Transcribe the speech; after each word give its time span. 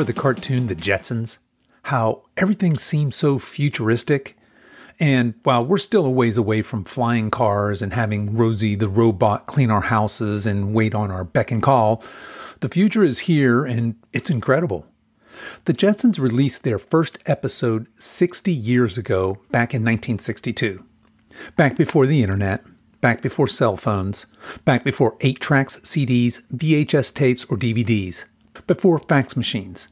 remember 0.00 0.14
the 0.14 0.20
cartoon 0.20 0.66
The 0.66 0.74
Jetsons? 0.74 1.36
How 1.84 2.22
everything 2.34 2.78
seemed 2.78 3.12
so 3.12 3.38
futuristic? 3.38 4.34
And 4.98 5.34
while 5.42 5.62
we're 5.62 5.76
still 5.76 6.06
a 6.06 6.10
ways 6.10 6.38
away 6.38 6.62
from 6.62 6.84
flying 6.84 7.30
cars 7.30 7.82
and 7.82 7.92
having 7.92 8.34
Rosie 8.34 8.74
the 8.74 8.88
robot 8.88 9.46
clean 9.46 9.70
our 9.70 9.82
houses 9.82 10.46
and 10.46 10.74
wait 10.74 10.94
on 10.94 11.10
our 11.10 11.22
beck 11.22 11.50
and 11.50 11.62
call, 11.62 12.02
the 12.60 12.70
future 12.70 13.02
is 13.02 13.20
here 13.20 13.66
and 13.66 13.94
it's 14.14 14.30
incredible. 14.30 14.86
The 15.66 15.74
Jetsons 15.74 16.18
released 16.18 16.64
their 16.64 16.78
first 16.78 17.18
episode 17.26 17.86
60 17.96 18.50
years 18.50 18.96
ago, 18.96 19.34
back 19.50 19.74
in 19.74 19.82
1962. 19.82 20.82
Back 21.58 21.76
before 21.76 22.06
the 22.06 22.22
internet, 22.22 22.64
back 23.02 23.20
before 23.20 23.48
cell 23.48 23.76
phones, 23.76 24.26
back 24.64 24.82
before 24.82 25.18
8 25.20 25.40
tracks, 25.40 25.76
CDs, 25.80 26.40
VHS 26.54 27.14
tapes, 27.14 27.44
or 27.44 27.58
DVDs, 27.58 28.24
before 28.66 28.98
fax 28.98 29.36
machines, 29.36 29.88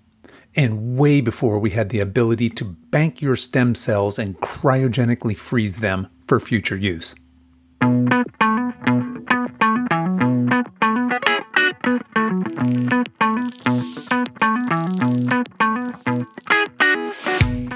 and 0.56 0.96
way 0.98 1.20
before 1.20 1.58
we 1.58 1.70
had 1.70 1.90
the 1.90 2.00
ability 2.00 2.50
to 2.50 2.64
bank 2.64 3.20
your 3.22 3.36
stem 3.36 3.74
cells 3.74 4.18
and 4.18 4.38
cryogenically 4.40 5.36
freeze 5.36 5.78
them 5.78 6.08
for 6.26 6.40
future 6.40 6.76
use. 6.76 7.14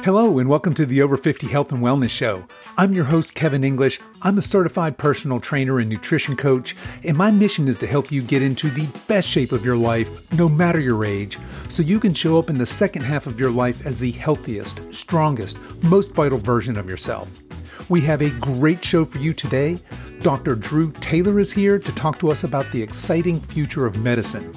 Hello, 0.05 0.41
and 0.41 0.49
welcome 0.49 0.75
to 0.75 0.85
the 0.85 1.01
Over 1.01 1.17
50 1.17 1.47
Health 1.47 1.71
and 1.71 1.81
Wellness 1.81 2.11
Show. 2.11 2.49
I'm 2.77 2.93
your 2.93 3.05
host, 3.05 3.37
Kevin 3.37 3.63
English. 3.63 4.01
I'm 4.21 4.37
a 4.37 4.43
certified 4.43 4.99
personal 4.99 5.39
trainer 5.39 5.79
and 5.79 5.89
nutrition 5.89 6.35
coach, 6.35 6.75
and 7.05 7.17
my 7.17 7.31
mission 7.31 7.69
is 7.69 7.79
to 7.79 7.87
help 7.87 8.11
you 8.11 8.21
get 8.21 8.43
into 8.43 8.69
the 8.69 8.89
best 9.07 9.29
shape 9.29 9.53
of 9.53 9.65
your 9.65 9.77
life, 9.77 10.29
no 10.33 10.49
matter 10.49 10.81
your 10.81 11.05
age, 11.05 11.39
so 11.69 11.85
you 11.85 12.01
can 12.01 12.15
show 12.15 12.37
up 12.37 12.51
in 12.51 12.59
the 12.59 12.67
second 12.67 13.03
half 13.03 13.29
of 13.29 13.39
your 13.39 13.53
life 13.53 13.87
as 13.87 14.01
the 14.01 14.11
healthiest, 14.11 14.93
strongest, 14.93 15.57
most 15.85 16.11
vital 16.11 16.39
version 16.39 16.77
of 16.77 16.91
yourself. 16.91 17.41
We 17.89 18.01
have 18.01 18.23
a 18.23 18.31
great 18.41 18.85
show 18.85 19.05
for 19.05 19.19
you 19.19 19.33
today. 19.33 19.79
Dr. 20.21 20.57
Drew 20.57 20.91
Taylor 20.91 21.39
is 21.39 21.53
here 21.53 21.79
to 21.79 21.95
talk 21.95 22.19
to 22.19 22.33
us 22.33 22.43
about 22.43 22.69
the 22.73 22.83
exciting 22.83 23.39
future 23.39 23.87
of 23.87 23.97
medicine. 24.03 24.53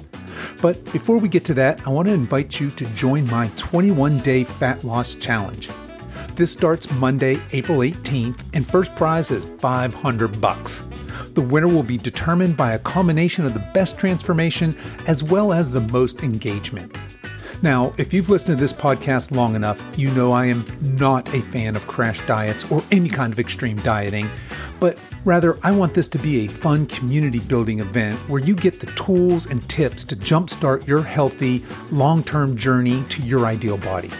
But 0.60 0.84
before 0.92 1.18
we 1.18 1.28
get 1.28 1.44
to 1.46 1.54
that, 1.54 1.86
I 1.86 1.90
want 1.90 2.08
to 2.08 2.14
invite 2.14 2.60
you 2.60 2.70
to 2.70 2.86
join 2.86 3.26
my 3.26 3.50
21 3.56 4.20
day 4.20 4.44
fat 4.44 4.84
loss 4.84 5.14
challenge. 5.14 5.70
This 6.34 6.52
starts 6.52 6.90
Monday, 6.92 7.38
April 7.52 7.78
18th, 7.78 8.42
and 8.52 8.68
first 8.68 8.94
prize 8.94 9.30
is 9.30 9.46
500 9.46 10.40
bucks. 10.40 10.86
The 11.32 11.40
winner 11.40 11.68
will 11.68 11.82
be 11.82 11.96
determined 11.96 12.56
by 12.56 12.72
a 12.72 12.78
combination 12.78 13.46
of 13.46 13.54
the 13.54 13.70
best 13.72 13.98
transformation 13.98 14.76
as 15.06 15.22
well 15.22 15.52
as 15.52 15.70
the 15.70 15.80
most 15.80 16.22
engagement. 16.22 16.94
Now, 17.62 17.94
if 17.96 18.12
you've 18.12 18.28
listened 18.28 18.58
to 18.58 18.60
this 18.60 18.72
podcast 18.72 19.30
long 19.30 19.54
enough, 19.54 19.82
you 19.96 20.10
know 20.10 20.32
I 20.32 20.46
am 20.46 20.66
not 20.82 21.32
a 21.34 21.40
fan 21.40 21.74
of 21.74 21.86
crash 21.86 22.20
diets 22.26 22.70
or 22.70 22.82
any 22.90 23.08
kind 23.08 23.32
of 23.32 23.38
extreme 23.38 23.78
dieting, 23.78 24.28
but 24.78 25.00
rather 25.26 25.58
I 25.62 25.72
want 25.72 25.92
this 25.92 26.08
to 26.08 26.18
be 26.18 26.46
a 26.46 26.48
fun 26.48 26.86
community 26.86 27.40
building 27.40 27.80
event 27.80 28.18
where 28.30 28.40
you 28.40 28.54
get 28.54 28.80
the 28.80 28.86
tools 28.92 29.46
and 29.46 29.68
tips 29.68 30.04
to 30.04 30.16
jumpstart 30.16 30.86
your 30.86 31.02
healthy, 31.02 31.64
long 31.90 32.22
term 32.22 32.56
journey 32.56 33.04
to 33.10 33.22
your 33.22 33.44
ideal 33.44 33.76
body. 33.76 34.10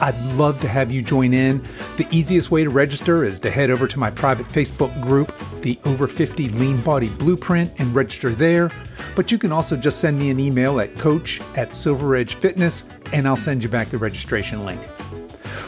I'd 0.00 0.18
love 0.36 0.60
to 0.60 0.68
have 0.68 0.90
you 0.90 1.02
join 1.02 1.32
in. 1.32 1.62
The 1.96 2.06
easiest 2.10 2.50
way 2.50 2.62
to 2.62 2.70
register 2.70 3.24
is 3.24 3.40
to 3.40 3.50
head 3.50 3.70
over 3.70 3.86
to 3.86 3.98
my 3.98 4.10
private 4.10 4.46
Facebook 4.46 5.00
group, 5.00 5.32
the 5.60 5.78
Over 5.84 6.06
50 6.06 6.50
Lean 6.50 6.80
Body 6.82 7.08
Blueprint, 7.08 7.72
and 7.78 7.94
register 7.94 8.30
there. 8.30 8.70
But 9.16 9.32
you 9.32 9.38
can 9.38 9.50
also 9.50 9.76
just 9.76 10.00
send 10.00 10.18
me 10.18 10.30
an 10.30 10.38
email 10.38 10.80
at 10.80 10.96
coach 10.98 11.40
at 11.56 11.74
Silver 11.74 12.16
Edge 12.16 12.34
Fitness, 12.34 12.84
and 13.12 13.26
I'll 13.26 13.36
send 13.36 13.62
you 13.62 13.70
back 13.70 13.88
the 13.88 13.98
registration 13.98 14.64
link. 14.64 14.80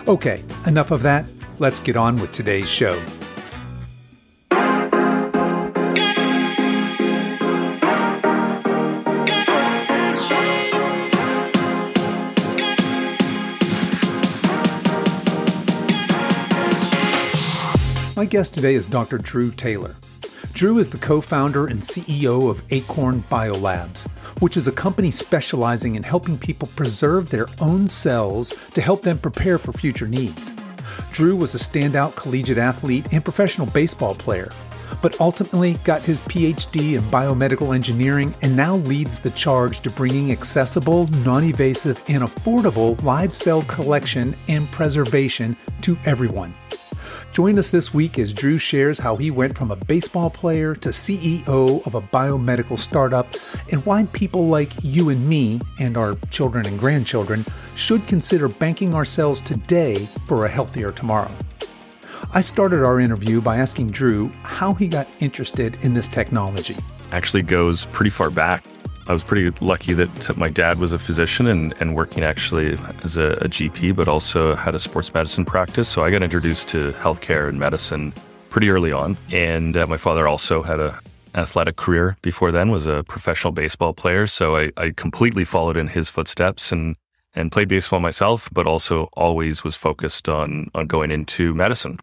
Okay, 0.07 0.43
enough 0.67 0.91
of 0.91 1.03
that. 1.03 1.25
Let's 1.59 1.81
get 1.81 1.97
on 1.97 2.21
with 2.21 2.33
today's 2.33 2.69
show. 2.69 3.01
My 18.17 18.25
guest 18.25 18.55
today 18.55 18.77
is 18.77 18.87
Dr. 18.87 19.19
Drew 19.19 19.51
Taylor. 19.51 19.95
Drew 20.55 20.79
is 20.79 20.89
the 20.89 20.97
co 20.97 21.21
founder 21.21 21.67
and 21.67 21.81
CEO 21.81 22.51
of 22.51 22.63
Acorn 22.71 23.23
Biolabs, 23.25 24.09
which 24.41 24.57
is 24.57 24.67
a 24.67 24.73
company 24.73 25.11
specializing 25.11 25.97
in 25.97 26.03
helping 26.03 26.39
people 26.39 26.71
preserve 26.77 27.29
their 27.29 27.47
own 27.61 27.91
cells 27.91 28.55
to 28.73 28.81
help 28.81 29.03
them 29.03 29.19
prepare 29.19 29.59
for 29.59 29.75
future 29.75 30.09
needs. 30.09 30.55
Drew 31.13 31.37
was 31.37 31.55
a 31.55 31.59
standout 31.59 32.17
collegiate 32.17 32.57
athlete 32.57 33.07
and 33.13 33.23
professional 33.23 33.67
baseball 33.67 34.15
player, 34.15 34.51
but 35.03 35.21
ultimately 35.21 35.75
got 35.85 36.01
his 36.01 36.23
PhD 36.23 36.97
in 36.97 37.05
biomedical 37.11 37.75
engineering 37.75 38.35
and 38.41 38.57
now 38.57 38.77
leads 38.77 39.21
the 39.21 39.31
charge 39.33 39.81
to 39.81 39.91
bringing 39.91 40.33
accessible, 40.33 41.07
non 41.23 41.45
invasive, 41.45 42.03
and 42.09 42.25
affordable 42.25 43.01
live 43.03 43.37
cell 43.37 43.61
collection 43.65 44.35
and 44.49 44.67
preservation 44.69 45.55
to 45.83 45.99
everyone. 46.07 46.55
Join 47.33 47.59
us 47.59 47.71
this 47.71 47.93
week 47.93 48.19
as 48.19 48.33
Drew 48.33 48.57
shares 48.57 48.99
how 48.99 49.17
he 49.17 49.31
went 49.31 49.59
from 49.59 49.71
a 49.71 49.77
baseball 49.77 50.31
player 50.31 50.75
to 50.77 50.89
CEO 50.89 51.87
of 51.87 51.95
a 51.95 52.01
biomedical 52.01 52.79
startup 52.79 53.29
and 53.71 53.85
why 53.85 54.05
people 54.05 54.49
like 54.49 54.73
you 54.83 55.11
and 55.11 55.29
me 55.29 55.61
and 55.79 55.97
our 55.97 56.15
children 56.31 56.67
and 56.67 56.79
grandchildren 56.79 57.45
should 57.75 58.07
consider 58.07 58.49
banking 58.49 58.95
our 58.95 59.05
cells 59.05 59.41
today 59.41 60.09
for 60.27 60.47
a 60.47 60.49
healthier 60.49 60.91
tomorrow. 60.93 61.31
I 62.33 62.41
started 62.41 62.83
our 62.83 63.01
interview 63.01 63.41
by 63.41 63.59
asking 63.59 63.91
Drew 63.91 64.29
how 64.43 64.73
he 64.75 64.89
got 64.89 65.07
interested 65.21 65.77
in 65.83 65.95
this 65.95 66.09
technology. 66.09 66.77
Actually 67.13 67.43
goes 67.43 67.85
pretty 67.87 68.11
far 68.11 68.31
back. 68.31 68.65
I 69.09 69.13
was 69.13 69.23
pretty 69.23 69.57
lucky 69.65 69.93
that 69.95 70.37
my 70.37 70.49
dad 70.49 70.79
was 70.79 70.93
a 70.93 70.99
physician 70.99 71.47
and, 71.47 71.75
and 71.79 71.95
working 71.95 72.25
actually 72.25 72.77
as 73.05 73.17
a, 73.17 73.33
a, 73.35 73.49
GP, 73.49 73.95
but 73.95 74.09
also 74.09 74.57
had 74.57 74.75
a 74.75 74.81
sports 74.81 75.15
medicine 75.15 75.45
practice. 75.45 75.89
So 75.89 76.03
I 76.03 76.11
got 76.11 76.25
introduced 76.25 76.67
to 76.69 76.93
healthcare 76.95 77.49
and 77.49 77.57
medicine 77.57 78.13
pretty 78.51 78.69
early 78.69 78.91
on. 78.91 79.17
And 79.31 79.77
uh, 79.77 79.87
my 79.87 79.97
father 79.97 80.27
also 80.27 80.63
had 80.63 80.81
a 80.81 80.99
athletic 81.37 81.77
career 81.77 82.17
before 82.23 82.51
then, 82.51 82.71
was 82.71 82.87
a 82.87 83.05
professional 83.05 83.53
baseball 83.53 83.93
player. 83.93 84.27
So 84.27 84.57
I, 84.57 84.73
I 84.77 84.91
completely 84.91 85.45
followed 85.45 85.77
in 85.77 85.89
his 85.89 86.11
footsteps 86.11 86.73
and 86.73 86.97
and 87.35 87.53
played 87.53 87.69
baseball 87.69 88.01
myself, 88.01 88.49
but 88.51 88.67
also 88.67 89.11
always 89.13 89.63
was 89.63 89.77
focused 89.77 90.29
on 90.29 90.71
on 90.75 90.87
going 90.87 91.11
into 91.11 91.55
medicine 91.55 91.99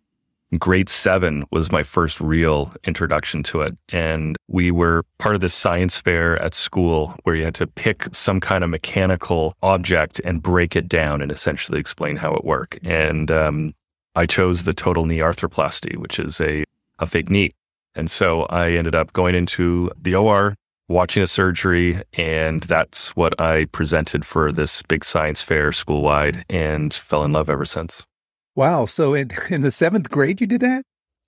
grade 0.60 0.90
seven 0.90 1.46
was 1.52 1.72
my 1.72 1.84
first 1.84 2.20
real 2.20 2.74
introduction 2.84 3.44
to 3.44 3.62
it. 3.62 3.78
And 3.92 4.36
we 4.48 4.72
were 4.72 5.04
part 5.18 5.36
of 5.36 5.42
this 5.42 5.54
science 5.54 6.00
fair 6.00 6.42
at 6.42 6.54
school 6.54 7.16
where 7.24 7.36
you 7.36 7.44
had 7.44 7.56
to 7.56 7.68
pick 7.68 8.08
some 8.14 8.40
kind 8.40 8.64
of 8.64 8.70
mechanical 8.70 9.56
object 9.62 10.20
and 10.24 10.42
break 10.42 10.76
it 10.76 10.88
down 10.88 11.22
and 11.22 11.32
essentially 11.32 11.80
explain 11.80 12.18
how 12.18 12.34
it 12.34 12.44
worked. 12.44 12.80
And 12.84 13.32
um, 13.32 13.74
I 14.16 14.26
chose 14.26 14.64
the 14.64 14.74
total 14.74 15.06
knee 15.06 15.20
arthroplasty, 15.20 15.98
which 15.98 16.20
is 16.20 16.40
a, 16.40 16.64
a 17.00 17.06
fake 17.06 17.30
knee. 17.30 17.52
And 17.96 18.10
so 18.10 18.44
I 18.44 18.72
ended 18.72 18.96
up 18.96 19.14
going 19.14 19.36
into 19.36 19.92
the 20.00 20.16
OR, 20.16 20.56
watching 20.88 21.24
a 21.24 21.28
surgery, 21.28 22.02
and 22.14 22.62
that's 22.62 23.16
what 23.16 23.40
I 23.40 23.66
presented 23.66 24.26
for 24.26 24.52
this 24.52 24.82
big 24.84 25.06
science 25.06 25.42
fair 25.42 25.72
school 25.72 26.02
wide 26.02 26.44
and 26.50 26.94
fell 26.94 27.24
in 27.24 27.32
love 27.32 27.50
ever 27.50 27.66
since. 27.66 28.04
Wow. 28.56 28.86
So 28.86 29.14
in, 29.14 29.32
in 29.50 29.62
the 29.62 29.72
seventh 29.72 30.10
grade, 30.10 30.42
you 30.42 30.48
did 30.48 30.62
that? 30.62 30.86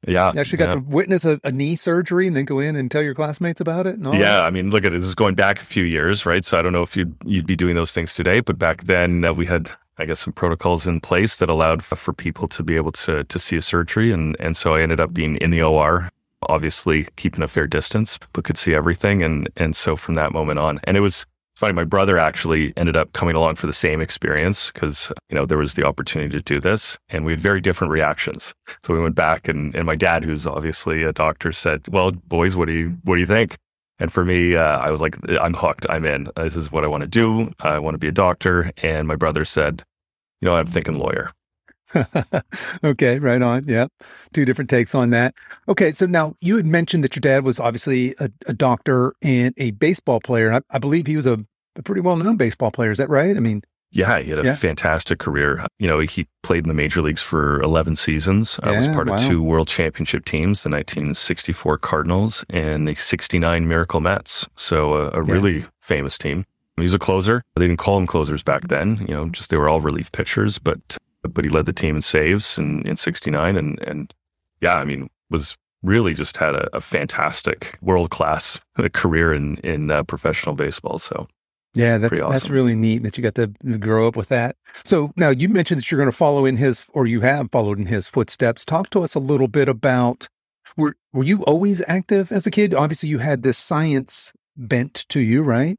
Yeah. 0.07 0.31
You 0.33 0.39
actually 0.39 0.60
got 0.60 0.69
yeah. 0.69 0.75
to 0.75 0.81
witness 0.81 1.25
a, 1.25 1.39
a, 1.44 1.51
knee 1.51 1.75
surgery 1.75 2.27
and 2.27 2.36
then 2.36 2.45
go 2.45 2.60
in 2.60 2.75
and 2.75 2.92
tell 2.92 3.01
your 3.01 3.16
classmates 3.16 3.60
about 3.60 3.88
it? 3.88 3.98
yeah. 4.00 4.12
That? 4.12 4.45
I 4.45 4.50
mean, 4.51 4.69
look 4.69 4.86
at 4.86 4.94
it. 4.94 5.00
This 5.00 5.07
is 5.07 5.16
going 5.16 5.36
back 5.36 5.62
a 5.62 5.66
few 5.66 5.83
years, 5.83 6.25
right? 6.25 6.45
So 6.45 6.60
I 6.60 6.62
don't 6.62 6.74
know 6.74 6.83
if 6.83 6.95
you'd, 6.95 7.16
you'd 7.25 7.48
be 7.48 7.56
doing 7.56 7.75
those 7.75 7.92
things 7.92 8.13
today, 8.13 8.39
but 8.39 8.60
back 8.60 8.83
then 8.83 9.25
uh, 9.25 9.33
we 9.33 9.48
had, 9.48 9.72
I 9.98 10.06
guess, 10.06 10.19
some 10.19 10.33
protocols 10.33 10.86
in 10.86 11.01
place 11.01 11.38
that 11.38 11.50
allowed 11.50 11.83
for 11.83 12.13
people 12.13 12.48
to 12.50 12.62
be 12.62 12.75
able 12.75 12.92
to, 12.92 13.24
to 13.24 13.39
see 13.39 13.57
a 13.57 13.62
surgery. 13.62 14.12
And, 14.12 14.38
and 14.39 14.56
so 14.56 14.75
I 14.75 14.81
ended 14.81 15.00
up 15.00 15.12
being 15.12 15.38
in 15.38 15.50
the 15.50 15.63
OR, 15.63 16.10
obviously 16.44 17.07
keeping 17.16 17.42
a 17.42 17.48
fair 17.48 17.66
distance, 17.66 18.19
but 18.33 18.44
could 18.44 18.57
see 18.57 18.75
everything. 18.75 19.24
And, 19.24 19.50
and 19.57 19.75
so 19.75 19.95
from 19.95 20.13
that 20.16 20.33
moment 20.33 20.60
on, 20.60 20.80
and 20.83 20.98
it 20.98 21.01
was, 21.01 21.25
funny, 21.56 21.74
my 21.74 21.84
brother 21.84 22.18
actually 22.18 22.74
ended 22.75 22.98
up 22.98 23.13
coming 23.13 23.36
along 23.36 23.56
for 23.56 23.68
the 23.68 23.74
same 23.74 24.02
experience 24.02 24.72
because, 24.72 25.12
you 25.30 25.36
know, 25.36 25.46
there 25.46 25.57
was 25.57 25.74
the 25.74 25.86
opportunity 25.86 26.31
to 26.31 26.42
do 26.42 26.60
this 26.60 26.98
and 27.10 27.25
we 27.25 27.31
had 27.31 27.40
very 27.40 27.62
different 27.62 27.92
reactions. 27.92 28.54
So 28.84 28.94
we 28.94 29.00
went 29.00 29.16
back 29.16 29.48
and, 29.48 29.74
and 29.75 29.86
my 29.86 29.96
dad, 29.96 30.24
who's 30.24 30.46
obviously 30.46 31.04
a 31.04 31.13
doctor, 31.13 31.52
said, 31.52 31.88
well, 31.88 32.12
boys, 32.12 32.56
what 32.56 32.68
do 32.68 32.74
you, 32.74 32.98
what 33.04 33.16
do 33.16 33.22
you 33.22 33.28
think? 33.28 33.57
And 34.00 34.12
for 34.12 34.25
me, 34.25 34.56
uh, 34.56 34.80
I 34.80 34.92
was 34.92 35.00
like, 35.00 35.18
I'm 35.40 35.54
hooked. 35.54 35.86
I'm 35.90 36.06
in. 36.06 36.28
This 36.36 36.56
is 36.56 36.72
what 36.72 36.84
I 36.84 36.88
want 36.88 37.02
to 37.02 37.07
do. 37.07 37.54
I 37.62 37.80
want 37.80 37.94
to 37.94 38.00
be 38.00 38.10
a 38.10 38.12
doctor. 38.12 38.72
And 38.84 39.07
my 39.07 39.16
brother 39.16 39.46
said, 39.46 39.84
you 40.42 40.48
know, 40.48 40.56
I'm 40.56 40.68
thinking 40.68 41.00
lawyer. 41.00 41.31
okay, 42.83 43.19
right 43.19 43.42
on. 43.42 43.63
Yep. 43.68 43.92
Two 44.33 44.45
different 44.45 44.69
takes 44.69 44.94
on 44.95 45.09
that. 45.12 45.33
Okay, 45.68 45.92
so 45.92 46.06
now 46.06 46.36
you 46.39 46.57
had 46.57 46.65
mentioned 46.65 47.03
that 47.03 47.15
your 47.15 47.21
dad 47.21 47.44
was 47.44 47.59
obviously 47.59 48.15
a, 48.19 48.30
a 48.47 48.53
doctor 48.53 49.13
and 49.21 49.53
a 49.57 49.71
baseball 49.71 50.19
player. 50.19 50.51
I, 50.53 50.62
I, 50.69 50.80
believe 50.80 51.07
he 51.07 51.15
was 51.15 51.25
a, 51.25 51.45
a 51.75 51.83
pretty 51.83 52.01
well 52.01 52.15
known 52.18 52.38
baseball 52.38 52.71
player. 52.71 52.92
Is 52.92 52.97
that 52.97 53.09
right? 53.09 53.36
I 53.36 53.39
mean, 53.39 53.63
Yeah, 53.92 54.19
he 54.19 54.30
had 54.30 54.39
a 54.39 54.44
Yeah. 54.44 54.56
fantastic 54.56 55.19
career. 55.19 55.65
You 55.80 55.88
know, 55.88 56.00
he 56.00 56.27
played 56.44 56.63
in 56.65 56.68
the 56.68 56.74
major 56.74 57.01
leagues 57.01 57.21
for 57.21 57.62
11 57.62 57.95
seasons. 57.95 58.59
I 58.63 58.71
was 58.71 58.88
Yeah, 58.88 58.94
part 58.94 59.07
of 59.09 59.19
two 59.21 59.42
world 59.42 59.68
championship 59.68 60.25
teams, 60.25 60.63
the 60.63 60.69
1964 60.69 61.77
Cardinals 61.80 62.44
and 62.50 62.88
the 62.88 62.95
69 62.95 63.68
Miracle 63.68 64.01
Mets. 64.01 64.45
So 64.56 64.94
a, 64.94 65.09
a 65.09 65.25
Yeah. 65.25 65.31
really 65.31 65.65
famous 65.81 66.18
team. 66.18 66.45
He 66.77 66.83
was 66.83 66.94
a 66.94 67.00
closer. 67.00 67.42
They 67.56 67.68
didn't 67.68 67.80
call 67.80 67.97
him 67.97 68.06
closers 68.06 68.44
back 68.44 68.68
then. 68.68 69.06
You 69.07 69.13
know, 69.15 69.30
just 69.30 69.50
they 69.50 69.56
were 69.56 69.69
all 69.69 69.80
relief 69.80 70.12
pitchers, 70.12 70.59
but 70.59 70.97
but 71.27 71.44
he 71.44 71.50
led 71.50 71.66
the 71.66 71.74
team 71.74 71.95
in 71.95 72.01
saves 72.01 72.57
in, 72.57 72.86
in 72.88 72.95
69 72.95 73.56
and 73.56 73.80
and 73.88 74.13
yeah, 74.62 74.77
I 74.77 74.86
mean, 74.86 75.10
was 75.30 75.57
really 75.83 76.13
just 76.13 76.38
had 76.38 76.56
a, 76.56 76.75
a 76.75 76.81
fantastic 76.81 77.77
world 77.81 78.10
class 78.10 78.60
career 78.94 79.33
in 79.33 79.57
in 79.57 79.92
uh, 79.92 80.04
professional 80.04 80.56
baseball. 80.56 80.98
So 80.98 81.27
Yeah, 81.74 81.98
that's 81.98 82.10
Pretty 82.10 82.31
that's 82.31 82.50
really 82.50 82.75
neat 82.75 83.04
that 83.04 83.18
you 83.18 83.24
got 83.24 83.36
to 83.36 83.48
grow 83.77 84.07
up 84.07 84.16
with 84.16 84.30
that. 84.30 84.56
So 84.83 85.12
now 85.16 85.30
you 85.30 85.50
mentioned 85.50 85.81
that 85.81 85.92
you're 85.92 86.00
going 86.00 86.12
to 86.12 86.18
follow 86.18 86.45
in 86.45 86.57
his, 86.57 86.86
or 86.94 87.06
you 87.06 87.22
have 87.22 87.51
followed 87.51 87.78
in 87.78 87.88
his 87.88 88.07
footsteps. 88.07 88.66
Talk 88.66 88.89
to 88.92 89.04
us 89.04 89.16
a 89.16 89.19
little 89.19 89.48
bit 89.48 89.69
about 89.69 90.28
were 90.78 90.95
were 91.13 91.24
you 91.24 91.44
always 91.44 91.83
active 91.88 92.31
as 92.31 92.48
a 92.48 92.51
kid? 92.51 92.74
Obviously, 92.74 93.10
you 93.10 93.19
had 93.19 93.44
this 93.44 93.57
science 93.57 94.31
bent 94.57 95.06
to 95.10 95.19
you, 95.19 95.44
right? 95.44 95.78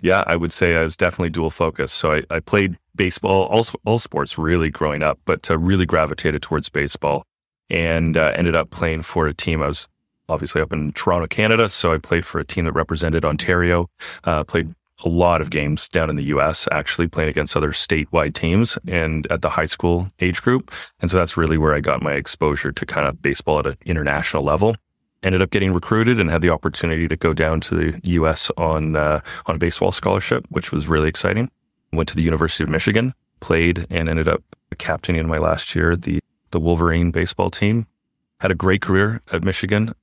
Yeah, 0.00 0.24
I 0.26 0.36
would 0.36 0.52
say 0.52 0.76
I 0.76 0.84
was 0.84 0.96
definitely 0.96 1.30
dual 1.30 1.50
focused. 1.50 1.94
So 1.94 2.12
I, 2.12 2.22
I 2.30 2.40
played 2.40 2.78
baseball, 2.94 3.46
all, 3.46 3.66
all 3.84 3.98
sports 3.98 4.38
really 4.38 4.70
growing 4.70 5.02
up, 5.02 5.18
but 5.24 5.50
uh, 5.50 5.58
really 5.58 5.86
gravitated 5.86 6.42
towards 6.42 6.68
baseball 6.68 7.24
and 7.70 8.16
uh, 8.16 8.32
ended 8.34 8.56
up 8.56 8.70
playing 8.70 9.02
for 9.02 9.26
a 9.26 9.34
team. 9.34 9.62
I 9.62 9.68
was 9.68 9.88
obviously 10.28 10.60
up 10.60 10.72
in 10.72 10.92
Toronto, 10.92 11.26
Canada. 11.26 11.68
So 11.68 11.92
I 11.92 11.98
played 11.98 12.24
for 12.24 12.38
a 12.38 12.44
team 12.44 12.66
that 12.66 12.72
represented 12.72 13.24
Ontario, 13.24 13.88
uh, 14.24 14.44
played 14.44 14.74
a 15.04 15.08
lot 15.08 15.40
of 15.40 15.50
games 15.50 15.88
down 15.88 16.10
in 16.10 16.16
the 16.16 16.24
US, 16.24 16.66
actually 16.72 17.06
playing 17.06 17.30
against 17.30 17.56
other 17.56 17.70
statewide 17.70 18.34
teams 18.34 18.76
and 18.86 19.26
at 19.30 19.42
the 19.42 19.50
high 19.50 19.66
school 19.66 20.10
age 20.20 20.42
group. 20.42 20.72
And 21.00 21.10
so 21.10 21.18
that's 21.18 21.36
really 21.36 21.56
where 21.56 21.74
I 21.74 21.80
got 21.80 22.02
my 22.02 22.12
exposure 22.12 22.72
to 22.72 22.86
kind 22.86 23.06
of 23.06 23.22
baseball 23.22 23.60
at 23.60 23.66
an 23.66 23.76
international 23.86 24.42
level 24.42 24.76
ended 25.22 25.42
up 25.42 25.50
getting 25.50 25.72
recruited 25.72 26.20
and 26.20 26.30
had 26.30 26.42
the 26.42 26.50
opportunity 26.50 27.08
to 27.08 27.16
go 27.16 27.32
down 27.32 27.60
to 27.62 27.74
the 27.74 28.00
U.S. 28.10 28.50
on 28.56 28.96
uh, 28.96 29.20
on 29.46 29.56
a 29.56 29.58
baseball 29.58 29.92
scholarship, 29.92 30.46
which 30.50 30.72
was 30.72 30.88
really 30.88 31.08
exciting. 31.08 31.50
Went 31.92 32.08
to 32.10 32.16
the 32.16 32.22
University 32.22 32.64
of 32.64 32.70
Michigan, 32.70 33.14
played, 33.40 33.86
and 33.90 34.08
ended 34.08 34.28
up 34.28 34.42
captaining 34.76 35.20
in 35.20 35.26
my 35.26 35.38
last 35.38 35.74
year 35.74 35.96
the 35.96 36.20
the 36.50 36.60
Wolverine 36.60 37.10
baseball 37.10 37.50
team. 37.50 37.86
Had 38.40 38.50
a 38.50 38.54
great 38.54 38.82
career 38.82 39.20
at 39.32 39.42
Michigan. 39.42 39.94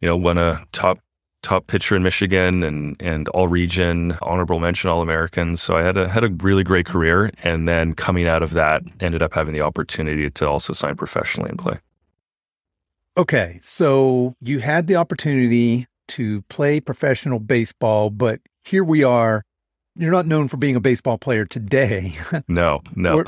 You 0.00 0.08
know, 0.08 0.16
won 0.16 0.38
a 0.38 0.64
top 0.72 0.98
top 1.42 1.66
pitcher 1.66 1.94
in 1.94 2.02
Michigan 2.02 2.62
and 2.62 3.00
and 3.00 3.28
all 3.28 3.48
region 3.48 4.16
honorable 4.22 4.58
mention 4.58 4.90
all 4.90 5.02
Americans. 5.02 5.62
So 5.62 5.76
I 5.76 5.82
had 5.82 5.96
a 5.96 6.08
had 6.08 6.24
a 6.24 6.28
really 6.28 6.64
great 6.64 6.86
career, 6.86 7.30
and 7.42 7.68
then 7.68 7.94
coming 7.94 8.28
out 8.28 8.42
of 8.42 8.50
that, 8.52 8.82
ended 9.00 9.22
up 9.22 9.34
having 9.34 9.54
the 9.54 9.60
opportunity 9.60 10.28
to 10.30 10.48
also 10.48 10.72
sign 10.72 10.96
professionally 10.96 11.50
and 11.50 11.58
play. 11.58 11.78
Okay, 13.18 13.58
so 13.62 14.36
you 14.40 14.60
had 14.60 14.86
the 14.86 14.94
opportunity 14.94 15.86
to 16.06 16.42
play 16.42 16.78
professional 16.78 17.40
baseball, 17.40 18.10
but 18.10 18.38
here 18.62 18.84
we 18.84 19.02
are. 19.02 19.42
You're 19.96 20.12
not 20.12 20.26
known 20.26 20.46
for 20.46 20.56
being 20.56 20.76
a 20.76 20.80
baseball 20.80 21.18
player 21.18 21.44
today. 21.44 22.16
No, 22.46 22.80
no. 22.94 23.16
Or- 23.16 23.24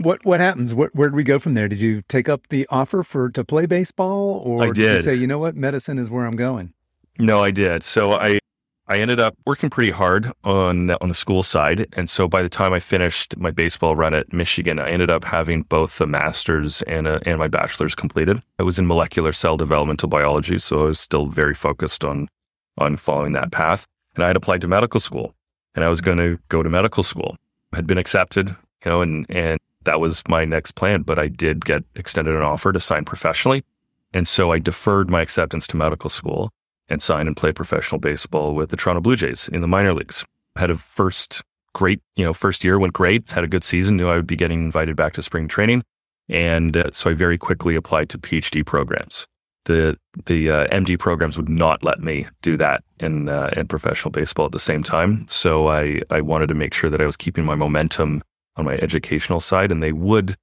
what 0.00 0.24
what 0.24 0.40
happens? 0.40 0.72
What, 0.72 0.94
where 0.94 1.10
did 1.10 1.14
we 1.14 1.24
go 1.24 1.38
from 1.38 1.52
there? 1.52 1.68
Did 1.68 1.80
you 1.80 2.00
take 2.08 2.26
up 2.26 2.48
the 2.48 2.66
offer 2.70 3.02
for 3.02 3.28
to 3.32 3.44
play 3.44 3.66
baseball, 3.66 4.40
or 4.42 4.62
I 4.62 4.66
you 4.68 4.72
did. 4.72 5.04
say, 5.04 5.14
you 5.14 5.26
know 5.26 5.38
what, 5.38 5.54
medicine 5.54 5.98
is 5.98 6.08
where 6.08 6.24
I'm 6.24 6.36
going? 6.36 6.72
No, 7.18 7.44
I 7.44 7.50
did. 7.50 7.82
So 7.82 8.12
I 8.14 8.38
I 8.86 8.98
ended 8.98 9.18
up 9.18 9.34
working 9.46 9.70
pretty 9.70 9.92
hard 9.92 10.30
on 10.44 10.90
on 10.90 11.08
the 11.08 11.14
school 11.14 11.42
side, 11.42 11.86
and 11.94 12.10
so 12.10 12.28
by 12.28 12.42
the 12.42 12.50
time 12.50 12.74
I 12.74 12.80
finished 12.80 13.34
my 13.38 13.50
baseball 13.50 13.96
run 13.96 14.12
at 14.12 14.30
Michigan, 14.30 14.78
I 14.78 14.90
ended 14.90 15.08
up 15.08 15.24
having 15.24 15.62
both 15.62 15.98
a 16.02 16.06
master's 16.06 16.82
and 16.82 17.06
a, 17.06 17.18
and 17.26 17.38
my 17.38 17.48
bachelor's 17.48 17.94
completed. 17.94 18.42
I 18.58 18.62
was 18.62 18.78
in 18.78 18.86
molecular 18.86 19.32
cell 19.32 19.56
developmental 19.56 20.10
biology, 20.10 20.58
so 20.58 20.80
I 20.80 20.84
was 20.88 21.00
still 21.00 21.26
very 21.26 21.54
focused 21.54 22.04
on 22.04 22.28
on 22.76 22.98
following 22.98 23.32
that 23.32 23.52
path. 23.52 23.86
And 24.16 24.22
I 24.22 24.26
had 24.26 24.36
applied 24.36 24.60
to 24.60 24.68
medical 24.68 25.00
school, 25.00 25.34
and 25.74 25.82
I 25.82 25.88
was 25.88 26.02
going 26.02 26.18
to 26.18 26.38
go 26.48 26.62
to 26.62 26.68
medical 26.68 27.02
school. 27.02 27.36
I 27.72 27.76
had 27.76 27.86
been 27.86 27.98
accepted, 27.98 28.48
you 28.84 28.90
know, 28.90 29.00
and 29.00 29.24
and 29.30 29.58
that 29.84 29.98
was 29.98 30.22
my 30.28 30.44
next 30.44 30.72
plan. 30.72 31.02
But 31.02 31.18
I 31.18 31.28
did 31.28 31.64
get 31.64 31.84
extended 31.94 32.36
an 32.36 32.42
offer 32.42 32.70
to 32.70 32.80
sign 32.80 33.06
professionally, 33.06 33.64
and 34.12 34.28
so 34.28 34.52
I 34.52 34.58
deferred 34.58 35.08
my 35.08 35.22
acceptance 35.22 35.66
to 35.68 35.78
medical 35.78 36.10
school 36.10 36.52
and 36.88 37.02
sign 37.02 37.26
and 37.26 37.36
play 37.36 37.52
professional 37.52 37.98
baseball 37.98 38.54
with 38.54 38.70
the 38.70 38.76
Toronto 38.76 39.00
Blue 39.00 39.16
Jays 39.16 39.48
in 39.48 39.60
the 39.60 39.68
minor 39.68 39.94
leagues. 39.94 40.24
Had 40.56 40.70
a 40.70 40.76
first 40.76 41.42
great, 41.74 42.00
you 42.16 42.24
know, 42.24 42.32
first 42.32 42.64
year 42.64 42.78
went 42.78 42.92
great, 42.92 43.28
had 43.28 43.44
a 43.44 43.48
good 43.48 43.64
season, 43.64 43.96
knew 43.96 44.08
I 44.08 44.16
would 44.16 44.26
be 44.26 44.36
getting 44.36 44.64
invited 44.64 44.96
back 44.96 45.12
to 45.14 45.22
spring 45.22 45.48
training. 45.48 45.82
And 46.28 46.76
uh, 46.76 46.90
so 46.92 47.10
I 47.10 47.14
very 47.14 47.36
quickly 47.36 47.74
applied 47.74 48.08
to 48.10 48.18
PhD 48.18 48.64
programs. 48.64 49.26
The 49.66 49.98
the 50.26 50.50
uh, 50.50 50.66
MD 50.68 50.98
programs 50.98 51.36
would 51.38 51.48
not 51.48 51.82
let 51.82 52.00
me 52.00 52.26
do 52.42 52.56
that 52.58 52.84
in 53.00 53.28
uh, 53.28 53.50
in 53.56 53.66
professional 53.66 54.10
baseball 54.10 54.46
at 54.46 54.52
the 54.52 54.58
same 54.58 54.82
time. 54.82 55.26
So 55.28 55.68
I 55.68 56.00
I 56.10 56.20
wanted 56.20 56.48
to 56.48 56.54
make 56.54 56.74
sure 56.74 56.90
that 56.90 57.00
I 57.00 57.06
was 57.06 57.16
keeping 57.16 57.44
my 57.44 57.54
momentum 57.54 58.22
on 58.56 58.66
my 58.66 58.74
educational 58.74 59.40
side, 59.40 59.72
and 59.72 59.82
they 59.82 59.92
would, 59.92 60.36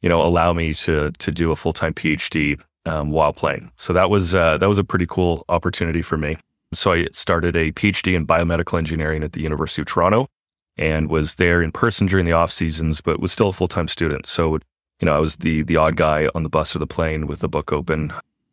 you 0.00 0.08
know, 0.08 0.22
allow 0.22 0.52
me 0.52 0.74
to 0.74 1.10
to 1.10 1.32
do 1.32 1.50
a 1.50 1.56
full 1.56 1.72
time 1.72 1.92
PhD 1.92 2.60
um, 2.88 3.10
while 3.10 3.32
playing. 3.32 3.70
So 3.76 3.92
that 3.92 4.10
was 4.10 4.34
uh, 4.34 4.58
that 4.58 4.68
was 4.68 4.78
a 4.78 4.84
pretty 4.84 5.06
cool 5.06 5.44
opportunity 5.48 6.02
for 6.02 6.16
me. 6.16 6.38
So 6.72 6.92
I 6.92 7.08
started 7.12 7.56
a 7.56 7.72
PhD 7.72 8.14
in 8.14 8.26
biomedical 8.26 8.78
engineering 8.78 9.22
at 9.22 9.32
the 9.32 9.42
University 9.42 9.82
of 9.82 9.86
Toronto, 9.86 10.28
and 10.76 11.08
was 11.08 11.36
there 11.36 11.62
in 11.62 11.72
person 11.72 12.06
during 12.06 12.24
the 12.24 12.32
off 12.32 12.50
seasons, 12.50 13.00
but 13.00 13.20
was 13.20 13.32
still 13.32 13.48
a 13.48 13.52
full 13.52 13.68
time 13.68 13.88
student. 13.88 14.26
So 14.26 14.58
you 15.00 15.06
know 15.06 15.14
I 15.14 15.18
was 15.18 15.36
the 15.36 15.62
the 15.62 15.76
odd 15.76 15.96
guy 15.96 16.28
on 16.34 16.42
the 16.42 16.48
bus 16.48 16.74
or 16.74 16.78
the 16.78 16.86
plane 16.86 17.26
with 17.26 17.40
the 17.40 17.48
book 17.48 17.72
open, 17.72 18.12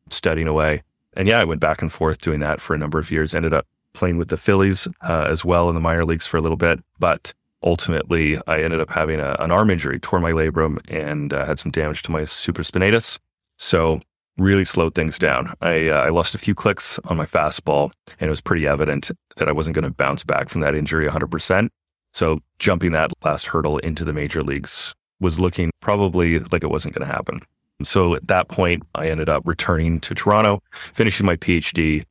studying 0.09 0.47
away. 0.47 0.83
And 1.17 1.27
yeah, 1.27 1.39
I 1.39 1.45
went 1.45 1.61
back 1.61 1.81
and 1.81 1.91
forth 1.91 2.19
doing 2.19 2.41
that 2.41 2.59
for 2.59 2.75
a 2.75 2.77
number 2.77 2.99
of 2.99 3.09
years. 3.09 3.33
Ended 3.33 3.53
up 3.53 3.65
playing 3.93 4.17
with 4.17 4.27
the 4.27 4.37
Phillies 4.37 4.87
uh, 5.01 5.27
as 5.29 5.45
well 5.45 5.69
in 5.69 5.75
the 5.75 5.81
minor 5.81 6.03
leagues 6.03 6.27
for 6.27 6.35
a 6.35 6.41
little 6.41 6.57
bit, 6.57 6.81
but 6.99 7.33
ultimately 7.63 8.37
I 8.45 8.61
ended 8.61 8.81
up 8.81 8.89
having 8.89 9.21
a, 9.21 9.37
an 9.39 9.51
arm 9.51 9.69
injury, 9.69 9.99
tore 9.99 10.19
my 10.19 10.31
labrum, 10.31 10.79
and 10.89 11.33
uh, 11.33 11.45
had 11.45 11.57
some 11.57 11.71
damage 11.71 12.01
to 12.03 12.11
my 12.11 12.23
supraspinatus. 12.23 13.17
So 13.57 14.01
really 14.37 14.65
slowed 14.65 14.95
things 14.95 15.17
down. 15.17 15.53
I, 15.61 15.87
uh, 15.89 16.01
I 16.01 16.09
lost 16.09 16.35
a 16.35 16.37
few 16.37 16.53
clicks 16.55 16.99
on 17.05 17.17
my 17.17 17.25
fastball, 17.25 17.91
and 18.19 18.27
it 18.27 18.29
was 18.29 18.41
pretty 18.41 18.67
evident 18.67 19.11
that 19.37 19.47
I 19.47 19.51
wasn't 19.51 19.75
going 19.75 19.85
to 19.85 19.91
bounce 19.91 20.23
back 20.23 20.49
from 20.49 20.61
that 20.61 20.75
injury 20.75 21.07
100%. 21.07 21.69
So 22.13 22.39
jumping 22.59 22.91
that 22.93 23.11
last 23.23 23.47
hurdle 23.47 23.77
into 23.79 24.03
the 24.05 24.13
major 24.13 24.41
leagues 24.41 24.93
was 25.19 25.39
looking 25.39 25.71
probably 25.79 26.39
like 26.39 26.63
it 26.63 26.69
wasn't 26.69 26.95
going 26.95 27.07
to 27.07 27.13
happen. 27.13 27.39
So 27.83 28.15
at 28.15 28.27
that 28.27 28.47
point, 28.47 28.83
I 28.95 29.09
ended 29.09 29.27
up 29.27 29.43
returning 29.45 29.99
to 30.01 30.15
Toronto, 30.15 30.61
finishing 30.93 31.25
my 31.25 31.35
PhD, 31.35 32.03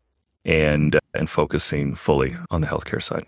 and 0.44 0.98
and 1.14 1.30
focusing 1.30 1.94
fully 1.94 2.36
on 2.50 2.60
the 2.60 2.66
healthcare 2.66 3.02
side. 3.02 3.24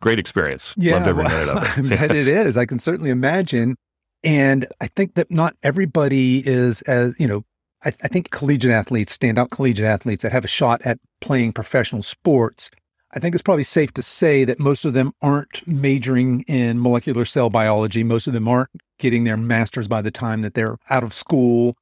Great 0.00 0.18
experience. 0.18 0.74
Loved 0.76 1.06
every 1.06 1.24
minute 1.24 1.48
of 1.48 1.56
I 1.62 1.80
it. 1.80 1.88
bet 1.90 2.10
it 2.10 2.26
is. 2.26 2.56
I 2.56 2.66
can 2.66 2.78
certainly 2.80 3.10
imagine. 3.10 3.76
And 4.24 4.66
I 4.80 4.88
think 4.88 5.14
that 5.14 5.30
not 5.30 5.56
everybody 5.62 6.46
is 6.46 6.82
as, 6.82 7.14
you 7.18 7.28
know, 7.28 7.44
I, 7.84 7.88
I 8.02 8.08
think 8.08 8.30
collegiate 8.30 8.72
athletes, 8.72 9.16
standout 9.16 9.50
collegiate 9.50 9.86
athletes 9.86 10.22
that 10.22 10.32
have 10.32 10.44
a 10.44 10.48
shot 10.48 10.82
at 10.82 10.98
playing 11.20 11.52
professional 11.52 12.02
sports, 12.02 12.70
I 13.12 13.18
think 13.18 13.34
it's 13.34 13.42
probably 13.42 13.64
safe 13.64 13.92
to 13.94 14.02
say 14.02 14.44
that 14.44 14.60
most 14.60 14.84
of 14.84 14.92
them 14.92 15.12
aren't 15.20 15.66
majoring 15.66 16.42
in 16.42 16.80
molecular 16.80 17.24
cell 17.24 17.50
biology. 17.50 18.04
Most 18.04 18.28
of 18.28 18.32
them 18.32 18.46
aren't 18.46 18.70
getting 18.98 19.24
their 19.24 19.36
master's 19.36 19.88
by 19.88 20.00
the 20.00 20.12
time 20.12 20.42
that 20.42 20.54
they're 20.54 20.76
out 20.88 21.02
of 21.02 21.12
school. 21.12 21.76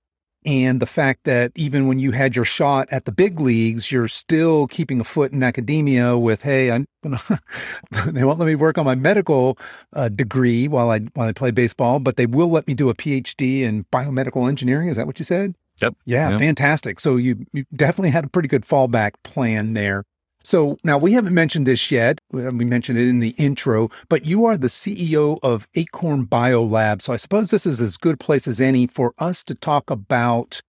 And 0.47 0.81
the 0.81 0.87
fact 0.87 1.25
that 1.25 1.53
even 1.55 1.87
when 1.87 1.99
you 1.99 2.13
had 2.13 2.35
your 2.35 2.47
shot 2.47 2.89
at 2.91 3.05
the 3.05 3.13
big 3.13 3.41
leagues, 3.41 3.93
you're 3.93 4.09
still 4.09 4.67
keeping 4.67 5.01
a 5.01 5.05
foot 5.05 5.33
in 5.33 5.43
academia 5.43 6.17
with, 6.17 6.43
hey, 6.43 6.71
I'm 6.71 6.87
they 7.03 8.25
won't 8.25 8.39
let 8.39 8.47
me 8.47 8.55
work 8.55 8.79
on 8.79 8.87
my 8.87 8.95
medical 8.95 9.59
uh, 9.93 10.09
degree 10.09 10.67
while 10.67 10.91
I 10.91 11.01
while 11.15 11.29
I 11.29 11.33
play 11.33 11.51
baseball, 11.51 11.99
but 11.99 12.17
they 12.17 12.27
will 12.27 12.49
let 12.49 12.67
me 12.67 12.75
do 12.75 12.89
a 12.89 12.95
PhD 12.95 13.63
in 13.63 13.85
biomedical 13.93 14.49
engineering. 14.49 14.89
Is 14.89 14.97
that 14.97 15.07
what 15.07 15.19
you 15.19 15.25
said? 15.25 15.55
Yep. 15.81 15.95
Yeah, 16.05 16.31
Yep. 16.31 16.41
fantastic. 16.41 17.01
So 17.01 17.17
you, 17.17 17.47
you 17.53 17.65
definitely 17.75 18.11
had 18.11 18.25
a 18.25 18.29
pretty 18.29 18.49
good 18.49 18.63
fallback 18.65 19.13
plan 19.23 19.75
there. 19.75 20.05
So 20.43 20.79
now 20.83 20.97
we 20.99 21.13
haven't 21.13 21.35
mentioned 21.35 21.67
this 21.67 21.91
yet. 21.91 22.21
We 22.33 22.65
mentioned 22.65 22.99
it 22.99 23.09
in 23.09 23.19
the 23.21 23.35
intro, 23.37 23.91
but 24.09 24.25
you 24.25 24.47
are 24.47 24.57
the 24.57 24.69
CEO 24.69 25.39
of 25.43 25.69
Acorn 25.75 26.27
Biolab. 26.27 27.03
So 27.03 27.13
I 27.13 27.17
suppose 27.17 27.51
this 27.51 27.67
is 27.67 27.81
as 27.81 27.97
good 27.97 28.15
a 28.15 28.19
place 28.19 28.49
as 28.49 28.61
any 28.61 28.87
for 28.87 29.13
us 29.19 29.43
to 29.45 29.55
talk 29.55 29.91
about 29.91 30.61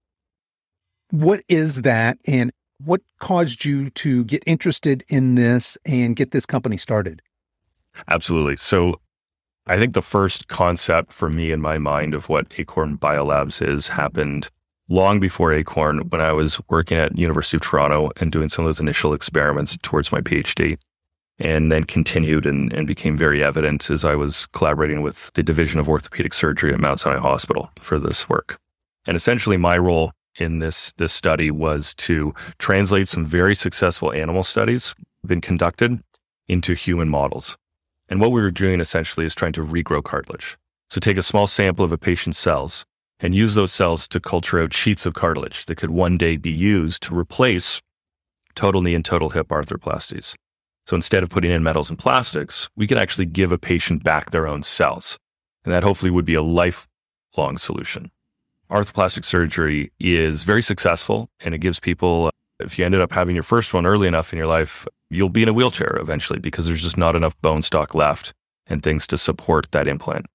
what 1.11 1.43
is 1.47 1.83
that 1.83 2.17
and 2.25 2.51
what 2.83 3.01
caused 3.19 3.65
you 3.65 3.89
to 3.91 4.25
get 4.25 4.43
interested 4.45 5.03
in 5.07 5.35
this 5.35 5.77
and 5.85 6.15
get 6.15 6.31
this 6.31 6.45
company 6.45 6.77
started. 6.77 7.21
Absolutely. 8.07 8.57
So 8.57 8.99
I 9.65 9.77
think 9.77 9.93
the 9.93 10.01
first 10.01 10.47
concept 10.47 11.13
for 11.13 11.29
me 11.29 11.51
in 11.51 11.61
my 11.61 11.77
mind 11.77 12.13
of 12.13 12.27
what 12.27 12.47
Acorn 12.57 12.97
Biolabs 12.97 13.65
is 13.65 13.89
happened 13.89 14.49
long 14.89 15.19
before 15.19 15.53
Acorn 15.53 16.09
when 16.09 16.19
I 16.19 16.33
was 16.33 16.59
working 16.69 16.97
at 16.97 17.17
University 17.17 17.57
of 17.57 17.61
Toronto 17.61 18.11
and 18.19 18.31
doing 18.31 18.49
some 18.49 18.65
of 18.65 18.69
those 18.69 18.79
initial 18.79 19.13
experiments 19.13 19.77
towards 19.81 20.11
my 20.11 20.21
PhD. 20.21 20.77
and 21.41 21.71
then 21.71 21.85
continued 21.85 22.45
and, 22.45 22.73
and 22.73 22.85
became 22.85 23.15
very 23.15 23.41
evident 23.41 23.89
as 23.89 24.03
I 24.03 24.13
was 24.13 24.45
collaborating 24.47 25.01
with 25.01 25.31
the 25.35 25.43
Division 25.43 25.79
of 25.79 25.87
Orthopedic 25.87 26.33
Surgery 26.33 26.73
at 26.73 26.81
Mount 26.81 26.99
Sinai 26.99 27.19
Hospital 27.19 27.71
for 27.79 27.97
this 27.97 28.27
work. 28.27 28.59
And 29.07 29.15
essentially, 29.15 29.55
my 29.55 29.77
role 29.77 30.11
in 30.37 30.59
this, 30.59 30.91
this 30.97 31.13
study 31.13 31.49
was 31.49 31.93
to 31.95 32.33
translate 32.57 33.07
some 33.07 33.25
very 33.25 33.55
successful 33.55 34.11
animal 34.11 34.43
studies 34.43 34.93
been 35.25 35.41
conducted 35.41 36.01
into 36.47 36.73
human 36.73 37.07
models. 37.07 37.57
And 38.09 38.19
what 38.19 38.31
we 38.31 38.41
were 38.41 38.51
doing 38.51 38.81
essentially 38.81 39.25
is 39.25 39.35
trying 39.35 39.53
to 39.53 39.63
regrow 39.63 40.03
cartilage. 40.03 40.57
So 40.89 40.99
take 40.99 41.17
a 41.17 41.23
small 41.23 41.47
sample 41.47 41.85
of 41.85 41.91
a 41.91 41.97
patient's 41.97 42.39
cells 42.39 42.85
and 43.19 43.35
use 43.35 43.53
those 43.53 43.71
cells 43.71 44.07
to 44.07 44.19
culture 44.19 44.61
out 44.61 44.73
sheets 44.73 45.05
of 45.05 45.13
cartilage 45.13 45.65
that 45.65 45.75
could 45.75 45.89
one 45.89 46.17
day 46.17 46.37
be 46.37 46.51
used 46.51 47.03
to 47.03 47.17
replace 47.17 47.81
total 48.55 48.81
knee 48.81 48.95
and 48.95 49.05
total 49.05 49.29
hip 49.29 49.49
arthroplasties. 49.49 50.35
So 50.85 50.95
instead 50.95 51.23
of 51.23 51.29
putting 51.29 51.51
in 51.51 51.61
metals 51.61 51.89
and 51.89 51.99
plastics, 51.99 52.69
we 52.75 52.87
can 52.87 52.97
actually 52.97 53.25
give 53.25 53.51
a 53.51 53.57
patient 53.57 54.03
back 54.03 54.31
their 54.31 54.47
own 54.47 54.63
cells. 54.63 55.17
And 55.63 55.73
that 55.73 55.83
hopefully 55.83 56.09
would 56.09 56.25
be 56.25 56.33
a 56.33 56.41
lifelong 56.41 57.57
solution. 57.57 58.11
Arthroplastic 58.71 59.25
surgery 59.25 59.91
is 59.99 60.43
very 60.43 60.61
successful 60.61 61.29
and 61.41 61.53
it 61.53 61.59
gives 61.59 61.79
people, 61.79 62.27
uh, 62.27 62.31
if 62.59 62.79
you 62.79 62.85
ended 62.85 63.01
up 63.01 63.11
having 63.11 63.35
your 63.35 63.43
first 63.43 63.73
one 63.73 63.85
early 63.85 64.07
enough 64.07 64.31
in 64.31 64.37
your 64.37 64.47
life, 64.47 64.87
you'll 65.09 65.29
be 65.29 65.43
in 65.43 65.49
a 65.49 65.53
wheelchair 65.53 65.97
eventually 65.99 66.39
because 66.39 66.67
there's 66.67 66.83
just 66.83 66.97
not 66.97 67.15
enough 67.15 67.39
bone 67.41 67.61
stock 67.61 67.93
left 67.93 68.33
and 68.67 68.83
things 68.83 69.07
to 69.07 69.17
support 69.17 69.67
that 69.71 69.87
implant. 69.87 70.27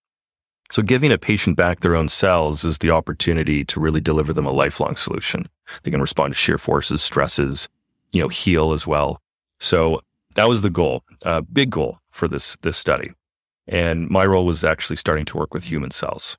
So 0.70 0.82
giving 0.82 1.12
a 1.12 1.18
patient 1.18 1.56
back 1.56 1.80
their 1.80 1.94
own 1.94 2.08
cells 2.08 2.64
is 2.64 2.78
the 2.78 2.90
opportunity 2.90 3.64
to 3.66 3.80
really 3.80 4.00
deliver 4.00 4.32
them 4.32 4.46
a 4.46 4.50
lifelong 4.50 4.96
solution. 4.96 5.48
They 5.82 5.90
can 5.90 6.00
respond 6.00 6.32
to 6.32 6.38
shear 6.38 6.58
forces, 6.58 7.02
stresses, 7.02 7.68
you 8.12 8.22
know, 8.22 8.28
heal 8.28 8.72
as 8.72 8.86
well. 8.86 9.20
So 9.60 10.00
that 10.34 10.48
was 10.48 10.62
the 10.62 10.70
goal, 10.70 11.04
uh, 11.24 11.42
big 11.42 11.70
goal 11.70 11.98
for 12.10 12.28
this 12.28 12.56
this 12.62 12.76
study. 12.76 13.12
And 13.66 14.10
my 14.10 14.26
role 14.26 14.44
was 14.44 14.64
actually 14.64 14.96
starting 14.96 15.24
to 15.26 15.36
work 15.36 15.54
with 15.54 15.64
human 15.64 15.90
cells. 15.90 16.36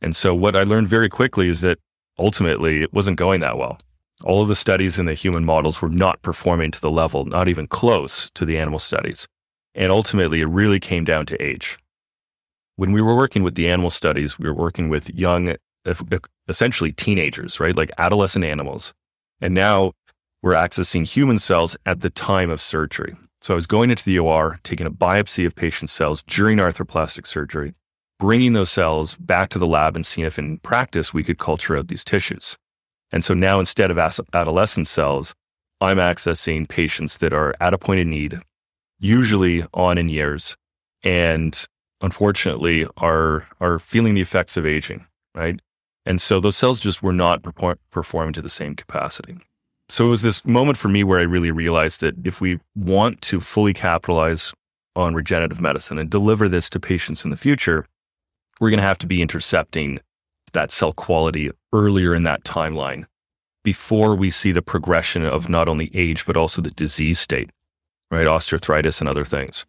And 0.00 0.14
so 0.14 0.34
what 0.34 0.56
I 0.56 0.62
learned 0.62 0.88
very 0.88 1.08
quickly 1.08 1.48
is 1.48 1.60
that 1.60 1.78
ultimately 2.18 2.82
it 2.82 2.92
wasn't 2.92 3.16
going 3.16 3.40
that 3.40 3.58
well. 3.58 3.78
All 4.24 4.42
of 4.42 4.48
the 4.48 4.56
studies 4.56 4.98
in 4.98 5.06
the 5.06 5.14
human 5.14 5.44
models 5.44 5.80
were 5.80 5.88
not 5.88 6.22
performing 6.22 6.72
to 6.72 6.80
the 6.80 6.90
level, 6.90 7.24
not 7.24 7.48
even 7.48 7.68
close 7.68 8.30
to 8.30 8.44
the 8.44 8.58
animal 8.58 8.80
studies. 8.80 9.28
And 9.74 9.92
ultimately, 9.92 10.40
it 10.40 10.48
really 10.48 10.80
came 10.80 11.04
down 11.04 11.26
to 11.26 11.40
age. 11.40 11.78
When 12.78 12.92
we 12.92 13.02
were 13.02 13.16
working 13.16 13.42
with 13.42 13.56
the 13.56 13.68
animal 13.68 13.90
studies, 13.90 14.38
we 14.38 14.48
were 14.48 14.54
working 14.54 14.88
with 14.88 15.10
young, 15.10 15.56
essentially 16.46 16.92
teenagers, 16.92 17.58
right? 17.58 17.74
Like 17.74 17.90
adolescent 17.98 18.44
animals. 18.44 18.94
And 19.40 19.52
now 19.52 19.94
we're 20.42 20.52
accessing 20.52 21.04
human 21.04 21.40
cells 21.40 21.76
at 21.84 22.02
the 22.02 22.10
time 22.10 22.50
of 22.50 22.62
surgery. 22.62 23.16
So 23.40 23.52
I 23.52 23.56
was 23.56 23.66
going 23.66 23.90
into 23.90 24.04
the 24.04 24.20
OR, 24.20 24.60
taking 24.62 24.86
a 24.86 24.92
biopsy 24.92 25.44
of 25.44 25.56
patient 25.56 25.90
cells 25.90 26.22
during 26.22 26.58
arthroplastic 26.58 27.26
surgery, 27.26 27.72
bringing 28.20 28.52
those 28.52 28.70
cells 28.70 29.16
back 29.16 29.48
to 29.50 29.58
the 29.58 29.66
lab 29.66 29.96
and 29.96 30.06
seeing 30.06 30.24
if 30.24 30.38
in 30.38 30.58
practice 30.58 31.12
we 31.12 31.24
could 31.24 31.40
culture 31.40 31.76
out 31.76 31.88
these 31.88 32.04
tissues. 32.04 32.56
And 33.10 33.24
so 33.24 33.34
now 33.34 33.58
instead 33.58 33.90
of 33.90 33.98
adolescent 33.98 34.86
cells, 34.86 35.34
I'm 35.80 35.96
accessing 35.96 36.68
patients 36.68 37.16
that 37.16 37.32
are 37.32 37.56
at 37.60 37.74
a 37.74 37.78
point 37.78 37.98
of 37.98 38.06
need, 38.06 38.38
usually 39.00 39.64
on 39.74 39.98
in 39.98 40.08
years, 40.08 40.56
and 41.02 41.66
unfortunately 42.00 42.86
are 42.96 43.46
are 43.60 43.78
feeling 43.78 44.14
the 44.14 44.20
effects 44.20 44.56
of 44.56 44.66
aging, 44.66 45.06
right? 45.34 45.60
And 46.06 46.20
so 46.20 46.40
those 46.40 46.56
cells 46.56 46.80
just 46.80 47.02
were 47.02 47.12
not 47.12 47.42
performing 47.90 48.32
to 48.32 48.42
the 48.42 48.48
same 48.48 48.74
capacity. 48.74 49.36
So 49.90 50.06
it 50.06 50.10
was 50.10 50.22
this 50.22 50.44
moment 50.44 50.78
for 50.78 50.88
me 50.88 51.04
where 51.04 51.18
I 51.18 51.24
really 51.24 51.50
realized 51.50 52.00
that 52.00 52.14
if 52.24 52.40
we 52.40 52.60
want 52.74 53.20
to 53.22 53.40
fully 53.40 53.74
capitalize 53.74 54.52
on 54.96 55.14
regenerative 55.14 55.60
medicine 55.60 55.98
and 55.98 56.10
deliver 56.10 56.48
this 56.48 56.68
to 56.70 56.80
patients 56.80 57.24
in 57.24 57.30
the 57.30 57.36
future, 57.36 57.86
we're 58.60 58.70
going 58.70 58.80
to 58.80 58.86
have 58.86 58.98
to 58.98 59.06
be 59.06 59.22
intercepting 59.22 60.00
that 60.52 60.70
cell 60.70 60.92
quality 60.92 61.50
earlier 61.72 62.14
in 62.14 62.22
that 62.24 62.44
timeline 62.44 63.04
before 63.64 64.14
we 64.14 64.30
see 64.30 64.52
the 64.52 64.62
progression 64.62 65.24
of 65.24 65.48
not 65.48 65.68
only 65.68 65.90
age, 65.94 66.26
but 66.26 66.36
also 66.36 66.62
the 66.62 66.70
disease 66.70 67.18
state, 67.18 67.50
right? 68.10 68.26
Osteoarthritis 68.26 69.00
and 69.00 69.08
other 69.08 69.24
things. 69.24 69.66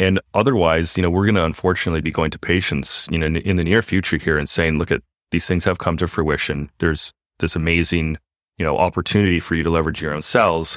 And 0.00 0.18
otherwise, 0.34 0.96
you 0.96 1.02
know, 1.04 1.10
we're 1.10 1.26
going 1.26 1.36
to 1.36 1.44
unfortunately 1.44 2.00
be 2.00 2.10
going 2.10 2.32
to 2.32 2.38
patients, 2.38 3.06
you 3.10 3.18
know, 3.18 3.26
in, 3.26 3.36
in 3.36 3.56
the 3.56 3.62
near 3.62 3.82
future 3.82 4.16
here 4.16 4.36
and 4.36 4.48
saying, 4.48 4.78
look 4.78 4.90
at 4.90 5.02
these 5.30 5.46
things 5.46 5.64
have 5.64 5.78
come 5.78 5.96
to 5.98 6.08
fruition. 6.08 6.70
There's 6.78 7.12
this 7.38 7.54
amazing 7.54 8.18
you 8.60 8.66
know, 8.66 8.76
opportunity 8.76 9.40
for 9.40 9.54
you 9.54 9.62
to 9.62 9.70
leverage 9.70 10.02
your 10.02 10.12
own 10.12 10.20
cells, 10.20 10.76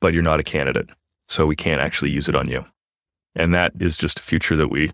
but 0.00 0.14
you're 0.14 0.22
not 0.22 0.40
a 0.40 0.42
candidate. 0.42 0.88
So 1.28 1.44
we 1.44 1.54
can't 1.54 1.80
actually 1.80 2.10
use 2.10 2.26
it 2.26 2.34
on 2.34 2.48
you. 2.48 2.64
And 3.34 3.54
that 3.54 3.72
is 3.78 3.98
just 3.98 4.18
a 4.18 4.22
future 4.22 4.56
that 4.56 4.68
we 4.68 4.92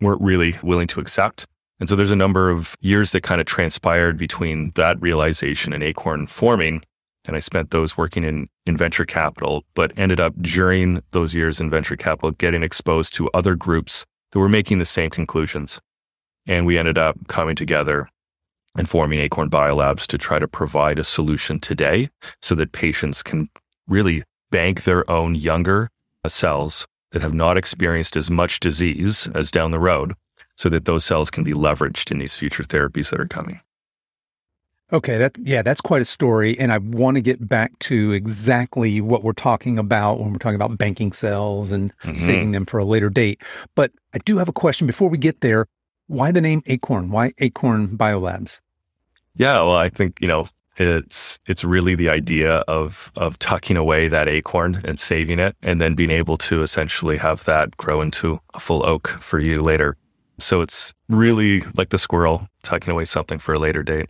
weren't 0.00 0.20
really 0.20 0.58
willing 0.64 0.88
to 0.88 1.00
accept. 1.00 1.46
And 1.78 1.88
so 1.88 1.94
there's 1.94 2.10
a 2.10 2.16
number 2.16 2.50
of 2.50 2.74
years 2.80 3.12
that 3.12 3.22
kind 3.22 3.40
of 3.40 3.46
transpired 3.46 4.18
between 4.18 4.72
that 4.74 5.00
realization 5.00 5.72
and 5.72 5.80
Acorn 5.84 6.26
forming. 6.26 6.82
And 7.24 7.36
I 7.36 7.40
spent 7.40 7.70
those 7.70 7.96
working 7.96 8.24
in, 8.24 8.48
in 8.66 8.76
venture 8.76 9.04
capital, 9.04 9.64
but 9.74 9.92
ended 9.98 10.20
up 10.20 10.34
during 10.40 11.02
those 11.10 11.34
years 11.34 11.60
in 11.60 11.70
venture 11.70 11.96
capital 11.96 12.30
getting 12.30 12.62
exposed 12.62 13.14
to 13.14 13.30
other 13.30 13.54
groups 13.54 14.06
that 14.32 14.38
were 14.38 14.48
making 14.48 14.78
the 14.78 14.84
same 14.84 15.10
conclusions. 15.10 15.80
And 16.46 16.66
we 16.66 16.78
ended 16.78 16.96
up 16.96 17.16
coming 17.28 17.56
together 17.56 18.08
and 18.76 18.88
forming 18.88 19.20
Acorn 19.20 19.50
Biolabs 19.50 20.06
to 20.06 20.18
try 20.18 20.38
to 20.38 20.48
provide 20.48 20.98
a 20.98 21.04
solution 21.04 21.60
today 21.60 22.08
so 22.40 22.54
that 22.54 22.72
patients 22.72 23.22
can 23.22 23.50
really 23.86 24.22
bank 24.50 24.84
their 24.84 25.08
own 25.10 25.34
younger 25.34 25.90
cells 26.26 26.86
that 27.12 27.22
have 27.22 27.34
not 27.34 27.56
experienced 27.56 28.16
as 28.16 28.30
much 28.30 28.60
disease 28.60 29.28
as 29.34 29.50
down 29.50 29.70
the 29.72 29.80
road 29.80 30.14
so 30.56 30.68
that 30.68 30.84
those 30.84 31.04
cells 31.04 31.30
can 31.30 31.42
be 31.42 31.52
leveraged 31.52 32.10
in 32.10 32.18
these 32.18 32.36
future 32.36 32.62
therapies 32.62 33.10
that 33.10 33.20
are 33.20 33.26
coming. 33.26 33.60
Okay, 34.92 35.18
that 35.18 35.36
yeah, 35.40 35.62
that's 35.62 35.80
quite 35.80 36.02
a 36.02 36.04
story 36.04 36.58
and 36.58 36.72
I 36.72 36.78
want 36.78 37.16
to 37.16 37.20
get 37.20 37.48
back 37.48 37.78
to 37.80 38.12
exactly 38.12 39.00
what 39.00 39.22
we're 39.22 39.32
talking 39.32 39.78
about 39.78 40.18
when 40.18 40.32
we're 40.32 40.38
talking 40.38 40.56
about 40.56 40.76
banking 40.78 41.12
cells 41.12 41.70
and 41.70 41.96
mm-hmm. 41.98 42.16
saving 42.16 42.52
them 42.52 42.66
for 42.66 42.78
a 42.78 42.84
later 42.84 43.08
date. 43.08 43.42
But 43.74 43.92
I 44.14 44.18
do 44.18 44.38
have 44.38 44.48
a 44.48 44.52
question 44.52 44.86
before 44.86 45.08
we 45.08 45.18
get 45.18 45.40
there. 45.40 45.66
Why 46.08 46.32
the 46.32 46.40
name 46.40 46.62
Acorn? 46.66 47.10
Why 47.10 47.32
Acorn 47.38 47.96
Biolabs? 47.96 48.60
Yeah, 49.36 49.54
well, 49.54 49.76
I 49.76 49.88
think, 49.88 50.20
you 50.20 50.26
know, 50.26 50.48
it's 50.76 51.38
it's 51.46 51.62
really 51.62 51.94
the 51.94 52.08
idea 52.08 52.56
of 52.66 53.12
of 53.16 53.38
tucking 53.38 53.76
away 53.76 54.08
that 54.08 54.28
acorn 54.28 54.80
and 54.84 54.98
saving 54.98 55.38
it 55.38 55.54
and 55.62 55.80
then 55.80 55.94
being 55.94 56.10
able 56.10 56.38
to 56.38 56.62
essentially 56.62 57.18
have 57.18 57.44
that 57.44 57.76
grow 57.76 58.00
into 58.00 58.40
a 58.54 58.60
full 58.60 58.84
oak 58.84 59.08
for 59.20 59.38
you 59.38 59.62
later. 59.62 59.96
So 60.38 60.62
it's 60.62 60.94
really 61.08 61.60
like 61.76 61.90
the 61.90 61.98
squirrel 61.98 62.48
tucking 62.62 62.90
away 62.90 63.04
something 63.04 63.38
for 63.38 63.52
a 63.52 63.58
later 63.58 63.82
date. 63.82 64.08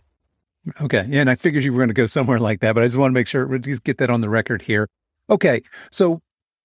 Okay. 0.81 1.05
Yeah, 1.07 1.21
and 1.21 1.29
I 1.29 1.35
figured 1.35 1.63
you 1.63 1.73
were 1.73 1.79
going 1.79 1.89
to 1.89 1.93
go 1.93 2.05
somewhere 2.05 2.39
like 2.39 2.59
that, 2.59 2.73
but 2.73 2.83
I 2.83 2.87
just 2.87 2.97
want 2.97 3.11
to 3.11 3.13
make 3.13 3.27
sure 3.27 3.45
we 3.47 3.59
just 3.59 3.83
get 3.83 3.97
that 3.97 4.09
on 4.09 4.21
the 4.21 4.29
record 4.29 4.63
here. 4.63 4.87
Okay. 5.29 5.61
So 5.91 6.21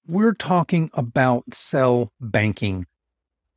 we're 0.06 0.34
talking 0.34 0.90
about 0.94 1.54
cell 1.54 2.12
banking 2.20 2.86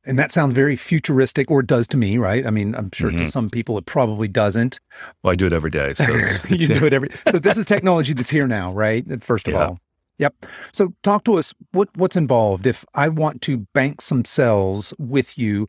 and 0.04 0.18
that 0.18 0.32
sounds 0.32 0.54
very 0.54 0.76
futuristic, 0.76 1.50
or 1.50 1.60
it 1.60 1.66
does 1.66 1.86
to 1.88 1.96
me, 1.96 2.16
right? 2.16 2.46
I 2.46 2.50
mean, 2.50 2.74
I'm 2.74 2.90
sure 2.92 3.10
mm-hmm. 3.10 3.18
to 3.18 3.26
some 3.26 3.50
people 3.50 3.76
it 3.76 3.86
probably 3.86 4.28
doesn't. 4.28 4.80
Well, 5.22 5.32
I 5.32 5.36
do 5.36 5.46
it 5.46 5.52
every 5.52 5.70
day. 5.70 5.94
So 5.94 6.12
you 6.48 6.68
do 6.68 6.86
it 6.86 6.92
every. 6.92 7.10
So 7.30 7.38
this 7.38 7.58
is 7.58 7.64
technology 7.66 8.12
that's 8.12 8.30
here 8.30 8.46
now, 8.46 8.72
right? 8.72 9.04
First 9.22 9.46
of 9.48 9.54
yeah. 9.54 9.66
all, 9.66 9.78
yep. 10.18 10.34
So 10.72 10.94
talk 11.02 11.24
to 11.24 11.34
us. 11.34 11.52
What 11.72 11.90
what's 11.96 12.16
involved 12.16 12.66
if 12.66 12.84
I 12.94 13.08
want 13.08 13.42
to 13.42 13.66
bank 13.74 14.00
some 14.00 14.24
cells 14.24 14.94
with 14.98 15.38
you? 15.38 15.68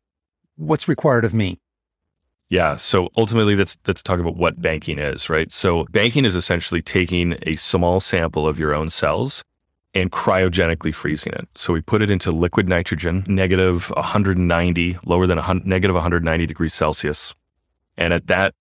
What's 0.55 0.87
required 0.87 1.25
of 1.25 1.33
me? 1.33 1.59
Yeah. 2.51 2.75
So 2.75 3.07
ultimately, 3.17 3.55
let's 3.55 3.77
let's 3.87 4.03
talk 4.03 4.19
about 4.19 4.35
what 4.35 4.61
banking 4.61 4.99
is, 4.99 5.29
right? 5.29 5.49
So 5.51 5.85
banking 5.85 6.25
is 6.25 6.35
essentially 6.35 6.81
taking 6.81 7.37
a 7.43 7.55
small 7.55 8.01
sample 8.01 8.45
of 8.45 8.59
your 8.59 8.75
own 8.75 8.89
cells 8.89 9.41
and 9.93 10.11
cryogenically 10.11 10.93
freezing 10.93 11.31
it. 11.31 11.47
So 11.55 11.71
we 11.71 11.79
put 11.79 12.01
it 12.01 12.11
into 12.11 12.29
liquid 12.29 12.67
nitrogen, 12.67 13.23
negative 13.25 13.89
190, 13.91 14.97
lower 15.05 15.27
than 15.27 15.39
negative 15.63 15.95
190 15.95 16.45
degrees 16.45 16.73
Celsius. 16.73 17.33
And 17.97 18.13
at 18.13 18.27
that 18.27 18.53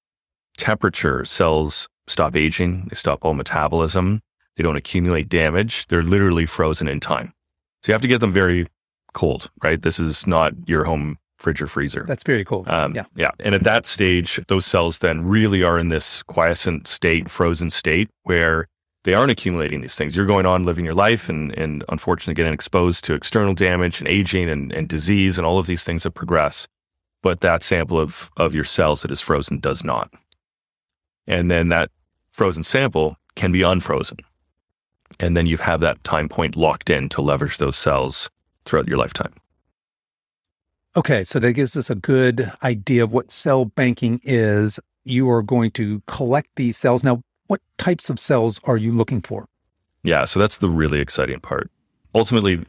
temperature, 0.57 1.25
cells 1.25 1.89
stop 2.07 2.37
aging, 2.37 2.87
they 2.91 2.95
stop 2.95 3.25
all 3.25 3.35
metabolism, 3.35 4.23
they 4.57 4.63
don't 4.63 4.77
accumulate 4.77 5.29
damage. 5.29 5.89
They're 5.89 6.05
literally 6.05 6.47
frozen 6.47 6.87
in 6.87 7.01
time. 7.01 7.33
So 7.83 7.91
you 7.91 7.95
have 7.95 8.03
to 8.03 8.09
get 8.09 8.21
them 8.21 8.33
very 8.33 8.69
cold, 9.15 9.51
right? 9.65 9.83
This 9.83 9.99
is 9.99 10.29
not 10.29 10.53
your 10.67 10.85
home 10.85 11.19
fridge 11.41 11.63
or 11.63 11.67
freezer. 11.67 12.05
That's 12.07 12.23
very 12.23 12.45
cool. 12.45 12.65
Um, 12.67 12.95
yeah. 12.95 13.05
Yeah. 13.17 13.31
And 13.41 13.55
at 13.55 13.65
that 13.65 13.87
stage, 13.87 14.41
those 14.49 14.67
cells 14.67 14.99
then 14.99 15.25
really 15.25 15.63
are 15.63 15.79
in 15.79 15.89
this 15.89 16.23
quiescent 16.23 16.87
state, 16.87 17.31
frozen 17.31 17.71
state 17.71 18.11
where 18.25 18.69
they 19.05 19.15
aren't 19.15 19.31
accumulating 19.31 19.81
these 19.81 19.97
things. 19.97 20.15
You're 20.15 20.27
going 20.27 20.45
on 20.45 20.65
living 20.65 20.85
your 20.85 20.95
life 20.95 21.29
and, 21.31 21.57
and 21.59 21.83
unfortunately 21.89 22.35
getting 22.35 22.53
exposed 22.53 23.05
to 23.05 23.15
external 23.15 23.55
damage 23.55 24.01
and 24.01 24.09
aging 24.09 24.51
and, 24.51 24.73
and 24.73 24.89
disease 24.89 25.39
and 25.39 25.47
all 25.47 25.59
of 25.59 25.67
these 25.67 25.83
things 25.83 26.03
that 26.03 26.11
progress. 26.11 26.69
But 27.23 27.41
that 27.41 27.65
sample 27.65 27.99
of, 27.99 28.31
of 28.37 28.55
your 28.55 28.65
cells 28.65 29.03
that 29.03 29.11
is 29.11 29.21
frozen 29.21 29.59
does 29.59 29.83
not. 29.83 30.13
And 31.27 31.51
then 31.51 31.71
that 31.71 31.91
frozen 32.33 32.63
sample 32.63 33.17
can 33.35 33.53
be 33.53 33.63
unfrozen. 33.63 34.19
And 35.19 35.37
then 35.37 35.47
you 35.47 35.57
have 35.59 35.81
that 35.81 36.03
time 36.05 36.29
point 36.29 36.57
locked 36.57 36.91
in 36.91 37.09
to 37.11 37.23
leverage 37.23 37.59
those 37.59 37.77
cells 37.77 38.31
throughout 38.65 38.89
your 38.89 38.99
lifetime. 38.99 39.33
Okay, 40.97 41.23
so 41.25 41.39
that 41.39 41.53
gives 41.53 41.77
us 41.77 41.89
a 41.89 41.95
good 41.95 42.51
idea 42.65 43.05
of 43.05 43.13
what 43.13 43.31
cell 43.31 43.65
banking 43.65 44.21
is. 44.25 44.81
You 45.05 45.31
are 45.31 45.43
going 45.43 45.71
to 45.73 46.03
collect 46.09 46.49
these 46.57 46.77
cells. 46.77 47.05
Now, 47.05 47.23
what 47.47 47.61
types 47.79 48.11
of 48.11 48.19
cells 48.19 48.59
are 48.65 48.77
you 48.77 48.93
looking 48.93 49.21
for? 49.21 49.47
Yeah, 50.03 50.25
so 50.25 50.41
that's 50.41 50.59
the 50.59 50.69
really 50.69 50.99
exciting 50.99 51.39
part. 51.39 51.71
Ultimately, 52.13 52.65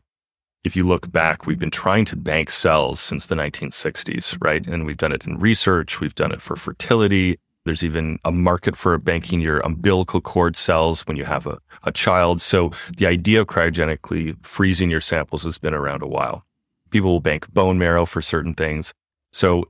if 0.63 0.75
you 0.75 0.83
look 0.83 1.11
back, 1.11 1.47
we've 1.47 1.57
been 1.57 1.71
trying 1.71 2.05
to 2.05 2.15
bank 2.15 2.51
cells 2.51 2.99
since 2.99 3.25
the 3.25 3.33
1960s, 3.33 4.37
right? 4.39 4.67
And 4.67 4.85
we've 4.85 4.97
done 4.97 5.13
it 5.13 5.25
in 5.25 5.39
research, 5.39 5.99
we've 5.99 6.13
done 6.13 6.31
it 6.31 6.43
for 6.43 6.55
fertility. 6.55 7.39
There's 7.63 7.83
even 7.83 8.19
a 8.23 8.31
market 8.31 8.75
for 8.75 8.95
banking 8.99 9.41
your 9.41 9.61
umbilical 9.61 10.21
cord 10.21 10.55
cells 10.55 11.07
when 11.07 11.17
you 11.17 11.25
have 11.25 11.47
a, 11.47 11.57
a 11.83 11.91
child. 11.91 12.39
So 12.39 12.71
the 12.97 13.07
idea 13.07 13.41
of 13.41 13.47
cryogenically 13.47 14.35
freezing 14.45 14.91
your 14.91 15.01
samples 15.01 15.43
has 15.43 15.57
been 15.57 15.73
around 15.73 16.03
a 16.03 16.07
while. 16.07 16.45
People 16.91 17.11
will 17.11 17.19
bank 17.19 17.51
bone 17.51 17.77
marrow 17.77 18.05
for 18.05 18.21
certain 18.21 18.53
things. 18.53 18.93
So, 19.33 19.65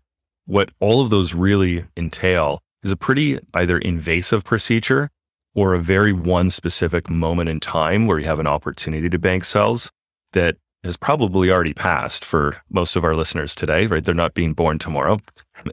what 0.46 0.72
all 0.80 1.02
of 1.02 1.10
those 1.10 1.34
really 1.34 1.86
entail 1.96 2.62
is 2.84 2.92
a 2.92 2.98
pretty 2.98 3.40
either 3.54 3.78
invasive 3.78 4.44
procedure 4.44 5.10
or 5.54 5.74
a 5.74 5.80
very 5.80 6.14
one 6.14 6.50
specific 6.50 7.10
moment 7.10 7.50
in 7.50 7.60
time 7.60 8.08
where 8.08 8.20
you 8.20 8.26
have 8.26 8.40
an 8.40 8.48
opportunity 8.48 9.10
to 9.10 9.20
bank 9.20 9.44
cells 9.44 9.92
that 10.34 10.58
has 10.84 10.98
probably 10.98 11.52
already 11.52 11.74
passed 11.74 12.26
for 12.26 12.58
most 12.70 12.96
of 12.96 13.04
our 13.04 13.16
listeners 13.16 13.54
today, 13.54 13.86
right? 13.86 14.04
They're 14.04 14.16
not 14.16 14.34
being 14.34 14.54
born 14.54 14.80
tomorrow. 14.80 15.18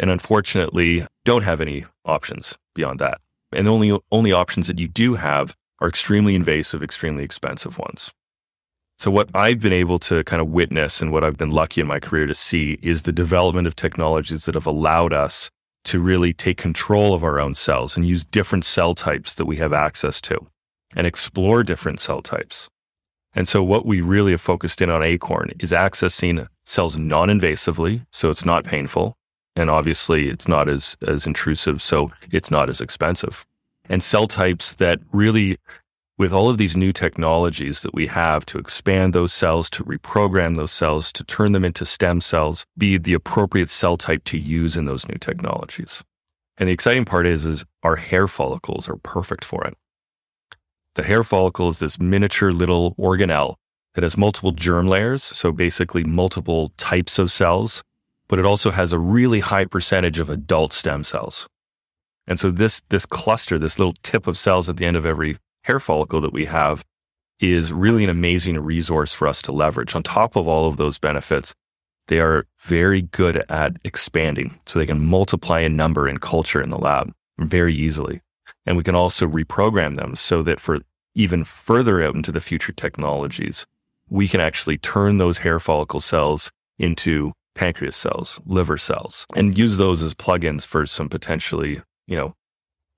And 0.00 0.11
unfortunately, 0.11 1.07
don't 1.25 1.45
have 1.45 1.61
any 1.61 1.87
options 2.05 2.59
beyond 2.75 2.99
that. 2.99 3.21
And 3.52 3.67
only, 3.69 3.99
only 4.12 4.33
options 4.33 4.67
that 4.67 4.78
you 4.78 4.88
do 4.88 5.14
have 5.14 5.57
are 5.81 5.88
extremely 5.88 6.35
invasive, 6.35 6.83
extremely 6.83 7.25
expensive 7.25 7.78
ones. 7.78 8.12
So, 8.99 9.12
what 9.12 9.28
I've 9.33 9.61
been 9.61 9.73
able 9.73 10.00
to 10.00 10.25
kind 10.25 10.43
of 10.43 10.49
witness 10.49 11.00
and 11.00 11.12
what 11.12 11.23
I've 11.23 11.37
been 11.37 11.52
lucky 11.52 11.81
in 11.81 11.87
my 11.87 12.00
career 12.00 12.26
to 12.26 12.35
see 12.35 12.81
is 12.83 13.02
the 13.02 13.12
development 13.12 13.69
of 13.69 13.76
technologies 13.76 14.45
that 14.45 14.57
have 14.57 14.67
allowed 14.67 15.12
us 15.12 15.50
to 15.85 16.00
really 16.00 16.33
take 16.33 16.57
control 16.59 17.14
of 17.14 17.23
our 17.23 17.38
own 17.38 17.55
cells 17.55 17.97
and 17.97 18.05
use 18.05 18.25
different 18.25 18.64
cell 18.64 18.97
types 18.97 19.35
that 19.35 19.47
we 19.47 19.57
have 19.57 19.73
access 19.73 20.21
to 20.23 20.45
and 20.97 21.07
explore 21.07 21.62
different 21.62 22.00
cell 22.00 22.23
types. 22.23 22.69
And 23.35 23.47
so, 23.47 23.62
what 23.62 23.87
we 23.87 24.00
really 24.00 24.33
have 24.33 24.40
focused 24.40 24.83
in 24.83 24.90
on 24.90 25.05
Acorn 25.05 25.52
is 25.61 25.71
accessing 25.71 26.49
cells 26.67 26.97
non 26.97 27.28
invasively, 27.28 28.05
so 28.11 28.31
it's 28.31 28.45
not 28.45 28.64
painful. 28.64 29.17
And 29.55 29.71
obviously, 29.71 30.28
it's 30.28 30.49
not 30.49 30.69
as, 30.69 30.97
as 31.07 31.25
intrusive, 31.25 31.81
so 31.81 32.11
it's 32.33 32.50
not 32.50 32.69
as 32.69 32.81
expensive. 32.81 33.47
And 33.88 34.02
cell 34.02 34.26
types 34.26 34.75
that 34.75 34.99
really 35.12 35.59
with 36.18 36.32
all 36.32 36.48
of 36.48 36.58
these 36.58 36.76
new 36.76 36.92
technologies 36.92 37.80
that 37.82 37.94
we 37.94 38.08
have 38.08 38.44
to 38.46 38.58
expand 38.58 39.12
those 39.12 39.32
cells, 39.32 39.70
to 39.70 39.84
reprogram 39.84 40.56
those 40.56 40.72
cells, 40.72 41.12
to 41.12 41.22
turn 41.25 41.52
them 41.52 41.64
into 41.64 41.87
stem 41.87 42.20
cells, 42.20 42.66
be 42.76 42.98
the 42.98 43.14
appropriate 43.14 43.70
cell 43.70 43.96
type 43.96 44.25
to 44.25 44.37
use 44.37 44.76
in 44.76 44.84
those 44.84 45.08
new 45.08 45.16
technologies. 45.18 46.02
And 46.58 46.68
the 46.68 46.72
exciting 46.72 47.04
part 47.04 47.26
is, 47.26 47.46
is 47.46 47.64
our 47.84 47.96
hair 47.96 48.26
follicles 48.26 48.88
are 48.88 48.96
perfect 48.96 49.44
for 49.44 49.64
it. 49.64 49.75
The 50.96 51.04
hair 51.04 51.22
follicle 51.22 51.68
is 51.68 51.78
this 51.78 52.00
miniature 52.00 52.52
little 52.52 52.96
organelle 52.96 53.54
that 53.94 54.02
has 54.02 54.18
multiple 54.18 54.50
germ 54.50 54.88
layers, 54.88 55.22
so 55.22 55.52
basically 55.52 56.02
multiple 56.02 56.72
types 56.76 57.20
of 57.20 57.30
cells, 57.30 57.84
but 58.26 58.40
it 58.40 58.44
also 58.44 58.72
has 58.72 58.92
a 58.92 58.98
really 58.98 59.38
high 59.38 59.64
percentage 59.64 60.18
of 60.18 60.28
adult 60.28 60.72
stem 60.72 61.04
cells. 61.04 61.46
And 62.26 62.40
so 62.40 62.50
this 62.50 62.82
this 62.90 63.06
cluster, 63.06 63.58
this 63.58 63.78
little 63.78 63.94
tip 64.02 64.26
of 64.26 64.37
cells 64.37 64.68
at 64.68 64.76
the 64.76 64.84
end 64.84 64.96
of 64.96 65.06
every 65.06 65.38
hair 65.68 65.78
follicle 65.78 66.20
that 66.22 66.32
we 66.32 66.46
have 66.46 66.84
is 67.40 67.73
really 67.73 68.02
an 68.02 68.10
amazing 68.10 68.58
resource 68.58 69.12
for 69.12 69.28
us 69.28 69.40
to 69.43 69.52
leverage. 69.52 69.95
On 69.95 70.02
top 70.02 70.34
of 70.34 70.49
all 70.49 70.66
of 70.66 70.78
those 70.78 70.99
benefits, 70.99 71.54
they 72.08 72.19
are 72.19 72.47
very 72.60 73.02
good 73.02 73.45
at 73.49 73.76
expanding. 73.84 74.58
So 74.66 74.78
they 74.78 74.86
can 74.86 75.04
multiply 75.04 75.60
in 75.60 75.76
number 75.76 76.08
and 76.08 76.21
culture 76.21 76.60
in 76.60 76.71
the 76.71 76.78
lab 76.78 77.12
very 77.38 77.75
easily. 77.75 78.21
And 78.66 78.76
we 78.76 78.82
can 78.82 78.95
also 78.95 79.26
reprogram 79.26 79.97
them 79.97 80.16
so 80.16 80.43
that 80.43 80.58
for 80.58 80.78
even 81.14 81.45
further 81.45 82.02
out 82.02 82.14
into 82.14 82.32
the 82.32 82.40
future 82.40 82.73
technologies, 82.73 83.66
we 84.08 84.26
can 84.26 84.40
actually 84.40 84.78
turn 84.78 85.19
those 85.19 85.38
hair 85.38 85.60
follicle 85.60 86.00
cells 86.00 86.50
into 86.78 87.32
pancreas 87.54 87.97
cells, 87.97 88.40
liver 88.47 88.78
cells, 88.78 89.26
and 89.36 89.58
use 89.58 89.76
those 89.76 90.02
as 90.02 90.14
plugins 90.14 90.64
for 90.64 90.86
some 90.86 91.08
potentially, 91.08 91.82
you 92.06 92.16
know, 92.16 92.34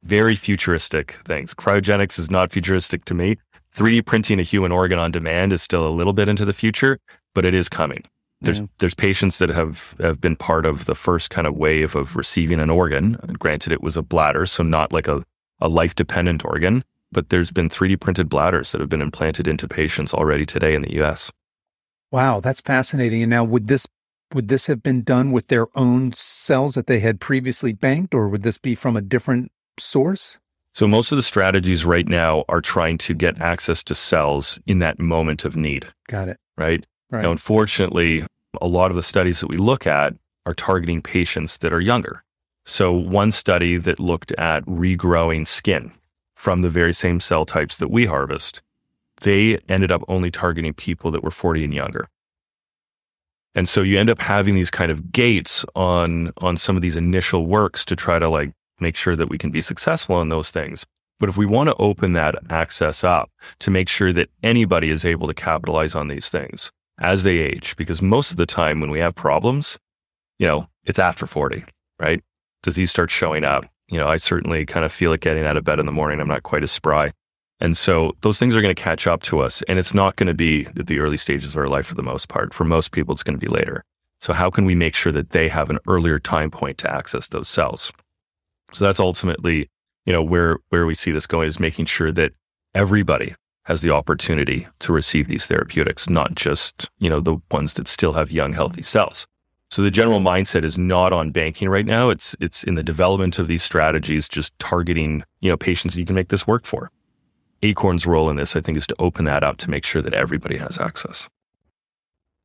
very 0.03 0.35
futuristic 0.35 1.19
things. 1.27 1.55
Cryogenics 1.55 2.19
is 2.19 2.31
not 2.31 2.53
futuristic 2.53 3.05
to 3.07 3.15
me. 3.15 3.37
3D 3.75 4.05
printing 4.05 4.41
a 4.41 4.43
human 4.43 4.73
organ 4.73 4.99
on 4.99 5.11
demand 5.11 5.53
is 5.53 5.63
still 5.63 5.87
a 5.87 5.91
little 5.91 6.13
bit 6.13 6.29
into 6.29 6.45
the 6.45 6.53
future, 6.53 6.99
but 7.35 7.45
it 7.45 7.55
is 7.55 7.69
coming. 7.69 8.05
There's 8.41 8.61
yeah. 8.61 8.67
there's 8.79 8.95
patients 8.95 9.39
that 9.39 9.51
have 9.51 9.95
have 10.01 10.21
been 10.21 10.35
part 10.35 10.65
of 10.65 10.87
the 10.87 10.95
first 10.95 11.31
kind 11.31 11.47
of 11.47 11.57
wave 11.57 11.95
of 11.95 12.17
receiving 12.17 12.59
an 12.59 12.71
organ. 12.71 13.13
Granted, 13.39 13.73
it 13.73 13.83
was 13.83 13.97
a 13.97 14.03
bladder, 14.03 14.47
so 14.47 14.63
not 14.63 14.93
like 14.93 15.07
a, 15.07 15.23
a 15.61 15.69
life 15.69 15.95
dependent 15.95 16.45
organ, 16.45 16.83
but 17.13 17.29
there's 17.29 17.51
been 17.51 17.69
3D 17.69 18.01
printed 18.01 18.29
bladders 18.31 18.73
that 18.73 18.81
have 18.81 18.89
been 18.89 19.03
implanted 19.03 19.47
into 19.47 19.69
patients 19.69 20.15
already 20.15 20.47
today 20.47 20.75
in 20.75 20.81
the 20.81 20.95
U.S. 20.95 21.31
Wow, 22.11 22.41
that's 22.41 22.63
fascinating. 22.63 23.23
And 23.23 23.31
now, 23.31 23.45
would 23.45 23.67
this 23.67 23.87
would 24.33 24.49
this 24.49 24.67
have 24.67 24.83
been 24.83 25.03
done 25.03 25.33
with 25.33 25.49
their 25.49 25.67
own 25.77 26.13
cells 26.15 26.75
that 26.75 26.87
they 26.87 27.01
had 27.01 27.21
previously 27.21 27.75
banked, 27.75 28.15
or 28.15 28.29
would 28.29 28.43
this 28.43 28.59
be 28.59 28.75
from 28.75 28.97
a 28.97 29.03
different 29.03 29.53
source? 29.81 30.39
So, 30.73 30.87
most 30.87 31.11
of 31.11 31.17
the 31.17 31.23
strategies 31.23 31.85
right 31.85 32.09
now 32.09 32.45
are 32.49 32.61
trying 32.61 32.99
to 32.99 33.15
get 33.15 33.41
access 33.41 33.83
to 33.85 33.95
cells 33.95 34.59
in 34.67 34.79
that 34.79 34.99
moment 34.99 35.45
of 35.45 35.57
need. 35.57 35.87
Got 36.09 36.29
it. 36.29 36.37
Right. 36.57 36.87
Right. 37.11 37.23
Now, 37.23 37.33
unfortunately, 37.33 38.25
a 38.61 38.69
lot 38.69 38.91
of 38.91 38.97
the 38.97 39.03
studies 39.03 39.41
that 39.41 39.49
we 39.49 39.57
look 39.57 39.87
at 39.87 40.15
are 40.47 40.55
targeting 40.55 41.03
patients 41.03 41.59
that 41.59 41.73
are 41.73 41.81
younger. 41.81 42.23
So, 42.65 42.93
one 42.93 43.33
study 43.33 43.79
that 43.79 43.99
looked 43.99 44.33
at 44.33 44.65
regrowing 44.67 45.47
skin 45.47 45.93
from 46.37 46.63
the 46.63 46.71
very 46.71 46.95
same 46.95 47.21
cell 47.21 47.45
types 47.45 47.77
that 47.79 47.91
we 47.91 48.07
harvest, 48.07 48.63
they 49.23 49.59
ended 49.69 49.91
up 49.93 50.03
only 50.09 50.31
targeting 50.31 50.73
people 50.73 51.11
that 51.11 51.23
were 51.23 51.31
40 51.31 51.65
and 51.65 51.75
younger. 51.75 52.09
And 53.55 53.69
so 53.69 53.83
you 53.83 53.99
end 53.99 54.11
up 54.11 54.21
having 54.21 54.55
these 54.55 54.71
kind 54.71 54.93
of 54.93 55.13
gates 55.13 55.65
on 55.75 56.33
on 56.39 56.57
some 56.57 56.77
of 56.77 56.83
these 56.83 56.97
initial 56.97 57.47
works 57.47 57.85
to 57.87 57.97
try 57.97 58.19
to 58.19 58.29
like 58.29 58.53
make 58.81 58.97
sure 58.97 59.17
that 59.17 59.29
we 59.29 59.39
can 59.39 59.51
be 59.51 59.63
successful 59.63 60.21
in 60.21 60.29
those 60.29 60.51
things. 60.51 60.85
But 61.19 61.29
if 61.29 61.37
we 61.37 61.47
want 61.47 61.69
to 61.69 61.77
open 61.77 62.15
that 62.15 62.35
access 62.49 63.05
up 63.05 63.31
to 63.61 63.71
make 63.71 63.89
sure 63.89 64.13
that 64.13 64.31
anybody 64.43 64.91
is 64.91 65.05
able 65.05 65.27
to 65.27 65.35
capitalize 65.35 65.95
on 65.95 66.09
these 66.09 66.29
things 66.29 66.73
as 66.99 67.23
they 67.23 67.39
age, 67.39 67.77
because 67.77 68.01
most 68.01 68.31
of 68.31 68.39
the 68.39 68.47
time 68.47 68.81
when 68.81 68.91
we 68.91 69.01
have 69.01 69.15
problems, 69.15 69.79
you 70.39 70.47
know, 70.47 70.67
it's 70.85 70.99
after 70.99 71.27
40, 71.27 71.65
right? 71.99 72.23
Disease 72.63 72.91
starts 72.91 73.13
showing 73.13 73.45
up. 73.45 73.67
You 73.89 73.99
know, 73.99 74.09
I 74.09 74.17
certainly 74.17 74.65
kind 74.65 74.85
of 74.85 74.93
feel 74.93 75.13
it 75.13 75.21
getting 75.21 75.45
out 75.45 75.57
of 75.57 75.65
bed 75.65 75.79
in 75.79 75.87
the 75.87 75.93
morning. 75.93 76.21
I'm 76.21 76.29
not 76.29 76.43
quite 76.43 76.63
as 76.63 76.71
spry. 76.71 77.13
And 77.61 77.77
so 77.77 78.17
those 78.23 78.39
things 78.39 78.57
are 78.57 78.63
going 78.63 78.75
to 78.75 78.83
catch 78.83 79.07
up 79.07 79.23
to 79.25 79.41
us. 79.41 79.63
And 79.63 79.79
it's 79.79 79.93
not 79.93 80.17
going 80.17 80.29
to 80.29 80.35
be 80.35 80.67
at 80.79 80.87
the 80.87 81.01
early 81.01 81.19
stages 81.19 81.51
of 81.51 81.59
our 81.59 81.67
life 81.67 81.87
for 81.87 81.95
the 81.95 82.03
most 82.03 82.29
part. 82.29 82.55
For 82.55 82.65
most 82.65 82.93
people, 82.93 83.13
it's 83.13 83.23
going 83.23 83.39
to 83.39 83.47
be 83.47 83.53
later. 83.53 83.85
So, 84.21 84.33
how 84.33 84.51
can 84.51 84.65
we 84.65 84.75
make 84.75 84.95
sure 84.95 85.13
that 85.13 85.31
they 85.31 85.49
have 85.49 85.71
an 85.71 85.79
earlier 85.87 86.19
time 86.19 86.51
point 86.51 86.79
to 86.79 86.91
access 86.91 87.29
those 87.29 87.49
cells? 87.49 87.93
So 88.73 88.85
that's 88.85 89.01
ultimately, 89.01 89.69
you 90.07 90.13
know, 90.13 90.23
where 90.23 90.59
where 90.69 90.87
we 90.87 90.95
see 90.95 91.11
this 91.11 91.27
going 91.27 91.49
is 91.49 91.61
making 91.61 91.87
sure 91.87 92.13
that 92.13 92.33
everybody 92.75 93.35
has 93.65 93.83
the 93.83 93.91
opportunity 93.91 94.67
to 94.81 94.93
receive 94.93 95.29
these 95.29 95.47
therapeutics, 95.47 96.09
not 96.09 96.35
just, 96.35 96.89
you 96.99 97.11
know, 97.11 97.21
the 97.21 97.37
ones 97.51 97.75
that 97.75 97.89
still 97.89 98.15
have 98.15 98.31
young 98.31 98.53
healthy 98.53 98.83
cells. 98.83 99.27
So 99.71 99.83
the 99.83 99.91
general 99.91 100.19
mindset 100.19 100.65
is 100.65 100.77
not 100.77 101.13
on 101.13 101.31
banking 101.31 101.69
right 101.69 101.87
now. 101.87 102.11
It's 102.11 102.35
it's 102.41 102.65
in 102.65 102.75
the 102.75 102.83
development 102.83 103.39
of 103.39 103.47
these 103.47 103.63
strategies, 103.63 104.29
just 104.29 104.59
targeting, 104.59 105.25
you 105.41 105.51
know, 105.51 105.57
patients 105.57 105.97
you 105.97 106.05
can 106.05 106.17
make 106.17 106.29
this 106.29 106.47
work 106.47 106.67
for. 106.67 106.91
Acorn's 107.63 108.07
role 108.07 108.31
in 108.31 108.37
this, 108.37 108.57
I 108.57 108.61
think, 108.61 108.79
is 108.79 108.87
to 108.89 108.97
open 108.99 109.27
that 109.27 109.45
up 109.45 109.59
to 109.59 109.71
make 109.71 109.85
sure 109.85 110.03
that 110.03 110.15
everybody 110.15 110.57
has 110.57 110.79
access. 110.79 111.29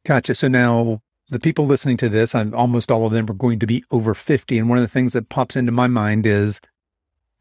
Gotcha. 0.06 0.36
So 0.36 0.48
now 0.48 1.02
the 1.30 1.40
people 1.40 1.66
listening 1.66 1.98
to 1.98 2.10
this, 2.10 2.36
I'm, 2.36 2.54
almost 2.54 2.92
all 2.92 3.06
of 3.06 3.12
them 3.12 3.30
are 3.30 3.34
going 3.34 3.60
to 3.60 3.68
be 3.68 3.84
over 3.92 4.14
50. 4.14 4.58
And 4.58 4.70
one 4.70 4.78
of 4.78 4.84
the 4.84 4.88
things 4.88 5.14
that 5.14 5.30
pops 5.30 5.56
into 5.56 5.72
my 5.72 5.88
mind 5.88 6.26
is, 6.26 6.60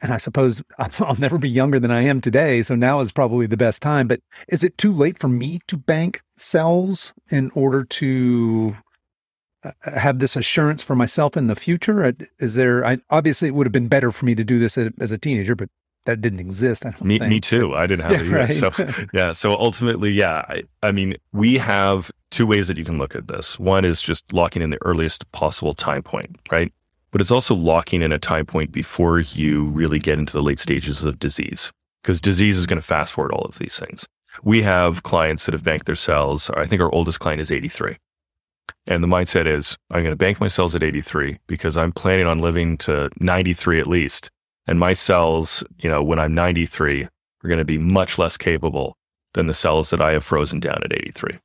and 0.00 0.12
I 0.12 0.18
suppose 0.18 0.62
I'll 0.78 1.16
never 1.16 1.38
be 1.38 1.50
younger 1.50 1.78
than 1.78 1.90
I 1.90 2.02
am 2.02 2.20
today. 2.20 2.62
So 2.62 2.74
now 2.74 3.00
is 3.00 3.12
probably 3.12 3.46
the 3.46 3.56
best 3.56 3.82
time. 3.82 4.08
But 4.08 4.20
is 4.48 4.64
it 4.64 4.78
too 4.78 4.92
late 4.92 5.18
for 5.18 5.28
me 5.28 5.60
to 5.66 5.76
bank 5.76 6.22
cells 6.36 7.12
in 7.30 7.50
order 7.54 7.84
to 7.84 8.76
uh, 9.62 9.72
have 9.84 10.18
this 10.18 10.36
assurance 10.36 10.82
for 10.82 10.96
myself 10.96 11.36
in 11.36 11.46
the 11.46 11.56
future? 11.56 12.04
Uh, 12.04 12.12
is 12.38 12.54
there, 12.54 12.84
I, 12.84 12.98
obviously, 13.10 13.48
it 13.48 13.54
would 13.54 13.66
have 13.66 13.72
been 13.72 13.88
better 13.88 14.10
for 14.10 14.24
me 14.24 14.34
to 14.34 14.44
do 14.44 14.58
this 14.58 14.78
as 14.78 15.10
a 15.10 15.18
teenager, 15.18 15.54
but 15.54 15.68
that 16.06 16.20
didn't 16.20 16.40
exist. 16.40 16.84
Me, 17.02 17.18
me 17.18 17.40
too. 17.40 17.74
I 17.74 17.86
didn't 17.86 18.08
have 18.10 18.12
yeah, 18.26 18.46
it 18.46 18.50
either. 18.50 18.70
Right. 18.70 18.98
So 18.98 19.06
yeah. 19.14 19.32
So 19.32 19.54
ultimately, 19.56 20.10
yeah. 20.10 20.44
I, 20.48 20.62
I 20.82 20.92
mean, 20.92 21.16
we 21.32 21.58
have 21.58 22.10
two 22.30 22.46
ways 22.46 22.68
that 22.68 22.76
you 22.76 22.84
can 22.84 22.98
look 22.98 23.14
at 23.14 23.28
this. 23.28 23.58
One 23.58 23.84
is 23.84 24.02
just 24.02 24.32
locking 24.32 24.62
in 24.62 24.70
the 24.70 24.78
earliest 24.84 25.30
possible 25.32 25.74
time 25.74 26.02
point, 26.02 26.36
right? 26.50 26.72
But 27.10 27.20
it's 27.20 27.30
also 27.30 27.54
locking 27.54 28.02
in 28.02 28.10
a 28.12 28.18
time 28.18 28.44
point 28.44 28.72
before 28.72 29.20
you 29.20 29.66
really 29.66 29.98
get 29.98 30.18
into 30.18 30.32
the 30.32 30.42
late 30.42 30.58
stages 30.58 31.02
of 31.04 31.18
disease. 31.18 31.70
because 32.02 32.20
disease 32.20 32.58
is 32.58 32.66
going 32.66 32.80
to 32.80 32.86
fast 32.86 33.12
forward 33.14 33.32
all 33.32 33.46
of 33.46 33.58
these 33.58 33.78
things. 33.78 34.06
We 34.42 34.62
have 34.62 35.02
clients 35.04 35.46
that 35.46 35.52
have 35.54 35.64
banked 35.64 35.86
their 35.86 35.94
cells. 35.94 36.50
I 36.50 36.66
think 36.66 36.82
our 36.82 36.92
oldest 36.92 37.20
client 37.20 37.40
is 37.40 37.50
83. 37.50 37.96
And 38.86 39.02
the 39.02 39.08
mindset 39.08 39.46
is 39.46 39.78
I'm 39.90 40.02
going 40.02 40.12
to 40.12 40.16
bank 40.16 40.40
my 40.40 40.48
cells 40.48 40.74
at 40.74 40.82
83 40.82 41.38
because 41.46 41.76
I'm 41.76 41.92
planning 41.92 42.26
on 42.26 42.40
living 42.40 42.76
to 42.78 43.08
93 43.20 43.80
at 43.80 43.86
least. 43.86 44.30
And 44.66 44.78
my 44.78 44.92
cells, 44.92 45.62
you 45.78 45.90
know, 45.90 46.02
when 46.02 46.18
I'm 46.18 46.34
93 46.34 47.04
are 47.04 47.48
going 47.48 47.58
to 47.58 47.64
be 47.64 47.78
much 47.78 48.18
less 48.18 48.36
capable 48.36 48.96
than 49.34 49.46
the 49.46 49.54
cells 49.54 49.90
that 49.90 50.00
I 50.00 50.12
have 50.12 50.24
frozen 50.24 50.60
down 50.60 50.80
at 50.84 50.92
83. 50.92 51.38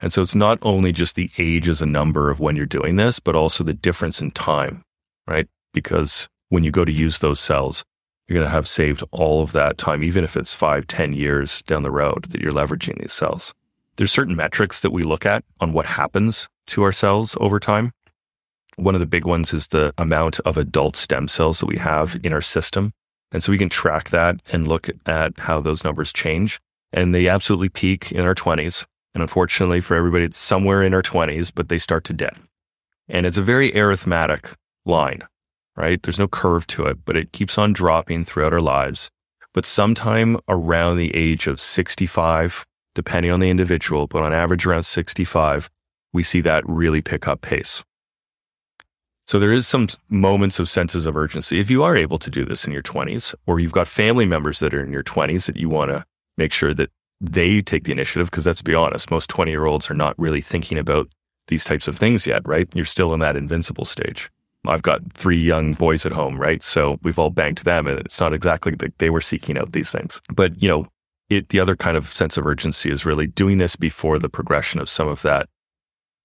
And 0.00 0.12
so 0.12 0.22
it's 0.22 0.34
not 0.34 0.58
only 0.62 0.92
just 0.92 1.14
the 1.14 1.30
age 1.38 1.68
as 1.68 1.80
a 1.80 1.86
number 1.86 2.30
of 2.30 2.40
when 2.40 2.56
you're 2.56 2.66
doing 2.66 2.96
this, 2.96 3.20
but 3.20 3.36
also 3.36 3.62
the 3.62 3.72
difference 3.72 4.20
in 4.20 4.32
time, 4.32 4.82
right? 5.26 5.46
Because 5.72 6.28
when 6.48 6.64
you 6.64 6.70
go 6.70 6.84
to 6.84 6.92
use 6.92 7.18
those 7.18 7.40
cells, 7.40 7.84
you're 8.26 8.38
going 8.38 8.46
to 8.46 8.54
have 8.54 8.66
saved 8.66 9.04
all 9.12 9.42
of 9.42 9.52
that 9.52 9.78
time, 9.78 10.02
even 10.02 10.24
if 10.24 10.36
it's 10.36 10.54
five, 10.54 10.86
ten 10.86 11.12
years 11.12 11.62
down 11.62 11.82
the 11.82 11.90
road 11.90 12.26
that 12.30 12.40
you're 12.40 12.52
leveraging 12.52 12.98
these 12.98 13.12
cells. 13.12 13.54
There's 13.96 14.12
certain 14.12 14.34
metrics 14.34 14.80
that 14.80 14.92
we 14.92 15.02
look 15.02 15.24
at 15.24 15.44
on 15.60 15.72
what 15.72 15.86
happens 15.86 16.48
to 16.68 16.82
our 16.82 16.92
cells 16.92 17.36
over 17.40 17.60
time. 17.60 17.92
One 18.76 18.94
of 18.94 19.00
the 19.00 19.06
big 19.06 19.24
ones 19.24 19.52
is 19.52 19.68
the 19.68 19.92
amount 19.98 20.40
of 20.40 20.56
adult 20.56 20.96
stem 20.96 21.28
cells 21.28 21.60
that 21.60 21.66
we 21.66 21.76
have 21.76 22.10
mm-hmm. 22.10 22.26
in 22.26 22.32
our 22.32 22.40
system. 22.40 22.92
And 23.32 23.42
so 23.42 23.50
we 23.50 23.58
can 23.58 23.68
track 23.68 24.10
that 24.10 24.40
and 24.52 24.68
look 24.68 24.88
at 25.06 25.38
how 25.38 25.60
those 25.60 25.84
numbers 25.84 26.12
change. 26.12 26.60
And 26.92 27.14
they 27.14 27.28
absolutely 27.28 27.68
peak 27.68 28.12
in 28.12 28.24
our 28.24 28.34
20s. 28.34 28.84
And 29.14 29.22
unfortunately 29.22 29.80
for 29.80 29.96
everybody, 29.96 30.24
it's 30.24 30.38
somewhere 30.38 30.82
in 30.82 30.94
our 30.94 31.02
20s, 31.02 31.52
but 31.54 31.68
they 31.68 31.78
start 31.78 32.04
to 32.04 32.12
dip. 32.12 32.36
And 33.08 33.26
it's 33.26 33.36
a 33.36 33.42
very 33.42 33.76
arithmetic 33.78 34.54
line, 34.84 35.22
right? 35.76 36.02
There's 36.02 36.18
no 36.18 36.28
curve 36.28 36.66
to 36.68 36.86
it, 36.86 37.04
but 37.04 37.16
it 37.16 37.32
keeps 37.32 37.58
on 37.58 37.72
dropping 37.72 38.24
throughout 38.24 38.52
our 38.52 38.60
lives. 38.60 39.10
But 39.52 39.66
sometime 39.66 40.38
around 40.48 40.96
the 40.96 41.14
age 41.14 41.46
of 41.46 41.60
65, 41.60 42.64
depending 42.94 43.30
on 43.30 43.40
the 43.40 43.50
individual, 43.50 44.06
but 44.06 44.22
on 44.22 44.32
average 44.32 44.66
around 44.66 44.84
65, 44.84 45.70
we 46.12 46.22
see 46.22 46.40
that 46.40 46.68
really 46.68 47.02
pick 47.02 47.28
up 47.28 47.40
pace. 47.40 47.82
So 49.26 49.38
there 49.38 49.52
is 49.52 49.66
some 49.66 49.88
moments 50.10 50.58
of 50.58 50.68
senses 50.68 51.06
of 51.06 51.16
urgency. 51.16 51.58
If 51.58 51.70
you 51.70 51.82
are 51.82 51.96
able 51.96 52.18
to 52.18 52.30
do 52.30 52.44
this 52.44 52.66
in 52.66 52.72
your 52.72 52.82
20s, 52.82 53.34
or 53.46 53.58
you've 53.58 53.72
got 53.72 53.88
family 53.88 54.26
members 54.26 54.58
that 54.58 54.74
are 54.74 54.84
in 54.84 54.92
your 54.92 55.02
20s 55.02 55.46
that 55.46 55.56
you 55.56 55.68
want 55.68 55.90
to 55.90 56.04
make 56.36 56.52
sure 56.52 56.74
that 56.74 56.90
they 57.20 57.62
take 57.62 57.84
the 57.84 57.92
initiative, 57.92 58.30
because 58.30 58.46
let's 58.46 58.60
be 58.60 58.74
honest, 58.74 59.10
most 59.10 59.30
20 59.30 59.50
year 59.50 59.64
olds 59.64 59.90
are 59.90 59.94
not 59.94 60.18
really 60.18 60.42
thinking 60.42 60.76
about 60.76 61.08
these 61.48 61.64
types 61.64 61.88
of 61.88 61.96
things 61.96 62.26
yet, 62.26 62.46
right? 62.46 62.68
You're 62.74 62.84
still 62.84 63.14
in 63.14 63.20
that 63.20 63.36
invincible 63.36 63.84
stage. 63.84 64.30
I've 64.66 64.82
got 64.82 65.12
three 65.12 65.40
young 65.40 65.72
boys 65.74 66.06
at 66.06 66.12
home, 66.12 66.38
right? 66.38 66.62
So 66.62 66.98
we've 67.02 67.18
all 67.18 67.30
banked 67.30 67.64
them, 67.64 67.86
and 67.86 68.00
it's 68.00 68.20
not 68.20 68.32
exactly 68.32 68.74
that 68.76 68.98
they 68.98 69.10
were 69.10 69.20
seeking 69.20 69.58
out 69.58 69.72
these 69.72 69.90
things. 69.90 70.20
But, 70.34 70.62
you 70.62 70.68
know, 70.68 70.86
it, 71.28 71.50
the 71.50 71.60
other 71.60 71.76
kind 71.76 71.96
of 71.96 72.12
sense 72.12 72.36
of 72.36 72.46
urgency 72.46 72.90
is 72.90 73.04
really 73.04 73.26
doing 73.26 73.58
this 73.58 73.76
before 73.76 74.18
the 74.18 74.28
progression 74.28 74.80
of 74.80 74.88
some 74.88 75.08
of 75.08 75.22
that 75.22 75.48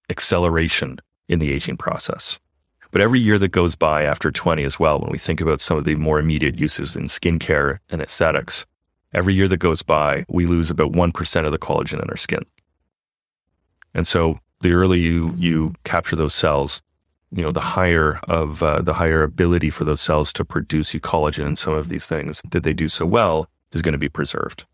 acceleration 0.08 0.98
in 1.28 1.38
the 1.38 1.52
aging 1.52 1.76
process. 1.76 2.38
But 2.90 3.02
every 3.02 3.20
year 3.20 3.38
that 3.38 3.48
goes 3.48 3.76
by 3.76 4.02
after 4.04 4.30
20 4.30 4.64
as 4.64 4.78
well, 4.78 4.98
when 4.98 5.10
we 5.10 5.18
think 5.18 5.40
about 5.40 5.60
some 5.60 5.76
of 5.76 5.84
the 5.84 5.94
more 5.94 6.18
immediate 6.18 6.58
uses 6.58 6.96
in 6.96 7.04
skincare 7.04 7.78
and 7.88 8.00
aesthetics, 8.00 8.66
every 9.12 9.34
year 9.34 9.48
that 9.48 9.58
goes 9.58 9.82
by, 9.82 10.24
we 10.28 10.46
lose 10.46 10.70
about 10.70 10.92
1% 10.92 11.44
of 11.44 11.52
the 11.52 11.58
collagen 11.58 12.02
in 12.02 12.10
our 12.10 12.16
skin. 12.16 12.44
And 13.94 14.06
so 14.06 14.38
the 14.60 14.72
earlier 14.72 15.00
you, 15.00 15.34
you 15.36 15.74
capture 15.84 16.16
those 16.16 16.34
cells, 16.34 16.82
you 17.32 17.42
know, 17.42 17.52
the 17.52 17.60
higher 17.60 18.20
of 18.28 18.62
uh, 18.62 18.82
the 18.82 18.94
higher 18.94 19.22
ability 19.22 19.70
for 19.70 19.84
those 19.84 20.00
cells 20.00 20.32
to 20.34 20.44
produce 20.44 20.92
collagen 20.94 21.46
and 21.46 21.58
some 21.58 21.74
of 21.74 21.88
these 21.88 22.06
things 22.06 22.40
that 22.50 22.64
they 22.64 22.72
do 22.72 22.88
so 22.88 23.06
well 23.06 23.48
is 23.72 23.82
going 23.82 23.92
to 23.92 23.98
be 23.98 24.08
preserved. 24.08 24.64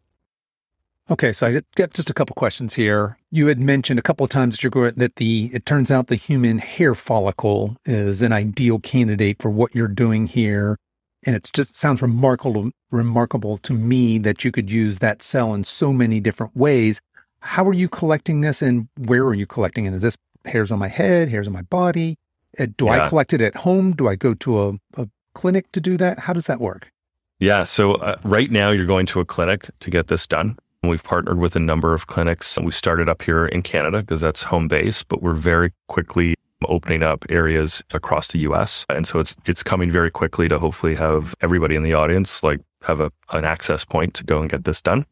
Okay, 1.08 1.32
so 1.32 1.46
I 1.46 1.60
got 1.76 1.94
just 1.94 2.10
a 2.10 2.14
couple 2.14 2.34
questions 2.34 2.74
here. 2.74 3.16
You 3.30 3.46
had 3.46 3.60
mentioned 3.60 3.96
a 3.96 4.02
couple 4.02 4.24
of 4.24 4.30
times 4.30 4.56
that 4.56 4.64
you're 4.64 4.70
going 4.70 4.94
that 4.96 5.16
the 5.16 5.50
it 5.52 5.64
turns 5.64 5.88
out 5.88 6.08
the 6.08 6.16
human 6.16 6.58
hair 6.58 6.96
follicle 6.96 7.76
is 7.84 8.22
an 8.22 8.32
ideal 8.32 8.80
candidate 8.80 9.40
for 9.40 9.48
what 9.48 9.72
you're 9.72 9.86
doing 9.86 10.26
here, 10.26 10.76
and 11.24 11.36
it 11.36 11.48
just 11.52 11.76
sounds 11.76 12.02
remarkable 12.02 12.72
remarkable 12.90 13.56
to 13.58 13.72
me 13.72 14.18
that 14.18 14.44
you 14.44 14.50
could 14.50 14.68
use 14.68 14.98
that 14.98 15.22
cell 15.22 15.54
in 15.54 15.62
so 15.62 15.92
many 15.92 16.18
different 16.18 16.56
ways. 16.56 17.00
How 17.38 17.64
are 17.68 17.72
you 17.72 17.88
collecting 17.88 18.40
this, 18.40 18.60
and 18.60 18.88
where 18.98 19.24
are 19.26 19.34
you 19.34 19.46
collecting 19.46 19.84
it? 19.84 19.94
Is 19.94 20.02
this 20.02 20.16
hairs 20.44 20.72
on 20.72 20.80
my 20.80 20.88
head, 20.88 21.28
hairs 21.28 21.46
on 21.46 21.52
my 21.52 21.62
body? 21.62 22.16
Uh, 22.58 22.66
do 22.76 22.86
yeah. 22.86 23.04
I 23.04 23.08
collect 23.08 23.32
it 23.32 23.40
at 23.40 23.58
home? 23.58 23.92
Do 23.92 24.08
I 24.08 24.16
go 24.16 24.34
to 24.34 24.60
a, 24.60 24.72
a 24.96 25.08
clinic 25.34 25.70
to 25.70 25.80
do 25.80 25.96
that? 25.98 26.20
How 26.20 26.32
does 26.32 26.46
that 26.46 26.60
work? 26.60 26.90
Yeah. 27.38 27.62
So 27.62 27.92
uh, 27.92 28.16
right 28.24 28.50
now, 28.50 28.70
you're 28.70 28.86
going 28.86 29.06
to 29.06 29.20
a 29.20 29.24
clinic 29.24 29.70
to 29.78 29.90
get 29.90 30.08
this 30.08 30.26
done. 30.26 30.58
We've 30.88 31.02
partnered 31.02 31.38
with 31.38 31.56
a 31.56 31.60
number 31.60 31.94
of 31.94 32.06
clinics. 32.06 32.58
We 32.58 32.72
started 32.72 33.08
up 33.08 33.22
here 33.22 33.46
in 33.46 33.62
Canada 33.62 34.00
because 34.00 34.20
that's 34.20 34.44
home 34.44 34.68
base, 34.68 35.02
but 35.02 35.22
we're 35.22 35.34
very 35.34 35.72
quickly 35.88 36.34
opening 36.64 37.02
up 37.02 37.24
areas 37.28 37.82
across 37.92 38.28
the 38.28 38.38
US. 38.40 38.84
And 38.88 39.06
so 39.06 39.18
it's 39.18 39.36
it's 39.44 39.62
coming 39.62 39.90
very 39.90 40.10
quickly 40.10 40.48
to 40.48 40.58
hopefully 40.58 40.94
have 40.94 41.34
everybody 41.40 41.76
in 41.76 41.82
the 41.82 41.94
audience 41.94 42.42
like 42.42 42.60
have 42.82 43.00
a, 43.00 43.10
an 43.30 43.44
access 43.44 43.84
point 43.84 44.14
to 44.14 44.24
go 44.24 44.40
and 44.40 44.50
get 44.50 44.64
this 44.64 44.80
done. 44.80 45.04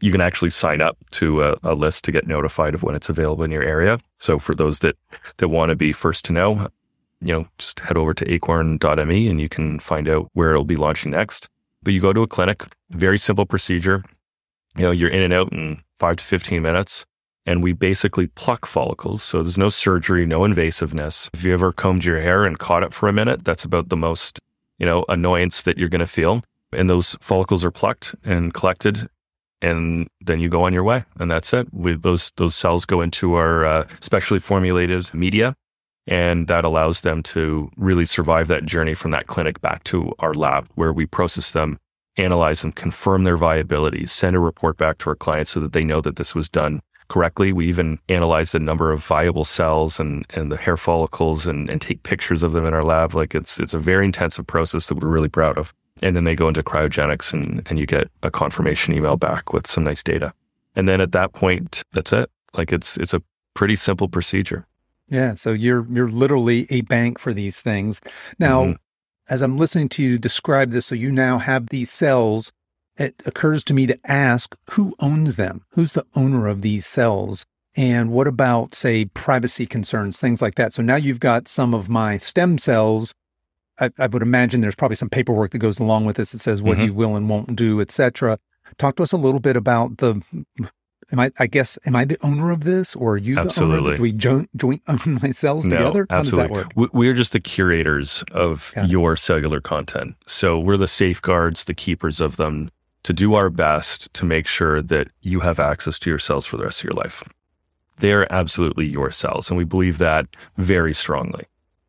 You 0.00 0.10
can 0.10 0.20
actually 0.20 0.50
sign 0.50 0.80
up 0.80 0.96
to 1.12 1.42
a, 1.42 1.56
a 1.62 1.74
list 1.74 2.04
to 2.04 2.12
get 2.12 2.26
notified 2.26 2.74
of 2.74 2.82
when 2.82 2.94
it's 2.94 3.08
available 3.08 3.44
in 3.44 3.50
your 3.50 3.62
area. 3.62 3.98
So 4.18 4.38
for 4.38 4.54
those 4.54 4.80
that 4.80 4.96
that 5.38 5.48
want 5.48 5.70
to 5.70 5.76
be 5.76 5.92
first 5.92 6.24
to 6.26 6.32
know, 6.32 6.68
you 7.20 7.32
know, 7.32 7.46
just 7.58 7.80
head 7.80 7.96
over 7.96 8.14
to 8.14 8.32
acorn.me 8.32 9.28
and 9.28 9.40
you 9.40 9.48
can 9.48 9.78
find 9.78 10.08
out 10.08 10.28
where 10.34 10.52
it'll 10.52 10.64
be 10.64 10.76
launching 10.76 11.10
next. 11.12 11.48
But 11.82 11.94
you 11.94 12.00
go 12.00 12.12
to 12.12 12.22
a 12.22 12.28
clinic, 12.28 12.64
very 12.90 13.18
simple 13.18 13.46
procedure 13.46 14.04
you 14.76 14.82
know, 14.82 14.90
you're 14.90 15.10
in 15.10 15.22
and 15.22 15.32
out 15.32 15.52
in 15.52 15.82
five 15.98 16.16
to 16.16 16.24
15 16.24 16.62
minutes. 16.62 17.04
And 17.44 17.62
we 17.62 17.72
basically 17.72 18.28
pluck 18.28 18.66
follicles. 18.66 19.22
So 19.22 19.42
there's 19.42 19.58
no 19.58 19.68
surgery, 19.68 20.26
no 20.26 20.40
invasiveness. 20.40 21.28
If 21.34 21.44
you 21.44 21.52
ever 21.52 21.72
combed 21.72 22.04
your 22.04 22.20
hair 22.20 22.44
and 22.44 22.56
caught 22.56 22.84
it 22.84 22.94
for 22.94 23.08
a 23.08 23.12
minute, 23.12 23.44
that's 23.44 23.64
about 23.64 23.88
the 23.88 23.96
most, 23.96 24.38
you 24.78 24.86
know, 24.86 25.04
annoyance 25.08 25.62
that 25.62 25.76
you're 25.76 25.88
going 25.88 26.00
to 26.00 26.06
feel. 26.06 26.42
And 26.72 26.88
those 26.88 27.16
follicles 27.20 27.64
are 27.64 27.72
plucked 27.72 28.14
and 28.24 28.54
collected 28.54 29.08
and 29.62 30.08
then 30.20 30.40
you 30.40 30.48
go 30.48 30.64
on 30.64 30.72
your 30.72 30.82
way 30.82 31.04
and 31.18 31.30
that's 31.30 31.54
it 31.54 31.72
with 31.72 32.02
those 32.02 32.32
those 32.36 32.54
cells 32.54 32.84
go 32.84 33.00
into 33.00 33.34
our 33.34 33.64
uh, 33.64 33.86
specially 34.00 34.40
formulated 34.40 35.12
media 35.14 35.54
and 36.06 36.48
that 36.48 36.64
allows 36.64 37.02
them 37.02 37.22
to 37.22 37.70
really 37.76 38.04
survive 38.04 38.48
that 38.48 38.66
journey 38.66 38.92
from 38.92 39.12
that 39.12 39.28
clinic 39.28 39.60
back 39.60 39.84
to 39.84 40.12
our 40.18 40.34
lab 40.34 40.68
where 40.74 40.92
we 40.92 41.06
process 41.06 41.50
them 41.50 41.78
analyze 42.16 42.62
them, 42.62 42.72
confirm 42.72 43.24
their 43.24 43.36
viability, 43.36 44.06
send 44.06 44.36
a 44.36 44.40
report 44.40 44.76
back 44.76 44.98
to 44.98 45.10
our 45.10 45.16
clients 45.16 45.52
so 45.52 45.60
that 45.60 45.72
they 45.72 45.84
know 45.84 46.00
that 46.00 46.16
this 46.16 46.34
was 46.34 46.48
done 46.48 46.80
correctly. 47.08 47.52
We 47.52 47.66
even 47.66 47.98
analyze 48.08 48.52
the 48.52 48.58
number 48.58 48.92
of 48.92 49.04
viable 49.04 49.44
cells 49.44 50.00
and, 50.00 50.24
and 50.30 50.50
the 50.50 50.56
hair 50.56 50.76
follicles 50.76 51.46
and, 51.46 51.68
and 51.68 51.80
take 51.80 52.02
pictures 52.02 52.42
of 52.42 52.52
them 52.52 52.66
in 52.66 52.74
our 52.74 52.82
lab. 52.82 53.14
Like 53.14 53.34
it's 53.34 53.60
it's 53.60 53.74
a 53.74 53.78
very 53.78 54.04
intensive 54.04 54.46
process 54.46 54.88
that 54.88 54.96
we're 54.96 55.08
really 55.08 55.28
proud 55.28 55.58
of. 55.58 55.74
And 56.02 56.16
then 56.16 56.24
they 56.24 56.34
go 56.34 56.48
into 56.48 56.62
cryogenics 56.62 57.32
and, 57.32 57.66
and 57.68 57.78
you 57.78 57.86
get 57.86 58.10
a 58.22 58.30
confirmation 58.30 58.94
email 58.94 59.16
back 59.16 59.52
with 59.52 59.66
some 59.66 59.84
nice 59.84 60.02
data. 60.02 60.32
And 60.74 60.88
then 60.88 61.00
at 61.00 61.12
that 61.12 61.34
point, 61.34 61.82
that's 61.92 62.12
it. 62.12 62.30
Like 62.54 62.72
it's 62.72 62.96
it's 62.96 63.14
a 63.14 63.22
pretty 63.54 63.76
simple 63.76 64.08
procedure. 64.08 64.66
Yeah, 65.08 65.34
so 65.34 65.52
you're 65.52 65.86
you're 65.90 66.08
literally 66.08 66.66
a 66.70 66.80
bank 66.82 67.18
for 67.18 67.34
these 67.34 67.60
things. 67.60 68.00
Now, 68.38 68.64
mm-hmm 68.64 68.81
as 69.32 69.40
I'm 69.40 69.56
listening 69.56 69.88
to 69.88 70.02
you 70.02 70.18
describe 70.18 70.72
this, 70.72 70.84
so 70.84 70.94
you 70.94 71.10
now 71.10 71.38
have 71.38 71.70
these 71.70 71.90
cells, 71.90 72.52
it 72.98 73.14
occurs 73.24 73.64
to 73.64 73.72
me 73.72 73.86
to 73.86 73.98
ask 74.04 74.54
who 74.72 74.94
owns 75.00 75.36
them? 75.36 75.64
Who's 75.70 75.92
the 75.92 76.04
owner 76.14 76.48
of 76.48 76.60
these 76.60 76.84
cells? 76.84 77.46
And 77.74 78.10
what 78.10 78.26
about, 78.26 78.74
say, 78.74 79.06
privacy 79.06 79.64
concerns, 79.64 80.20
things 80.20 80.42
like 80.42 80.56
that? 80.56 80.74
So 80.74 80.82
now 80.82 80.96
you've 80.96 81.18
got 81.18 81.48
some 81.48 81.72
of 81.72 81.88
my 81.88 82.18
stem 82.18 82.58
cells. 82.58 83.14
I, 83.80 83.90
I 83.98 84.06
would 84.06 84.20
imagine 84.20 84.60
there's 84.60 84.74
probably 84.74 84.96
some 84.96 85.08
paperwork 85.08 85.52
that 85.52 85.60
goes 85.60 85.78
along 85.78 86.04
with 86.04 86.16
this 86.16 86.32
that 86.32 86.40
says 86.40 86.60
what 86.60 86.76
mm-hmm. 86.76 86.84
you 86.88 86.92
will 86.92 87.16
and 87.16 87.26
won't 87.26 87.56
do, 87.56 87.80
et 87.80 87.90
cetera. 87.90 88.38
Talk 88.76 88.96
to 88.96 89.02
us 89.02 89.12
a 89.12 89.16
little 89.16 89.40
bit 89.40 89.56
about 89.56 89.96
the 89.96 90.20
am 91.12 91.20
I, 91.20 91.30
I 91.38 91.46
guess, 91.46 91.78
am 91.86 91.94
I 91.94 92.04
the 92.04 92.18
owner 92.22 92.50
of 92.50 92.64
this 92.64 92.96
or 92.96 93.12
are 93.12 93.16
you 93.18 93.38
absolutely. 93.38 93.76
the 93.76 93.84
owner? 93.84 93.96
Do 93.96 94.02
we 94.02 94.12
joint, 94.12 94.56
joint 94.56 94.82
own 94.88 95.18
my 95.22 95.30
cells 95.30 95.66
no, 95.66 95.76
together? 95.76 96.06
How 96.10 96.18
absolutely. 96.18 96.64
We're 96.74 97.14
just 97.14 97.32
the 97.32 97.40
curators 97.40 98.24
of 98.32 98.72
your 98.86 99.16
cellular 99.16 99.60
content. 99.60 100.16
So 100.26 100.58
we're 100.58 100.76
the 100.76 100.88
safeguards, 100.88 101.64
the 101.64 101.74
keepers 101.74 102.20
of 102.20 102.36
them 102.36 102.70
to 103.04 103.12
do 103.12 103.34
our 103.34 103.50
best 103.50 104.12
to 104.14 104.24
make 104.24 104.46
sure 104.46 104.80
that 104.80 105.08
you 105.20 105.40
have 105.40 105.60
access 105.60 105.98
to 106.00 106.10
your 106.10 106.18
cells 106.18 106.46
for 106.46 106.56
the 106.56 106.64
rest 106.64 106.80
of 106.80 106.84
your 106.84 106.94
life. 106.94 107.22
They 107.98 108.12
are 108.12 108.26
absolutely 108.30 108.86
your 108.86 109.10
cells. 109.10 109.50
And 109.50 109.58
we 109.58 109.64
believe 109.64 109.98
that 109.98 110.26
very 110.56 110.94
strongly. 110.94 111.44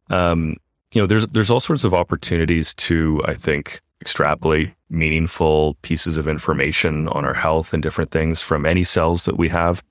Um, 0.09 0.57
you 0.91 1.01
know, 1.01 1.07
there's, 1.07 1.25
there's 1.27 1.49
all 1.49 1.59
sorts 1.59 1.83
of 1.83 1.93
opportunities 1.93 2.73
to, 2.75 3.21
I 3.25 3.35
think, 3.35 3.81
extrapolate 4.03 4.73
meaningful 4.89 5.75
pieces 5.81 6.17
of 6.17 6.27
information 6.27 7.07
on 7.15 7.23
our 7.25 7.33
health 7.45 7.73
and 7.73 7.81
different 7.81 8.11
things 8.11 8.41
from 8.41 8.65
any 8.65 8.83
cells 8.83 9.23
that 9.23 9.37
we 9.37 9.47
have. 9.49 9.81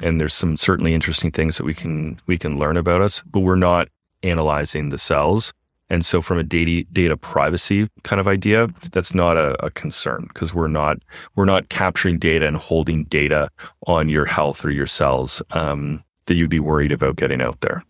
And 0.00 0.20
there's 0.20 0.34
some 0.42 0.56
certainly 0.56 0.94
interesting 0.94 1.32
things 1.32 1.56
that 1.56 1.64
we 1.64 1.74
can 1.74 2.20
we 2.26 2.38
can 2.38 2.56
learn 2.62 2.76
about 2.76 3.00
us, 3.02 3.22
but 3.32 3.40
we're 3.40 3.66
not 3.70 3.88
analyzing 4.22 4.90
the 4.90 4.98
cells 4.98 5.52
And 5.90 6.04
so, 6.04 6.20
from 6.20 6.38
a 6.38 6.42
data, 6.42 6.84
data 6.92 7.16
privacy 7.16 7.88
kind 8.02 8.20
of 8.20 8.28
idea, 8.28 8.68
that's 8.92 9.14
not 9.14 9.36
a, 9.36 9.64
a 9.64 9.70
concern 9.70 10.26
because 10.28 10.54
we're 10.54 10.68
not 10.68 10.98
we're 11.34 11.46
not 11.46 11.68
capturing 11.70 12.18
data 12.18 12.46
and 12.46 12.56
holding 12.56 13.04
data 13.04 13.50
on 13.86 14.08
your 14.08 14.26
health 14.26 14.64
or 14.64 14.70
your 14.70 14.86
cells 14.86 15.42
um, 15.52 16.04
that 16.26 16.34
you'd 16.34 16.50
be 16.50 16.60
worried 16.60 16.92
about 16.92 17.16
getting 17.16 17.40
out 17.40 17.60
there. 17.62 17.82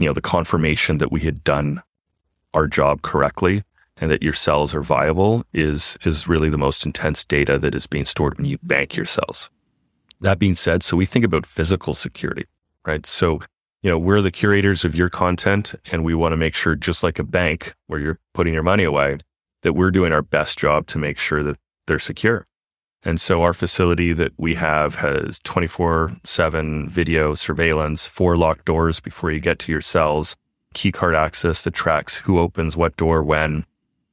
You 0.00 0.06
know, 0.06 0.12
the 0.12 0.20
confirmation 0.20 0.98
that 0.98 1.12
we 1.12 1.20
had 1.20 1.44
done 1.44 1.82
our 2.52 2.66
job 2.66 3.02
correctly 3.02 3.62
and 4.00 4.10
that 4.10 4.22
your 4.22 4.32
cells 4.32 4.74
are 4.74 4.82
viable 4.82 5.44
is 5.52 5.96
is 6.04 6.26
really 6.26 6.48
the 6.48 6.58
most 6.58 6.86
intense 6.86 7.22
data 7.24 7.58
that 7.58 7.74
is 7.74 7.86
being 7.86 8.04
stored 8.04 8.36
when 8.36 8.46
you 8.46 8.58
bank 8.62 8.96
your 8.96 9.06
cells. 9.06 9.50
That 10.20 10.38
being 10.38 10.54
said, 10.54 10.82
so 10.82 10.96
we 10.96 11.06
think 11.06 11.24
about 11.24 11.46
physical 11.46 11.94
security, 11.94 12.46
right? 12.84 13.06
So, 13.06 13.40
you 13.82 13.90
know, 13.90 13.98
we're 13.98 14.20
the 14.20 14.30
curators 14.30 14.84
of 14.84 14.94
your 14.94 15.08
content 15.08 15.74
and 15.92 16.04
we 16.04 16.14
want 16.14 16.32
to 16.32 16.36
make 16.36 16.54
sure 16.54 16.74
just 16.74 17.02
like 17.02 17.18
a 17.18 17.24
bank 17.24 17.74
where 17.86 18.00
you're 18.00 18.18
putting 18.34 18.54
your 18.54 18.62
money 18.62 18.84
away 18.84 19.18
that 19.62 19.74
we're 19.74 19.90
doing 19.90 20.12
our 20.12 20.22
best 20.22 20.58
job 20.58 20.86
to 20.88 20.98
make 20.98 21.18
sure 21.18 21.42
that 21.42 21.58
they're 21.86 21.98
secure. 21.98 22.46
And 23.02 23.18
so 23.20 23.42
our 23.42 23.54
facility 23.54 24.12
that 24.12 24.32
we 24.36 24.56
have 24.56 24.96
has 24.96 25.38
24/7 25.40 26.88
video 26.88 27.34
surveillance, 27.34 28.06
four 28.06 28.36
locked 28.36 28.66
doors 28.66 29.00
before 29.00 29.30
you 29.30 29.40
get 29.40 29.58
to 29.60 29.72
your 29.72 29.80
cells, 29.80 30.36
key 30.74 30.92
card 30.92 31.14
access 31.14 31.62
that 31.62 31.72
tracks 31.72 32.18
who 32.18 32.38
opens 32.38 32.76
what 32.76 32.96
door 32.96 33.22
when, 33.22 33.64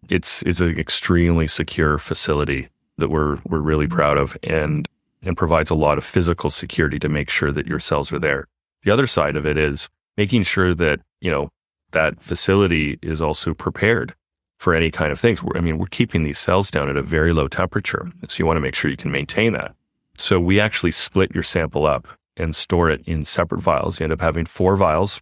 it's 0.10 0.42
it's 0.44 0.60
an 0.60 0.78
extremely 0.80 1.48
secure 1.48 1.98
facility 1.98 2.70
that 2.98 3.10
we're 3.10 3.40
we're 3.46 3.60
really 3.60 3.86
mm-hmm. 3.86 3.96
proud 3.96 4.18
of 4.18 4.38
and 4.44 4.88
and 5.24 5.36
provides 5.36 5.70
a 5.70 5.76
lot 5.76 5.98
of 5.98 6.04
physical 6.04 6.50
security 6.50 7.00
to 7.00 7.10
make 7.10 7.30
sure 7.30 7.52
that 7.52 7.68
your 7.68 7.80
cells 7.80 8.12
are 8.12 8.20
there. 8.20 8.48
The 8.84 8.92
other 8.92 9.08
side 9.08 9.36
of 9.36 9.46
it 9.46 9.58
is 9.58 9.90
making 10.16 10.44
sure 10.44 10.74
that, 10.74 11.00
you 11.22 11.32
know, 11.32 11.50
that 11.92 12.22
facility 12.22 13.00
is 13.02 13.22
also 13.22 13.54
prepared 13.54 14.14
for 14.58 14.74
any 14.74 14.92
kind 14.92 15.12
of 15.12 15.20
things. 15.20 15.42
I 15.56 15.60
mean, 15.60 15.78
we're 15.78 15.88
keeping 15.88 16.24
these 16.24 16.40
cells 16.40 16.72
down 16.72 16.90
at 16.90 16.98
a 16.98 17.02
very 17.02 17.34
low 17.34 17.48
temperature. 17.48 18.08
So 18.28 18.40
you 18.40 18.46
want 18.46 18.58
to 18.58 18.62
make 18.62 18.76
sure 18.76 18.90
you 18.90 18.98
can 18.98 19.12
maintain 19.12 19.54
that. 19.54 19.76
So 20.18 20.40
we 20.40 20.60
actually 20.60 20.92
split 20.92 21.34
your 21.34 21.44
sample 21.44 21.86
up 21.86 22.08
and 22.36 22.56
store 22.56 22.90
it 22.90 23.02
in 23.08 23.26
separate 23.26 23.62
vials. 23.62 24.00
You 24.00 24.06
end 24.06 24.14
up 24.14 24.22
having 24.22 24.46
four 24.46 24.76
vials. 24.76 25.22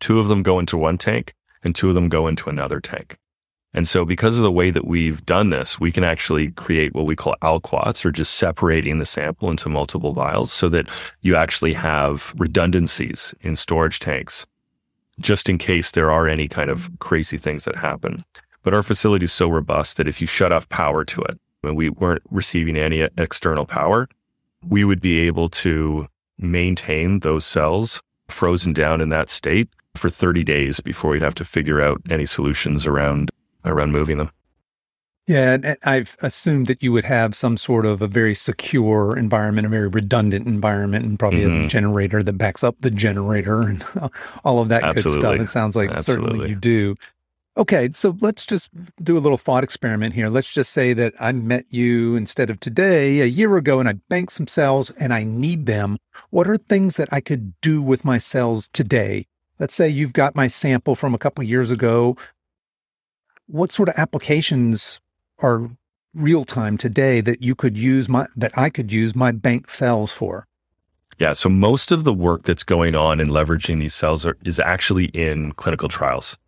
Two 0.00 0.18
of 0.18 0.28
them 0.28 0.42
go 0.42 0.58
into 0.58 0.76
one 0.76 0.98
tank 0.98 1.34
and 1.62 1.74
two 1.74 1.88
of 1.88 1.94
them 1.94 2.08
go 2.08 2.26
into 2.26 2.48
another 2.48 2.80
tank. 2.80 3.18
And 3.72 3.86
so, 3.86 4.04
because 4.04 4.36
of 4.36 4.42
the 4.42 4.50
way 4.50 4.70
that 4.70 4.86
we've 4.86 5.24
done 5.24 5.50
this, 5.50 5.78
we 5.78 5.92
can 5.92 6.02
actually 6.02 6.50
create 6.52 6.92
what 6.92 7.06
we 7.06 7.14
call 7.14 7.36
aliquots 7.40 8.04
or 8.04 8.10
just 8.10 8.34
separating 8.34 8.98
the 8.98 9.06
sample 9.06 9.48
into 9.48 9.68
multiple 9.68 10.12
vials 10.12 10.52
so 10.52 10.68
that 10.70 10.88
you 11.20 11.36
actually 11.36 11.74
have 11.74 12.34
redundancies 12.36 13.32
in 13.42 13.54
storage 13.54 14.00
tanks 14.00 14.46
just 15.20 15.48
in 15.48 15.58
case 15.58 15.90
there 15.90 16.10
are 16.10 16.26
any 16.26 16.48
kind 16.48 16.70
of 16.70 16.90
crazy 16.98 17.36
things 17.36 17.64
that 17.64 17.76
happen. 17.76 18.24
But 18.62 18.74
our 18.74 18.82
facility 18.82 19.26
is 19.26 19.32
so 19.32 19.48
robust 19.48 19.96
that 19.96 20.08
if 20.08 20.20
you 20.20 20.26
shut 20.26 20.52
off 20.52 20.68
power 20.68 21.04
to 21.04 21.22
it, 21.22 21.38
and 21.62 21.76
we 21.76 21.90
weren't 21.90 22.22
receiving 22.30 22.76
any 22.76 23.00
external 23.18 23.66
power, 23.66 24.08
we 24.66 24.84
would 24.84 25.00
be 25.00 25.20
able 25.20 25.48
to 25.48 26.08
maintain 26.38 27.20
those 27.20 27.44
cells 27.44 28.02
frozen 28.28 28.72
down 28.72 29.00
in 29.00 29.10
that 29.10 29.28
state 29.28 29.68
for 29.94 30.08
30 30.08 30.44
days 30.44 30.80
before 30.80 31.10
we'd 31.10 31.22
have 31.22 31.34
to 31.34 31.44
figure 31.44 31.80
out 31.80 32.00
any 32.08 32.24
solutions 32.24 32.86
around 32.86 33.30
around 33.64 33.92
moving 33.92 34.18
them. 34.18 34.30
Yeah, 35.26 35.52
and 35.52 35.76
I've 35.84 36.16
assumed 36.22 36.66
that 36.66 36.82
you 36.82 36.90
would 36.90 37.04
have 37.04 37.36
some 37.36 37.56
sort 37.56 37.86
of 37.86 38.02
a 38.02 38.08
very 38.08 38.34
secure 38.34 39.16
environment, 39.16 39.64
a 39.64 39.70
very 39.70 39.86
redundant 39.86 40.48
environment, 40.48 41.04
and 41.04 41.18
probably 41.18 41.42
mm-hmm. 41.42 41.66
a 41.66 41.68
generator 41.68 42.20
that 42.22 42.32
backs 42.32 42.64
up 42.64 42.80
the 42.80 42.90
generator 42.90 43.62
and 43.68 43.84
all 44.44 44.58
of 44.58 44.68
that 44.70 44.82
Absolutely. 44.82 45.02
good 45.02 45.20
stuff. 45.20 45.40
It 45.40 45.48
sounds 45.48 45.76
like 45.76 45.90
Absolutely. 45.90 46.30
certainly 46.30 46.50
you 46.50 46.56
do. 46.56 46.96
Okay, 47.56 47.90
so 47.92 48.16
let's 48.20 48.46
just 48.46 48.70
do 49.02 49.16
a 49.16 49.20
little 49.20 49.38
thought 49.38 49.62
experiment 49.62 50.14
here. 50.14 50.28
Let's 50.28 50.52
just 50.52 50.72
say 50.72 50.94
that 50.94 51.14
I 51.20 51.30
met 51.32 51.64
you 51.68 52.16
instead 52.16 52.48
of 52.48 52.58
today 52.58 53.20
a 53.20 53.26
year 53.26 53.56
ago 53.56 53.80
and 53.80 53.88
I 53.88 53.94
banked 54.08 54.32
some 54.32 54.46
cells 54.46 54.90
and 54.90 55.12
I 55.12 55.24
need 55.24 55.66
them. 55.66 55.98
What 56.30 56.48
are 56.48 56.56
things 56.56 56.96
that 56.96 57.08
I 57.12 57.20
could 57.20 57.60
do 57.60 57.82
with 57.82 58.04
my 58.04 58.18
cells 58.18 58.68
today? 58.68 59.26
Let's 59.58 59.74
say 59.74 59.88
you've 59.88 60.12
got 60.12 60.34
my 60.34 60.46
sample 60.46 60.94
from 60.94 61.14
a 61.14 61.18
couple 61.18 61.44
years 61.44 61.70
ago 61.70 62.16
what 63.50 63.72
sort 63.72 63.88
of 63.88 63.96
applications 63.96 65.00
are 65.40 65.70
real 66.14 66.44
time 66.44 66.76
today 66.76 67.20
that 67.20 67.42
you 67.42 67.54
could 67.54 67.76
use 67.76 68.08
my 68.08 68.26
that 68.36 68.56
I 68.56 68.70
could 68.70 68.92
use 68.92 69.14
my 69.14 69.32
bank 69.32 69.70
cells 69.70 70.12
for? 70.12 70.46
Yeah, 71.18 71.34
so 71.34 71.48
most 71.48 71.92
of 71.92 72.04
the 72.04 72.14
work 72.14 72.44
that's 72.44 72.64
going 72.64 72.94
on 72.94 73.20
in 73.20 73.28
leveraging 73.28 73.78
these 73.78 73.94
cells 73.94 74.24
are, 74.24 74.36
is 74.44 74.58
actually 74.58 75.06
in 75.06 75.52
clinical 75.52 75.88
trials. 75.88 76.38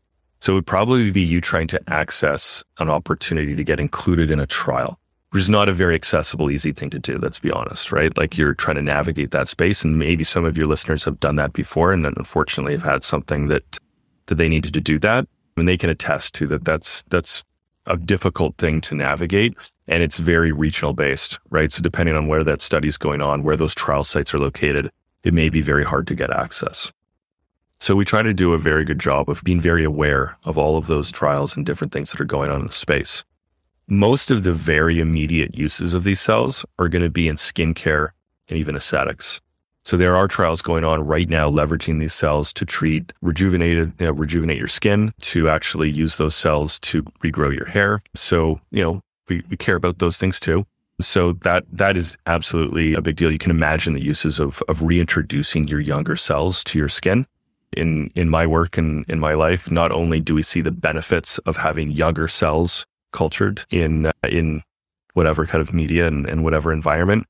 So 0.40 0.52
it 0.52 0.54
would 0.54 0.66
probably 0.66 1.10
be 1.10 1.20
you 1.20 1.40
trying 1.40 1.68
to 1.68 1.80
access 1.88 2.64
an 2.78 2.88
opportunity 2.88 3.54
to 3.54 3.62
get 3.62 3.78
included 3.78 4.30
in 4.30 4.40
a 4.40 4.46
trial, 4.46 4.98
which 5.30 5.42
is 5.42 5.50
not 5.50 5.68
a 5.68 5.74
very 5.74 5.94
accessible, 5.94 6.50
easy 6.50 6.72
thing 6.72 6.88
to 6.90 6.98
do. 6.98 7.18
Let's 7.18 7.38
be 7.38 7.50
honest, 7.50 7.92
right? 7.92 8.16
Like 8.16 8.38
you're 8.38 8.54
trying 8.54 8.76
to 8.76 8.82
navigate 8.82 9.30
that 9.32 9.48
space, 9.48 9.84
and 9.84 9.98
maybe 9.98 10.24
some 10.24 10.44
of 10.44 10.56
your 10.56 10.66
listeners 10.66 11.04
have 11.04 11.20
done 11.20 11.36
that 11.36 11.52
before, 11.52 11.92
and 11.92 12.04
then 12.04 12.14
unfortunately 12.16 12.72
have 12.72 12.82
had 12.82 13.04
something 13.04 13.48
that 13.48 13.78
that 14.26 14.36
they 14.36 14.48
needed 14.48 14.72
to 14.72 14.80
do 14.80 14.98
that 15.00 15.26
and 15.56 15.68
they 15.68 15.76
can 15.76 15.90
attest 15.90 16.34
to 16.34 16.46
that 16.46 16.64
that's 16.64 17.02
that's 17.08 17.44
a 17.86 17.96
difficult 17.96 18.56
thing 18.56 18.80
to 18.80 18.94
navigate 18.94 19.56
and 19.88 20.02
it's 20.02 20.18
very 20.18 20.52
regional 20.52 20.92
based 20.92 21.38
right? 21.50 21.72
So 21.72 21.82
depending 21.82 22.14
on 22.14 22.28
where 22.28 22.44
that 22.44 22.62
study 22.62 22.88
is 22.88 22.98
going 22.98 23.20
on 23.20 23.42
where 23.42 23.56
those 23.56 23.74
trial 23.74 24.04
sites 24.04 24.32
are 24.32 24.38
located 24.38 24.90
it 25.24 25.34
may 25.34 25.48
be 25.48 25.60
very 25.60 25.84
hard 25.84 26.06
to 26.08 26.14
get 26.14 26.30
access. 26.30 26.92
So 27.78 27.96
we 27.96 28.04
try 28.04 28.22
to 28.22 28.34
do 28.34 28.52
a 28.52 28.58
very 28.58 28.84
good 28.84 29.00
job 29.00 29.28
of 29.28 29.42
being 29.42 29.60
very 29.60 29.84
aware 29.84 30.36
of 30.44 30.56
all 30.56 30.76
of 30.76 30.86
those 30.86 31.10
trials 31.10 31.56
and 31.56 31.66
different 31.66 31.92
things 31.92 32.12
that 32.12 32.20
are 32.20 32.24
going 32.24 32.50
on 32.50 32.60
in 32.60 32.66
the 32.66 32.72
space. 32.72 33.24
Most 33.88 34.30
of 34.30 34.44
the 34.44 34.52
very 34.52 35.00
immediate 35.00 35.56
uses 35.56 35.92
of 35.92 36.04
these 36.04 36.20
cells 36.20 36.64
are 36.78 36.88
going 36.88 37.02
to 37.02 37.10
be 37.10 37.26
in 37.26 37.36
skincare 37.36 38.10
and 38.48 38.58
even 38.58 38.76
aesthetics 38.76 39.40
so 39.84 39.96
there 39.96 40.14
are 40.14 40.28
trials 40.28 40.62
going 40.62 40.84
on 40.84 41.04
right 41.04 41.28
now 41.28 41.50
leveraging 41.50 41.98
these 41.98 42.14
cells 42.14 42.52
to 42.54 42.64
treat 42.64 43.12
rejuvenated, 43.20 43.92
you 43.98 44.06
know, 44.06 44.12
rejuvenate 44.12 44.58
your 44.58 44.68
skin, 44.68 45.12
to 45.22 45.48
actually 45.48 45.90
use 45.90 46.16
those 46.16 46.34
cells 46.34 46.78
to 46.80 47.02
regrow 47.24 47.54
your 47.54 47.66
hair. 47.66 48.02
So, 48.14 48.60
you 48.70 48.82
know, 48.82 49.02
we, 49.28 49.42
we 49.48 49.56
care 49.56 49.76
about 49.76 49.98
those 49.98 50.18
things 50.18 50.38
too. 50.38 50.66
So 51.00 51.32
that 51.44 51.64
that 51.72 51.96
is 51.96 52.16
absolutely 52.26 52.94
a 52.94 53.00
big 53.00 53.16
deal. 53.16 53.32
You 53.32 53.38
can 53.38 53.50
imagine 53.50 53.94
the 53.94 54.04
uses 54.04 54.38
of 54.38 54.62
of 54.68 54.82
reintroducing 54.82 55.66
your 55.66 55.80
younger 55.80 56.16
cells 56.16 56.62
to 56.64 56.78
your 56.78 56.88
skin. 56.88 57.26
In 57.72 58.12
in 58.14 58.28
my 58.28 58.46
work 58.46 58.76
and 58.78 59.04
in 59.08 59.18
my 59.18 59.34
life, 59.34 59.70
not 59.70 59.90
only 59.90 60.20
do 60.20 60.34
we 60.34 60.42
see 60.42 60.60
the 60.60 60.70
benefits 60.70 61.38
of 61.38 61.56
having 61.56 61.90
younger 61.90 62.28
cells 62.28 62.86
cultured 63.12 63.64
in 63.70 64.12
in 64.22 64.62
whatever 65.14 65.44
kind 65.46 65.60
of 65.60 65.74
media 65.74 66.06
and, 66.06 66.28
and 66.28 66.44
whatever 66.44 66.72
environment, 66.72 67.26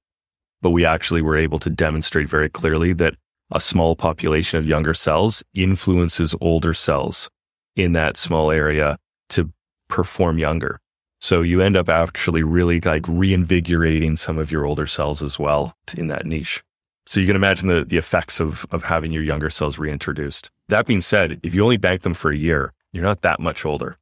but 0.63 0.71
we 0.71 0.87
actually 0.87 1.21
were 1.21 1.37
able 1.37 1.59
to 1.59 1.69
demonstrate 1.69 2.29
very 2.29 2.49
clearly 2.49 2.93
that 2.95 3.17
a 3.51 3.61
small 3.61 3.95
population 3.95 4.59
of 4.59 4.67
younger 4.67 4.95
cells 4.95 5.43
influences 5.53 6.35
older 6.41 6.73
cells 6.73 7.29
in 7.77 7.93
that 7.93 8.17
small 8.17 8.51
area 8.51 8.99
to 9.29 9.51
perform 9.89 10.39
younger. 10.39 10.81
So 11.21 11.43
you 11.43 11.61
end 11.61 11.77
up 11.77 11.89
actually 11.89 12.43
really 12.43 12.81
like 12.81 13.07
reinvigorating 13.07 14.17
some 14.17 14.39
of 14.39 14.51
your 14.51 14.65
older 14.65 14.87
cells 14.87 15.23
as 15.23 15.39
well 15.39 15.77
in 15.97 16.09
that 16.09 16.27
niche. 16.27 16.63
So 17.07 17.21
you 17.21 17.27
can 17.27 17.37
imagine 17.37 17.69
the, 17.69 17.85
the 17.85 17.97
effects 17.97 18.41
of, 18.41 18.65
of 18.71 18.85
having 18.85 19.13
your 19.13 19.23
younger 19.23 19.51
cells 19.51 19.79
reintroduced. 19.79 20.51
That 20.69 20.87
being 20.87 21.01
said, 21.01 21.41
if 21.43 21.55
you 21.55 21.63
only 21.63 21.77
bank 21.77 22.03
them 22.03 22.15
for 22.15 22.31
a 22.31 22.37
year, 22.37 22.73
you're 22.93 23.05
not 23.05 23.23
that 23.23 23.41
much 23.41 23.65
older, 23.65 23.99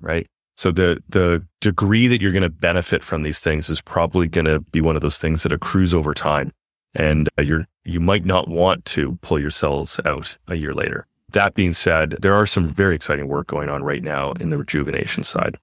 right? 0.00 0.26
So 0.58 0.72
the 0.72 1.00
the 1.08 1.46
degree 1.60 2.08
that 2.08 2.20
you're 2.20 2.32
going 2.32 2.42
to 2.42 2.48
benefit 2.48 3.04
from 3.04 3.22
these 3.22 3.38
things 3.38 3.70
is 3.70 3.80
probably 3.80 4.26
going 4.26 4.46
to 4.46 4.58
be 4.58 4.80
one 4.80 4.96
of 4.96 5.02
those 5.02 5.16
things 5.16 5.44
that 5.44 5.52
accrues 5.52 5.94
over 5.94 6.12
time, 6.12 6.52
and 6.96 7.28
uh, 7.38 7.42
you're 7.42 7.64
you 7.84 8.00
might 8.00 8.24
not 8.24 8.48
want 8.48 8.84
to 8.86 9.16
pull 9.22 9.38
your 9.38 9.52
cells 9.52 10.00
out 10.04 10.36
a 10.48 10.56
year 10.56 10.72
later. 10.72 11.06
That 11.30 11.54
being 11.54 11.72
said, 11.72 12.16
there 12.22 12.34
are 12.34 12.44
some 12.44 12.66
very 12.66 12.96
exciting 12.96 13.28
work 13.28 13.46
going 13.46 13.68
on 13.68 13.84
right 13.84 14.02
now 14.02 14.32
in 14.32 14.48
the 14.50 14.58
rejuvenation 14.58 15.22
side, 15.22 15.56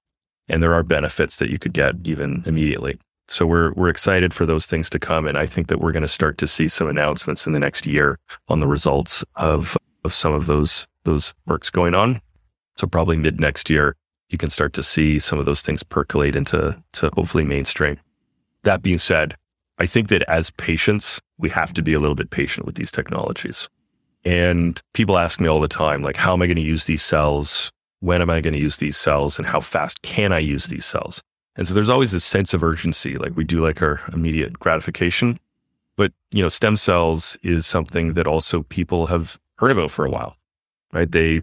and 0.48 0.62
there 0.62 0.72
are 0.72 0.82
benefits 0.82 1.36
that 1.36 1.50
you 1.50 1.58
could 1.58 1.74
get 1.74 1.96
even 2.04 2.42
immediately. 2.46 2.98
So 3.28 3.44
we're 3.44 3.74
we're 3.74 3.90
excited 3.90 4.32
for 4.32 4.46
those 4.46 4.64
things 4.64 4.88
to 4.88 4.98
come, 4.98 5.26
and 5.26 5.36
I 5.36 5.44
think 5.44 5.66
that 5.66 5.78
we're 5.78 5.92
going 5.92 6.04
to 6.04 6.08
start 6.08 6.38
to 6.38 6.46
see 6.46 6.68
some 6.68 6.88
announcements 6.88 7.46
in 7.46 7.52
the 7.52 7.60
next 7.60 7.86
year 7.86 8.18
on 8.48 8.60
the 8.60 8.66
results 8.66 9.22
of 9.34 9.76
of 10.04 10.14
some 10.14 10.32
of 10.32 10.46
those 10.46 10.86
those 11.04 11.34
works 11.44 11.68
going 11.68 11.94
on. 11.94 12.22
So 12.78 12.86
probably 12.86 13.18
mid 13.18 13.40
next 13.40 13.68
year, 13.68 13.94
you 14.28 14.38
can 14.38 14.50
start 14.50 14.72
to 14.74 14.82
see 14.82 15.18
some 15.18 15.38
of 15.38 15.46
those 15.46 15.62
things 15.62 15.82
percolate 15.82 16.36
into 16.36 16.76
to 16.92 17.10
hopefully 17.14 17.44
mainstream. 17.44 17.98
That 18.64 18.82
being 18.82 18.98
said, 18.98 19.36
I 19.78 19.86
think 19.86 20.08
that 20.08 20.22
as 20.28 20.50
patients, 20.50 21.20
we 21.38 21.50
have 21.50 21.72
to 21.74 21.82
be 21.82 21.92
a 21.92 22.00
little 22.00 22.14
bit 22.14 22.30
patient 22.30 22.66
with 22.66 22.76
these 22.76 22.90
technologies. 22.90 23.68
And 24.24 24.80
people 24.94 25.18
ask 25.18 25.38
me 25.38 25.48
all 25.48 25.60
the 25.60 25.68
time, 25.68 26.02
like, 26.02 26.16
how 26.16 26.32
am 26.32 26.42
I 26.42 26.46
going 26.46 26.56
to 26.56 26.62
use 26.62 26.86
these 26.86 27.02
cells? 27.02 27.70
When 28.00 28.20
am 28.20 28.30
I 28.30 28.40
going 28.40 28.54
to 28.54 28.60
use 28.60 28.78
these 28.78 28.96
cells? 28.96 29.38
And 29.38 29.46
how 29.46 29.60
fast 29.60 30.02
can 30.02 30.32
I 30.32 30.38
use 30.38 30.66
these 30.66 30.84
cells? 30.84 31.22
And 31.54 31.68
so 31.68 31.74
there's 31.74 31.88
always 31.88 32.12
this 32.12 32.24
sense 32.24 32.52
of 32.52 32.62
urgency, 32.62 33.16
like 33.18 33.36
we 33.36 33.44
do 33.44 33.62
like 33.62 33.80
our 33.80 34.00
immediate 34.12 34.58
gratification. 34.58 35.38
But, 35.96 36.12
you 36.30 36.42
know, 36.42 36.48
stem 36.48 36.76
cells 36.76 37.38
is 37.42 37.66
something 37.66 38.14
that 38.14 38.26
also 38.26 38.64
people 38.64 39.06
have 39.06 39.38
heard 39.58 39.72
about 39.72 39.90
for 39.90 40.04
a 40.04 40.10
while, 40.10 40.36
right? 40.92 41.10
They 41.10 41.42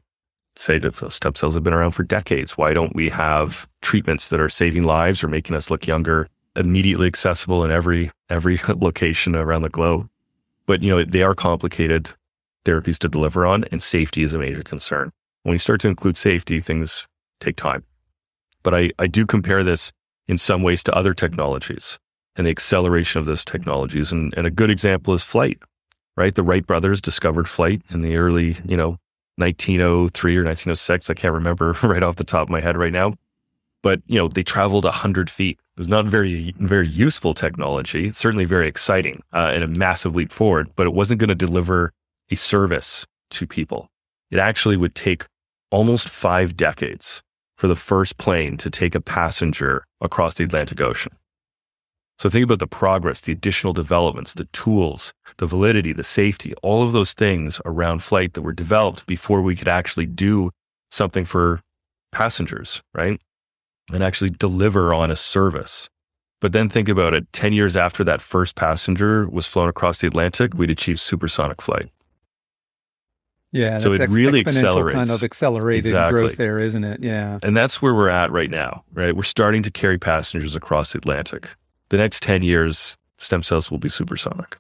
say 0.55 0.77
that 0.79 1.11
stem 1.11 1.35
cells 1.35 1.53
have 1.55 1.63
been 1.63 1.73
around 1.73 1.91
for 1.91 2.03
decades. 2.03 2.57
Why 2.57 2.73
don't 2.73 2.95
we 2.95 3.09
have 3.09 3.67
treatments 3.81 4.29
that 4.29 4.39
are 4.39 4.49
saving 4.49 4.83
lives 4.83 5.23
or 5.23 5.27
making 5.27 5.55
us 5.55 5.69
look 5.69 5.87
younger, 5.87 6.27
immediately 6.55 7.07
accessible 7.07 7.63
in 7.63 7.71
every 7.71 8.11
every 8.29 8.59
location 8.67 9.35
around 9.35 9.63
the 9.63 9.69
globe? 9.69 10.09
But 10.65 10.83
you 10.83 10.89
know, 10.89 11.03
they 11.03 11.23
are 11.23 11.35
complicated 11.35 12.09
therapies 12.65 12.97
to 12.99 13.09
deliver 13.09 13.45
on, 13.45 13.65
and 13.65 13.81
safety 13.83 14.23
is 14.23 14.33
a 14.33 14.37
major 14.37 14.63
concern. 14.63 15.11
When 15.43 15.53
you 15.53 15.59
start 15.59 15.81
to 15.81 15.89
include 15.89 16.15
safety, 16.15 16.61
things 16.61 17.05
take 17.39 17.57
time. 17.57 17.83
But 18.63 18.73
I, 18.73 18.91
I 18.97 19.07
do 19.07 19.25
compare 19.25 19.63
this 19.63 19.91
in 20.27 20.37
some 20.37 20.63
ways 20.63 20.83
to 20.83 20.95
other 20.95 21.13
technologies 21.13 21.99
and 22.35 22.47
the 22.47 22.51
acceleration 22.51 23.19
of 23.19 23.25
those 23.25 23.43
technologies. 23.43 24.11
And, 24.11 24.33
and 24.37 24.47
a 24.47 24.51
good 24.51 24.69
example 24.69 25.13
is 25.13 25.23
flight, 25.23 25.59
right? 26.15 26.33
The 26.33 26.43
Wright 26.43 26.65
brothers 26.65 27.01
discovered 27.01 27.49
flight 27.49 27.81
in 27.89 28.01
the 28.01 28.15
early, 28.15 28.57
you 28.65 28.77
know, 28.77 28.97
1903 29.37 30.37
or 30.37 30.43
1906. 30.43 31.09
I 31.09 31.13
can't 31.13 31.33
remember 31.33 31.75
right 31.83 32.03
off 32.03 32.17
the 32.17 32.23
top 32.23 32.43
of 32.43 32.49
my 32.49 32.61
head 32.61 32.77
right 32.77 32.93
now. 32.93 33.13
But, 33.81 34.01
you 34.07 34.17
know, 34.17 34.29
they 34.29 34.43
traveled 34.43 34.85
100 34.85 35.29
feet. 35.29 35.59
It 35.75 35.79
was 35.79 35.87
not 35.89 36.05
very, 36.05 36.53
very 36.59 36.87
useful 36.87 37.33
technology, 37.33 38.11
certainly 38.13 38.45
very 38.45 38.67
exciting 38.67 39.21
uh, 39.33 39.51
and 39.53 39.63
a 39.63 39.67
massive 39.67 40.15
leap 40.15 40.31
forward, 40.31 40.69
but 40.75 40.87
it 40.87 40.93
wasn't 40.93 41.19
going 41.19 41.29
to 41.29 41.35
deliver 41.35 41.91
a 42.31 42.35
service 42.35 43.05
to 43.31 43.45
people. 43.45 43.89
It 44.31 44.39
actually 44.39 44.77
would 44.77 44.95
take 44.95 45.25
almost 45.69 46.07
five 46.07 46.55
decades 46.55 47.21
for 47.57 47.67
the 47.67 47.75
first 47.75 48.17
plane 48.17 48.57
to 48.57 48.69
take 48.69 48.95
a 48.95 49.01
passenger 49.01 49.85
across 49.99 50.35
the 50.35 50.43
Atlantic 50.43 50.79
Ocean. 50.79 51.11
So 52.19 52.29
think 52.29 52.43
about 52.43 52.59
the 52.59 52.67
progress, 52.67 53.21
the 53.21 53.31
additional 53.31 53.73
developments, 53.73 54.33
the 54.33 54.45
tools, 54.45 55.13
the 55.37 55.45
validity, 55.45 55.93
the 55.93 56.03
safety, 56.03 56.53
all 56.61 56.83
of 56.83 56.93
those 56.93 57.13
things 57.13 57.59
around 57.65 58.03
flight 58.03 58.33
that 58.33 58.43
were 58.43 58.53
developed 58.53 59.05
before 59.07 59.41
we 59.41 59.55
could 59.55 59.67
actually 59.67 60.05
do 60.05 60.51
something 60.91 61.25
for 61.25 61.61
passengers, 62.11 62.81
right? 62.93 63.19
And 63.91 64.03
actually 64.03 64.29
deliver 64.29 64.93
on 64.93 65.11
a 65.11 65.15
service. 65.15 65.89
But 66.39 66.51
then 66.51 66.69
think 66.69 66.87
about 66.87 67.13
it 67.13 67.31
10 67.33 67.53
years 67.53 67.75
after 67.75 68.03
that 68.03 68.21
first 68.21 68.55
passenger 68.55 69.27
was 69.27 69.47
flown 69.47 69.69
across 69.69 69.99
the 69.99 70.07
Atlantic, 70.07 70.53
we'd 70.53 70.69
achieved 70.69 70.99
supersonic 70.99 71.61
flight. 71.61 71.89
Yeah, 73.53 73.77
so 73.77 73.93
it 73.93 74.01
ex- 74.01 74.13
really 74.13 74.39
accelerates. 74.39 74.95
Kind 74.95 75.11
of 75.11 75.23
accelerated 75.23 75.85
exactly. 75.85 76.21
growth 76.21 76.37
there, 76.37 76.57
isn't 76.57 76.83
it? 76.83 77.01
Yeah, 77.01 77.37
and 77.43 77.55
that's 77.55 77.83
where 77.83 77.93
we're 77.93 78.09
at 78.09 78.31
right 78.31 78.49
now. 78.49 78.83
Right, 78.93 79.15
we're 79.15 79.21
starting 79.21 79.61
to 79.63 79.71
carry 79.71 79.99
passengers 79.99 80.55
across 80.55 80.93
the 80.93 80.97
Atlantic. 80.97 81.55
The 81.93 81.99
next 81.99 82.23
ten 82.23 82.41
years, 82.41 82.97
stem 83.19 83.43
cells 83.43 83.69
will 83.69 83.77
be 83.77 83.87
supersonic. 83.87 84.57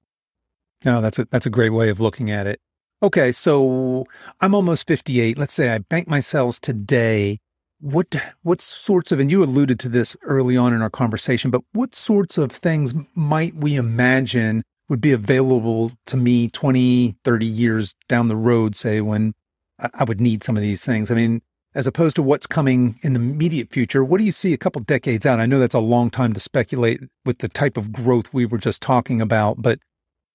No, 0.85 1.01
that's 1.01 1.17
a 1.17 1.25
that's 1.31 1.47
a 1.47 1.49
great 1.49 1.71
way 1.71 1.89
of 1.89 1.99
looking 1.99 2.29
at 2.29 2.45
it. 2.45 2.61
Okay, 3.01 3.31
so 3.31 4.05
I'm 4.39 4.53
almost 4.53 4.85
58. 4.85 5.35
Let's 5.35 5.55
say 5.55 5.73
I 5.73 5.79
bank 5.79 6.07
my 6.07 6.19
cells 6.19 6.59
today. 6.59 7.39
What 7.79 8.13
what 8.43 8.61
sorts 8.61 9.11
of 9.11 9.19
and 9.19 9.31
you 9.31 9.43
alluded 9.43 9.79
to 9.79 9.89
this 9.89 10.15
early 10.21 10.55
on 10.55 10.73
in 10.73 10.83
our 10.83 10.91
conversation, 10.91 11.49
but 11.49 11.63
what 11.71 11.95
sorts 11.95 12.37
of 12.37 12.51
things 12.51 12.93
might 13.15 13.55
we 13.55 13.77
imagine 13.77 14.61
would 14.87 15.01
be 15.01 15.11
available 15.11 15.91
to 16.05 16.17
me 16.17 16.49
20, 16.49 17.15
30 17.23 17.45
years 17.47 17.95
down 18.07 18.27
the 18.27 18.35
road, 18.35 18.75
say, 18.75 19.01
when 19.01 19.33
I 19.79 20.03
would 20.03 20.21
need 20.21 20.43
some 20.43 20.55
of 20.55 20.61
these 20.61 20.85
things? 20.85 21.09
I 21.09 21.15
mean, 21.15 21.41
as 21.75 21.87
opposed 21.87 22.15
to 22.15 22.23
what's 22.23 22.47
coming 22.47 22.99
in 23.01 23.13
the 23.13 23.19
immediate 23.19 23.71
future, 23.71 24.03
what 24.03 24.19
do 24.19 24.25
you 24.25 24.31
see 24.31 24.53
a 24.53 24.57
couple 24.57 24.81
decades 24.81 25.25
out? 25.25 25.39
I 25.39 25.45
know 25.45 25.59
that's 25.59 25.75
a 25.75 25.79
long 25.79 26.09
time 26.09 26.33
to 26.33 26.39
speculate 26.39 27.01
with 27.25 27.39
the 27.39 27.49
type 27.49 27.77
of 27.77 27.91
growth 27.91 28.33
we 28.33 28.45
were 28.45 28.57
just 28.57 28.81
talking 28.81 29.21
about, 29.21 29.61
but 29.61 29.79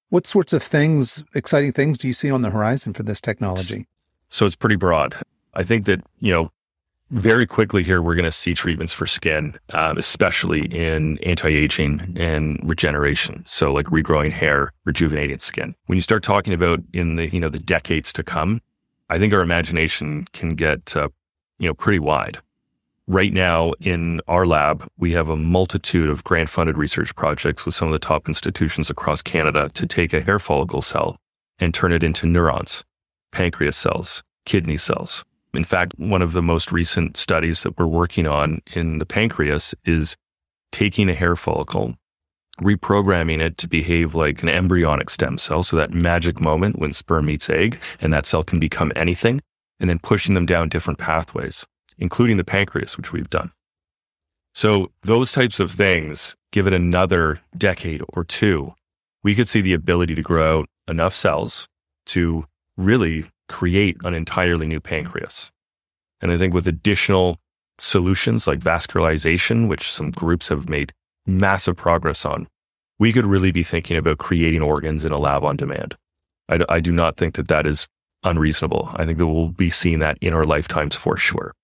what 0.08 0.26
sorts 0.26 0.52
of 0.52 0.62
things, 0.62 1.22
exciting 1.34 1.72
things, 1.72 1.98
do 1.98 2.08
you 2.08 2.14
see 2.14 2.30
on 2.30 2.42
the 2.42 2.50
horizon 2.50 2.92
for 2.92 3.02
this 3.02 3.20
technology? 3.20 3.86
So 4.28 4.46
it's 4.46 4.56
pretty 4.56 4.76
broad. 4.76 5.14
I 5.54 5.62
think 5.62 5.84
that, 5.86 6.00
you 6.18 6.32
know, 6.32 6.50
very 7.10 7.46
quickly 7.46 7.82
here, 7.82 8.02
we're 8.02 8.14
going 8.14 8.24
to 8.24 8.32
see 8.32 8.52
treatments 8.52 8.92
for 8.92 9.06
skin, 9.06 9.58
um, 9.70 9.96
especially 9.96 10.66
in 10.66 11.18
anti-aging 11.18 12.16
and 12.18 12.60
regeneration. 12.62 13.44
So 13.46 13.72
like 13.72 13.86
regrowing 13.86 14.30
hair, 14.30 14.72
rejuvenating 14.84 15.38
skin. 15.38 15.74
When 15.86 15.96
you 15.96 16.02
start 16.02 16.22
talking 16.22 16.52
about 16.52 16.80
in 16.92 17.16
the, 17.16 17.28
you 17.28 17.40
know, 17.40 17.48
the 17.48 17.58
decades 17.58 18.12
to 18.14 18.22
come, 18.22 18.60
I 19.08 19.18
think 19.18 19.32
our 19.32 19.40
imagination 19.40 20.26
can 20.32 20.54
get, 20.54 20.94
uh, 20.96 21.08
you 21.58 21.68
know, 21.68 21.74
pretty 21.74 21.98
wide. 21.98 22.38
Right 23.06 23.32
now 23.32 23.72
in 23.80 24.20
our 24.28 24.46
lab, 24.46 24.86
we 24.98 25.12
have 25.12 25.28
a 25.28 25.36
multitude 25.36 26.10
of 26.10 26.24
grant 26.24 26.50
funded 26.50 26.76
research 26.76 27.14
projects 27.14 27.64
with 27.64 27.74
some 27.74 27.88
of 27.88 27.92
the 27.92 27.98
top 27.98 28.28
institutions 28.28 28.90
across 28.90 29.22
Canada 29.22 29.70
to 29.74 29.86
take 29.86 30.12
a 30.12 30.20
hair 30.20 30.38
follicle 30.38 30.82
cell 30.82 31.16
and 31.58 31.72
turn 31.72 31.92
it 31.92 32.02
into 32.02 32.26
neurons, 32.26 32.84
pancreas 33.32 33.76
cells, 33.76 34.22
kidney 34.44 34.76
cells, 34.76 35.24
in 35.54 35.64
fact, 35.64 35.98
one 35.98 36.22
of 36.22 36.32
the 36.32 36.42
most 36.42 36.72
recent 36.72 37.16
studies 37.16 37.62
that 37.62 37.78
we're 37.78 37.86
working 37.86 38.26
on 38.26 38.60
in 38.74 38.98
the 38.98 39.06
pancreas 39.06 39.74
is 39.84 40.16
taking 40.72 41.08
a 41.08 41.14
hair 41.14 41.36
follicle, 41.36 41.94
reprogramming 42.60 43.40
it 43.40 43.56
to 43.58 43.68
behave 43.68 44.14
like 44.14 44.42
an 44.42 44.48
embryonic 44.48 45.08
stem 45.10 45.38
cell. 45.38 45.62
So 45.62 45.76
that 45.76 45.94
magic 45.94 46.40
moment 46.40 46.78
when 46.78 46.92
sperm 46.92 47.26
meets 47.26 47.48
egg 47.48 47.80
and 48.00 48.12
that 48.12 48.26
cell 48.26 48.44
can 48.44 48.58
become 48.58 48.92
anything, 48.94 49.40
and 49.80 49.88
then 49.88 49.98
pushing 49.98 50.34
them 50.34 50.46
down 50.46 50.68
different 50.68 50.98
pathways, 50.98 51.64
including 51.98 52.36
the 52.36 52.44
pancreas, 52.44 52.96
which 52.96 53.12
we've 53.12 53.30
done. 53.30 53.52
So 54.54 54.90
those 55.02 55.32
types 55.32 55.60
of 55.60 55.70
things, 55.70 56.34
give 56.52 56.66
it 56.66 56.72
another 56.72 57.40
decade 57.56 58.02
or 58.08 58.24
two, 58.24 58.74
we 59.22 59.34
could 59.34 59.48
see 59.48 59.60
the 59.60 59.74
ability 59.74 60.14
to 60.14 60.22
grow 60.22 60.64
enough 60.88 61.14
cells 61.14 61.68
to 62.06 62.46
really 62.76 63.26
create 63.48 63.96
an 64.04 64.14
entirely 64.14 64.66
new 64.66 64.80
pancreas. 64.80 65.50
And 66.20 66.32
I 66.32 66.38
think 66.38 66.54
with 66.54 66.66
additional 66.66 67.38
solutions 67.78 68.46
like 68.46 68.60
vascularization, 68.60 69.68
which 69.68 69.92
some 69.92 70.10
groups 70.10 70.48
have 70.48 70.68
made 70.68 70.92
massive 71.26 71.76
progress 71.76 72.24
on, 72.24 72.48
we 72.98 73.12
could 73.12 73.26
really 73.26 73.52
be 73.52 73.62
thinking 73.62 73.96
about 73.96 74.18
creating 74.18 74.62
organs 74.62 75.04
in 75.04 75.12
a 75.12 75.18
lab 75.18 75.44
on 75.44 75.56
demand. 75.56 75.96
I, 76.48 76.60
I 76.68 76.80
do 76.80 76.90
not 76.90 77.16
think 77.16 77.34
that 77.36 77.48
that 77.48 77.66
is 77.66 77.86
unreasonable. 78.24 78.90
I 78.94 79.04
think 79.04 79.18
that 79.18 79.26
we'll 79.26 79.48
be 79.48 79.70
seeing 79.70 80.00
that 80.00 80.18
in 80.20 80.34
our 80.34 80.44
lifetimes 80.44 80.96
for 80.96 81.16
sure. 81.16 81.54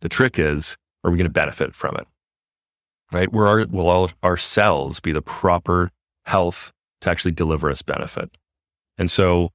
The 0.00 0.08
trick 0.08 0.38
is, 0.38 0.76
are 1.04 1.10
we 1.10 1.16
going 1.16 1.26
to 1.26 1.32
benefit 1.32 1.74
from 1.74 1.96
it? 1.96 2.06
Right? 3.12 3.32
Where 3.32 3.66
will 3.66 3.88
all 3.88 4.10
our 4.22 4.36
cells 4.36 5.00
be 5.00 5.12
the 5.12 5.22
proper 5.22 5.90
health 6.24 6.72
to 7.00 7.10
actually 7.10 7.32
deliver 7.32 7.70
us 7.70 7.82
benefit? 7.82 8.30
And 8.98 9.10
so 9.10 9.50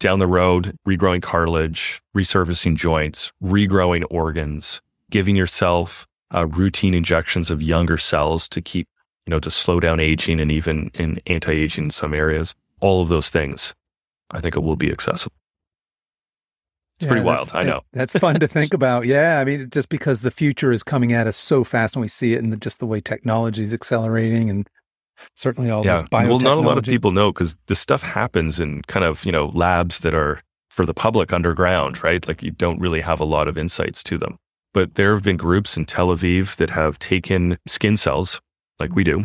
down 0.00 0.18
the 0.18 0.26
road, 0.26 0.76
regrowing 0.86 1.22
cartilage, 1.22 2.00
resurfacing 2.16 2.76
joints, 2.76 3.32
regrowing 3.42 4.04
organs, 4.10 4.80
giving 5.10 5.34
yourself 5.34 6.06
uh, 6.34 6.46
routine 6.46 6.94
injections 6.94 7.50
of 7.50 7.62
younger 7.62 7.96
cells 7.96 8.48
to 8.50 8.60
keep, 8.60 8.86
you 9.26 9.30
know, 9.30 9.40
to 9.40 9.50
slow 9.50 9.80
down 9.80 9.98
aging 9.98 10.38
and 10.38 10.52
even 10.52 10.90
in 10.94 11.18
anti-aging 11.26 11.84
in 11.84 11.90
some 11.90 12.14
areas. 12.14 12.54
All 12.80 13.02
of 13.02 13.08
those 13.08 13.28
things, 13.28 13.74
I 14.30 14.40
think 14.40 14.54
it 14.54 14.62
will 14.62 14.76
be 14.76 14.92
accessible. 14.92 15.34
It's 16.98 17.06
yeah, 17.06 17.12
pretty 17.12 17.24
wild. 17.24 17.50
I 17.54 17.62
know. 17.62 17.82
that's 17.92 18.18
fun 18.18 18.40
to 18.40 18.48
think 18.48 18.74
about. 18.74 19.06
Yeah. 19.06 19.38
I 19.40 19.44
mean, 19.44 19.70
just 19.70 19.88
because 19.88 20.22
the 20.22 20.30
future 20.30 20.72
is 20.72 20.82
coming 20.82 21.12
at 21.12 21.26
us 21.26 21.36
so 21.36 21.62
fast 21.62 21.94
and 21.94 22.00
we 22.00 22.08
see 22.08 22.34
it 22.34 22.40
in 22.40 22.58
just 22.58 22.80
the 22.80 22.86
way 22.86 23.00
technology 23.00 23.62
is 23.62 23.72
accelerating 23.72 24.50
and 24.50 24.68
certainly 25.34 25.70
all 25.70 25.84
yeah. 25.84 26.02
Well, 26.10 26.40
not 26.40 26.58
a 26.58 26.60
lot 26.60 26.78
of 26.78 26.84
people 26.84 27.12
know 27.12 27.32
because 27.32 27.56
this 27.66 27.78
stuff 27.78 28.02
happens 28.02 28.58
in 28.58 28.82
kind 28.82 29.04
of, 29.04 29.24
you 29.24 29.32
know, 29.32 29.46
labs 29.54 30.00
that 30.00 30.14
are 30.14 30.42
for 30.70 30.84
the 30.84 30.94
public 30.94 31.32
underground, 31.32 32.02
right? 32.02 32.26
Like 32.26 32.42
you 32.42 32.50
don't 32.50 32.80
really 32.80 33.00
have 33.00 33.20
a 33.20 33.24
lot 33.24 33.48
of 33.48 33.56
insights 33.56 34.02
to 34.04 34.18
them. 34.18 34.36
But 34.74 34.94
there 34.94 35.14
have 35.14 35.22
been 35.22 35.36
groups 35.36 35.76
in 35.76 35.86
Tel 35.86 36.08
Aviv 36.08 36.56
that 36.56 36.70
have 36.70 36.98
taken 36.98 37.58
skin 37.66 37.96
cells, 37.96 38.40
like 38.78 38.94
we 38.94 39.04
do. 39.04 39.24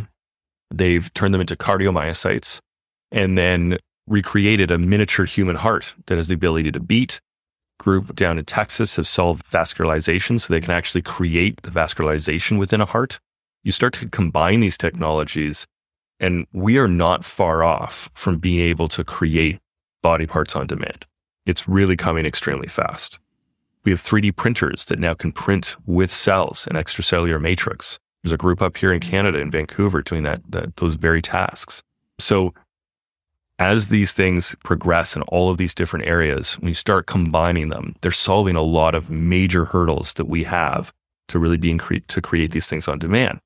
They've 0.71 1.13
turned 1.13 1.33
them 1.33 1.41
into 1.41 1.55
cardiomyocytes 1.55 2.59
and 3.11 3.37
then 3.37 3.77
recreated 4.07 4.71
a 4.71 4.77
miniature 4.77 5.25
human 5.25 5.55
heart 5.55 5.93
that 6.07 6.15
has 6.15 6.27
the 6.27 6.35
ability 6.35 6.71
to 6.71 6.79
beat. 6.79 7.19
Group 7.83 8.15
down 8.15 8.39
in 8.39 8.45
Texas 8.45 8.95
have 8.95 9.07
solved 9.07 9.45
vascularization 9.51 10.39
so 10.39 10.53
they 10.53 10.61
can 10.61 10.71
actually 10.71 11.01
create 11.01 11.61
the 11.63 11.69
vascularization 11.69 12.57
within 12.57 12.79
a 12.79 12.85
heart. 12.85 13.19
You 13.61 13.73
start 13.73 13.93
to 13.95 14.07
combine 14.07 14.61
these 14.61 14.77
technologies 14.77 15.67
and 16.17 16.47
we 16.53 16.77
are 16.77 16.87
not 16.87 17.25
far 17.25 17.61
off 17.61 18.09
from 18.13 18.37
being 18.37 18.61
able 18.61 18.87
to 18.87 19.03
create 19.03 19.59
body 20.01 20.25
parts 20.25 20.55
on 20.55 20.65
demand. 20.65 21.05
It's 21.45 21.67
really 21.67 21.97
coming 21.97 22.25
extremely 22.25 22.69
fast. 22.69 23.19
We 23.83 23.91
have 23.91 24.01
3D 24.01 24.37
printers 24.37 24.85
that 24.85 24.97
now 24.97 25.13
can 25.13 25.33
print 25.33 25.75
with 25.85 26.09
cells 26.09 26.65
and 26.65 26.77
extracellular 26.77 27.41
matrix. 27.41 27.99
There's 28.23 28.31
a 28.31 28.37
group 28.37 28.61
up 28.61 28.77
here 28.77 28.93
in 28.93 29.01
Canada, 29.01 29.39
in 29.39 29.51
Vancouver, 29.51 30.01
doing 30.01 30.23
that, 30.23 30.41
that 30.47 30.77
those 30.77 30.95
very 30.95 31.21
tasks. 31.21 31.83
So 32.17 32.53
as 33.59 33.87
these 33.87 34.11
things 34.11 34.55
progress 34.63 35.15
in 35.15 35.21
all 35.23 35.49
of 35.49 35.57
these 35.57 35.75
different 35.75 36.05
areas, 36.05 36.53
when 36.59 36.69
you 36.69 36.75
start 36.75 37.05
combining 37.05 37.69
them, 37.69 37.95
they're 38.01 38.11
solving 38.11 38.55
a 38.55 38.61
lot 38.61 38.95
of 38.95 39.09
major 39.09 39.65
hurdles 39.65 40.13
that 40.13 40.25
we 40.25 40.43
have 40.43 40.91
to 41.27 41.39
really 41.39 41.57
be 41.57 41.77
cre- 41.77 41.95
to 42.07 42.21
create 42.21 42.51
these 42.51 42.67
things 42.67 42.87
on 42.87 42.99
demand. 42.99 43.39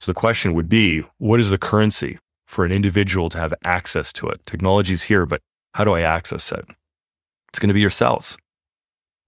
So 0.00 0.10
the 0.10 0.18
question 0.18 0.54
would 0.54 0.68
be, 0.68 1.04
what 1.18 1.40
is 1.40 1.50
the 1.50 1.58
currency 1.58 2.18
for 2.46 2.64
an 2.64 2.72
individual 2.72 3.30
to 3.30 3.38
have 3.38 3.54
access 3.64 4.12
to 4.14 4.28
it? 4.28 4.44
Technology's 4.44 5.04
here, 5.04 5.24
but 5.24 5.40
how 5.72 5.84
do 5.84 5.94
I 5.94 6.02
access 6.02 6.52
it? 6.52 6.64
It's 7.48 7.58
going 7.58 7.68
to 7.68 7.74
be 7.74 7.80
your 7.80 7.90
cells, 7.90 8.36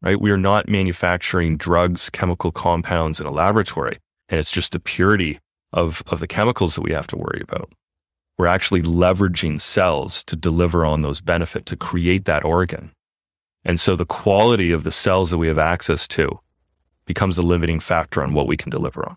right? 0.02 0.20
We 0.20 0.30
are 0.32 0.36
not 0.36 0.68
manufacturing 0.68 1.56
drugs, 1.56 2.10
chemical 2.10 2.50
compounds 2.50 3.20
in 3.20 3.26
a 3.26 3.32
laboratory, 3.32 3.98
and 4.28 4.40
it's 4.40 4.50
just 4.50 4.72
the 4.72 4.80
purity 4.80 5.38
of, 5.72 6.02
of 6.08 6.20
the 6.20 6.26
chemicals 6.26 6.74
that 6.74 6.82
we 6.82 6.92
have 6.92 7.06
to 7.08 7.16
worry 7.16 7.40
about. 7.42 7.70
We're 8.38 8.46
actually 8.46 8.82
leveraging 8.82 9.60
cells 9.60 10.22
to 10.24 10.36
deliver 10.36 10.84
on 10.84 11.00
those 11.00 11.20
benefits, 11.20 11.70
to 11.70 11.76
create 11.76 12.26
that 12.26 12.44
organ. 12.44 12.92
And 13.64 13.80
so 13.80 13.96
the 13.96 14.06
quality 14.06 14.72
of 14.72 14.84
the 14.84 14.92
cells 14.92 15.30
that 15.30 15.38
we 15.38 15.48
have 15.48 15.58
access 15.58 16.06
to 16.08 16.38
becomes 17.06 17.36
the 17.36 17.42
limiting 17.42 17.80
factor 17.80 18.22
on 18.22 18.34
what 18.34 18.46
we 18.46 18.56
can 18.56 18.70
deliver 18.70 19.08
on. 19.08 19.16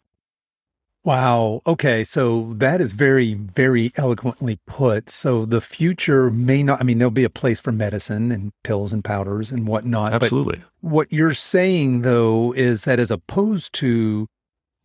Wow. 1.03 1.61
Okay. 1.65 2.03
So 2.03 2.53
that 2.55 2.81
is 2.81 2.93
very, 2.93 3.33
very 3.33 3.91
eloquently 3.95 4.59
put. 4.67 5.09
So 5.09 5.45
the 5.45 5.61
future 5.61 6.29
may 6.29 6.61
not, 6.61 6.81
I 6.81 6.83
mean, 6.83 6.97
there'll 6.97 7.11
be 7.11 7.23
a 7.23 7.29
place 7.29 7.59
for 7.59 7.71
medicine 7.71 8.31
and 8.31 8.51
pills 8.63 8.91
and 8.91 9.03
powders 9.03 9.51
and 9.51 9.65
whatnot. 9.65 10.13
Absolutely. 10.13 10.57
But 10.57 10.91
what 10.91 11.11
you're 11.11 11.33
saying, 11.33 12.01
though, 12.01 12.53
is 12.53 12.83
that 12.83 12.99
as 12.99 13.11
opposed 13.11 13.73
to 13.75 14.27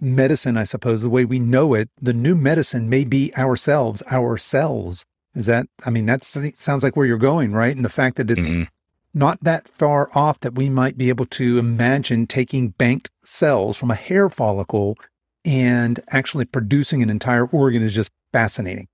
medicine, 0.01 0.57
I 0.57 0.64
suppose, 0.64 1.03
the 1.03 1.11
way 1.11 1.24
we 1.24 1.38
know 1.38 1.74
it, 1.74 1.88
the 2.01 2.12
new 2.12 2.34
medicine 2.34 2.88
may 2.88 3.05
be 3.05 3.32
ourselves, 3.36 4.03
our 4.11 4.36
cells. 4.36 5.05
Is 5.34 5.47
that, 5.47 5.66
I 5.84 5.90
mean, 5.90 6.07
that 6.07 6.22
sounds 6.22 6.84
like 6.84 6.97
where 6.97 7.07
you're 7.07 7.18
going, 7.18 7.53
right? 7.53 7.74
And 7.74 7.84
the 7.84 7.88
fact 7.88 8.16
that 8.16 8.30
it's 8.30 8.51
mm-hmm. 8.51 8.64
not 9.12 9.42
that 9.42 9.68
far 9.68 10.09
off 10.14 10.38
that 10.40 10.55
we 10.55 10.68
might 10.68 10.97
be 10.97 11.09
able 11.09 11.26
to 11.26 11.59
imagine 11.59 12.26
taking 12.26 12.68
banked 12.68 13.11
cells 13.24 13.76
from 13.76 13.90
a 13.90 13.97
hair 13.97 14.30
follicle 14.30 14.97
and 15.45 16.01
actually 16.09 16.45
producing 16.45 17.03
an 17.03 17.11
entire 17.11 17.47
organ 17.47 17.82
is 17.82 17.95
just 17.95 18.12
fascinating. 18.32 18.86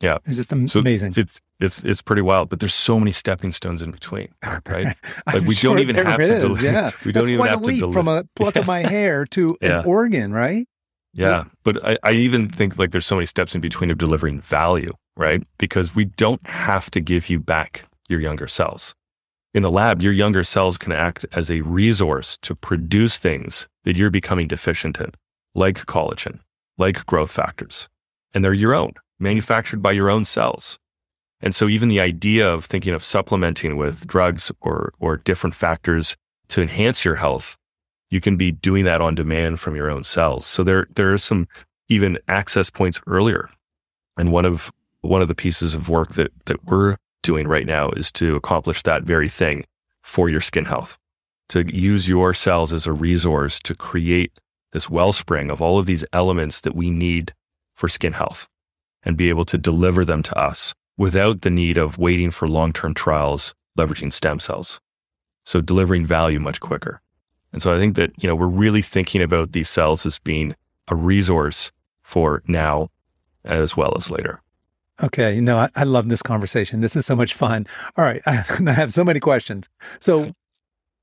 Yeah, 0.00 0.18
it's 0.26 0.36
just 0.36 0.52
amazing. 0.52 1.14
So 1.14 1.20
it's 1.20 1.40
it's 1.60 1.82
it's 1.82 2.02
pretty 2.02 2.22
wild, 2.22 2.48
but 2.48 2.60
there's 2.60 2.74
so 2.74 2.98
many 2.98 3.12
stepping 3.12 3.52
stones 3.52 3.80
in 3.82 3.90
between, 3.90 4.28
right? 4.68 4.96
Like 5.32 5.42
we 5.42 5.54
sure 5.54 5.70
don't 5.70 5.80
even 5.80 5.96
have 5.96 6.20
is, 6.20 6.30
to. 6.30 6.40
Deliver, 6.40 6.64
yeah, 6.64 6.90
we 7.04 7.12
don't 7.12 7.22
That's 7.24 7.30
even 7.30 7.46
have 7.46 7.62
to 7.62 7.66
leap 7.66 7.92
from 7.92 8.08
a 8.08 8.24
pluck 8.36 8.56
yeah. 8.56 8.60
of 8.60 8.66
my 8.66 8.80
hair 8.88 9.24
to 9.26 9.56
yeah. 9.60 9.80
an 9.80 9.86
organ, 9.86 10.32
right? 10.32 10.66
Yeah, 11.12 11.44
but 11.62 11.84
I, 11.86 11.96
I 12.02 12.12
even 12.12 12.48
think 12.48 12.76
like 12.76 12.90
there's 12.90 13.06
so 13.06 13.14
many 13.14 13.26
steps 13.26 13.54
in 13.54 13.60
between 13.60 13.90
of 13.90 13.98
delivering 13.98 14.40
value, 14.40 14.92
right? 15.16 15.42
Because 15.58 15.94
we 15.94 16.06
don't 16.06 16.44
have 16.46 16.90
to 16.90 17.00
give 17.00 17.30
you 17.30 17.38
back 17.38 17.84
your 18.08 18.20
younger 18.20 18.48
cells. 18.48 18.94
In 19.54 19.62
the 19.62 19.70
lab, 19.70 20.02
your 20.02 20.12
younger 20.12 20.42
cells 20.42 20.76
can 20.76 20.90
act 20.90 21.24
as 21.30 21.48
a 21.48 21.60
resource 21.60 22.36
to 22.42 22.56
produce 22.56 23.18
things 23.18 23.68
that 23.84 23.94
you're 23.94 24.10
becoming 24.10 24.48
deficient 24.48 24.98
in 24.98 25.12
like 25.54 25.86
collagen, 25.86 26.40
like 26.78 27.06
growth 27.06 27.30
factors, 27.30 27.88
and 28.32 28.44
they're 28.44 28.52
your 28.52 28.74
own, 28.74 28.92
manufactured 29.20 29.80
by 29.80 29.92
your 29.92 30.10
own 30.10 30.24
cells. 30.24 30.78
And 31.44 31.54
so 31.54 31.68
even 31.68 31.90
the 31.90 32.00
idea 32.00 32.50
of 32.50 32.64
thinking 32.64 32.94
of 32.94 33.04
supplementing 33.04 33.76
with 33.76 34.06
drugs 34.06 34.50
or, 34.62 34.94
or 34.98 35.18
different 35.18 35.54
factors 35.54 36.16
to 36.48 36.62
enhance 36.62 37.04
your 37.04 37.16
health, 37.16 37.58
you 38.08 38.18
can 38.18 38.38
be 38.38 38.50
doing 38.50 38.86
that 38.86 39.02
on 39.02 39.14
demand 39.14 39.60
from 39.60 39.76
your 39.76 39.90
own 39.90 40.04
cells. 40.04 40.46
So 40.46 40.64
there, 40.64 40.86
there 40.94 41.12
are 41.12 41.18
some 41.18 41.46
even 41.90 42.16
access 42.28 42.70
points 42.70 42.98
earlier. 43.06 43.50
And 44.16 44.32
one 44.32 44.46
of, 44.46 44.72
one 45.02 45.20
of 45.20 45.28
the 45.28 45.34
pieces 45.34 45.74
of 45.74 45.90
work 45.90 46.14
that, 46.14 46.32
that 46.46 46.64
we're 46.64 46.96
doing 47.22 47.46
right 47.46 47.66
now 47.66 47.90
is 47.90 48.10
to 48.12 48.36
accomplish 48.36 48.82
that 48.84 49.02
very 49.02 49.28
thing 49.28 49.66
for 50.02 50.30
your 50.30 50.40
skin 50.40 50.64
health, 50.64 50.96
to 51.50 51.64
use 51.76 52.08
your 52.08 52.32
cells 52.32 52.72
as 52.72 52.86
a 52.86 52.92
resource 52.92 53.60
to 53.64 53.74
create 53.74 54.32
this 54.72 54.88
wellspring 54.88 55.50
of 55.50 55.60
all 55.60 55.78
of 55.78 55.84
these 55.84 56.06
elements 56.14 56.62
that 56.62 56.74
we 56.74 56.88
need 56.88 57.34
for 57.74 57.86
skin 57.86 58.14
health 58.14 58.48
and 59.02 59.18
be 59.18 59.28
able 59.28 59.44
to 59.44 59.58
deliver 59.58 60.06
them 60.06 60.22
to 60.22 60.38
us 60.38 60.72
without 60.96 61.42
the 61.42 61.50
need 61.50 61.78
of 61.78 61.98
waiting 61.98 62.30
for 62.30 62.48
long 62.48 62.72
term 62.72 62.94
trials 62.94 63.54
leveraging 63.78 64.12
stem 64.12 64.40
cells. 64.40 64.80
So 65.44 65.60
delivering 65.60 66.06
value 66.06 66.40
much 66.40 66.60
quicker. 66.60 67.00
And 67.52 67.62
so 67.62 67.74
I 67.74 67.78
think 67.78 67.96
that, 67.96 68.12
you 68.16 68.28
know, 68.28 68.34
we're 68.34 68.46
really 68.46 68.82
thinking 68.82 69.22
about 69.22 69.52
these 69.52 69.68
cells 69.68 70.04
as 70.06 70.18
being 70.18 70.56
a 70.88 70.96
resource 70.96 71.70
for 72.02 72.42
now 72.46 72.90
as 73.44 73.76
well 73.76 73.94
as 73.96 74.10
later. 74.10 74.40
Okay. 75.02 75.40
No, 75.40 75.58
I, 75.58 75.68
I, 75.74 75.84
love 75.84 76.08
this 76.08 76.22
conversation. 76.22 76.80
This 76.80 76.96
is 76.96 77.04
so 77.04 77.16
much 77.16 77.34
fun. 77.34 77.66
All 77.96 78.04
right. 78.04 78.22
I, 78.26 78.44
I 78.66 78.72
have 78.72 78.92
so 78.92 79.04
many 79.04 79.20
questions. 79.20 79.68
So 80.00 80.32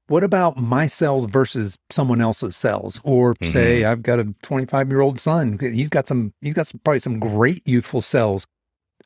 what 0.08 0.24
about 0.24 0.58
my 0.58 0.88
cells 0.88 1.26
versus 1.26 1.78
someone 1.90 2.22
else's 2.22 2.56
cells? 2.56 3.00
Or 3.04 3.34
mm-hmm. 3.36 3.52
say 3.52 3.84
I've 3.84 4.02
got 4.02 4.20
a 4.20 4.34
25 4.44 4.90
year 4.90 5.02
old 5.02 5.20
son. 5.20 5.58
He's 5.60 5.90
got 5.90 6.08
some, 6.08 6.34
he's 6.42 6.54
got 6.54 6.68
some, 6.68 6.80
probably 6.84 7.00
some 7.00 7.20
great 7.20 7.62
youthful 7.66 8.02
cells. 8.02 8.46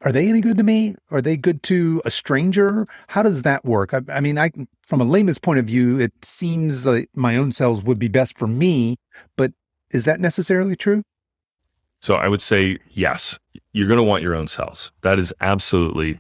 Are 0.02 0.12
they 0.12 0.28
any 0.28 0.42
good 0.42 0.58
to 0.58 0.64
me? 0.64 0.96
Are 1.10 1.22
they 1.22 1.38
good 1.38 1.64
to 1.64 2.02
a 2.06 2.12
stranger? 2.12 2.88
How 3.10 3.24
does 3.24 3.42
that 3.44 3.66
work? 3.66 3.94
I, 3.94 4.02
I 4.10 4.20
mean, 4.20 4.38
I, 4.38 4.52
from 4.82 5.02
a 5.02 5.06
layman's 5.06 5.40
point 5.40 5.60
of 5.60 5.66
view, 5.66 6.00
it 6.00 6.14
seems 6.24 6.86
like 6.86 7.10
my 7.16 7.38
own 7.38 7.52
cells 7.52 7.82
would 7.84 8.00
be 8.00 8.08
best 8.08 8.38
for 8.38 8.48
me, 8.48 8.98
but 9.38 9.54
is 9.90 10.06
that 10.06 10.20
necessarily 10.20 10.76
true? 10.76 11.04
So 12.02 12.16
I 12.16 12.28
would 12.28 12.42
say 12.42 12.78
yes. 12.92 13.40
You're 13.72 13.88
going 13.88 13.98
to 13.98 14.04
want 14.04 14.22
your 14.22 14.36
own 14.36 14.48
cells. 14.48 14.92
That 15.02 15.18
is 15.18 15.34
absolutely 15.42 16.20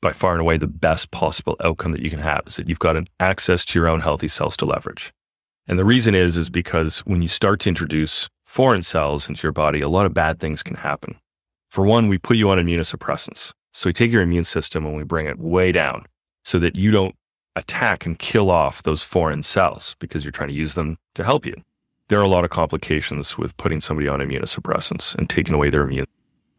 by 0.00 0.12
far 0.12 0.32
and 0.32 0.40
away 0.40 0.58
the 0.58 0.66
best 0.66 1.10
possible 1.10 1.56
outcome 1.64 1.92
that 1.92 2.02
you 2.02 2.10
can 2.10 2.18
have 2.18 2.42
is 2.46 2.56
that 2.56 2.68
you've 2.68 2.78
got 2.78 2.96
an 2.96 3.06
access 3.20 3.64
to 3.64 3.78
your 3.78 3.88
own 3.88 4.00
healthy 4.00 4.28
cells 4.28 4.56
to 4.58 4.66
leverage. 4.66 5.12
And 5.66 5.78
the 5.78 5.84
reason 5.84 6.14
is, 6.14 6.36
is 6.36 6.50
because 6.50 6.98
when 7.00 7.22
you 7.22 7.28
start 7.28 7.60
to 7.60 7.70
introduce 7.70 8.28
foreign 8.44 8.82
cells 8.82 9.28
into 9.28 9.42
your 9.42 9.52
body, 9.52 9.80
a 9.80 9.88
lot 9.88 10.04
of 10.04 10.12
bad 10.12 10.38
things 10.38 10.62
can 10.62 10.76
happen. 10.76 11.16
For 11.74 11.84
one, 11.84 12.06
we 12.06 12.18
put 12.18 12.36
you 12.36 12.50
on 12.50 12.58
immunosuppressants. 12.58 13.52
So 13.72 13.88
we 13.88 13.92
take 13.92 14.12
your 14.12 14.22
immune 14.22 14.44
system 14.44 14.86
and 14.86 14.96
we 14.96 15.02
bring 15.02 15.26
it 15.26 15.40
way 15.40 15.72
down 15.72 16.04
so 16.44 16.60
that 16.60 16.76
you 16.76 16.92
don't 16.92 17.16
attack 17.56 18.06
and 18.06 18.16
kill 18.16 18.48
off 18.48 18.84
those 18.84 19.02
foreign 19.02 19.42
cells 19.42 19.96
because 19.98 20.24
you're 20.24 20.30
trying 20.30 20.50
to 20.50 20.54
use 20.54 20.74
them 20.74 20.98
to 21.14 21.24
help 21.24 21.44
you. 21.44 21.56
There 22.06 22.20
are 22.20 22.22
a 22.22 22.28
lot 22.28 22.44
of 22.44 22.50
complications 22.50 23.36
with 23.36 23.56
putting 23.56 23.80
somebody 23.80 24.06
on 24.06 24.20
immunosuppressants 24.20 25.16
and 25.16 25.28
taking 25.28 25.52
away 25.52 25.68
their 25.68 25.82
immune. 25.82 26.06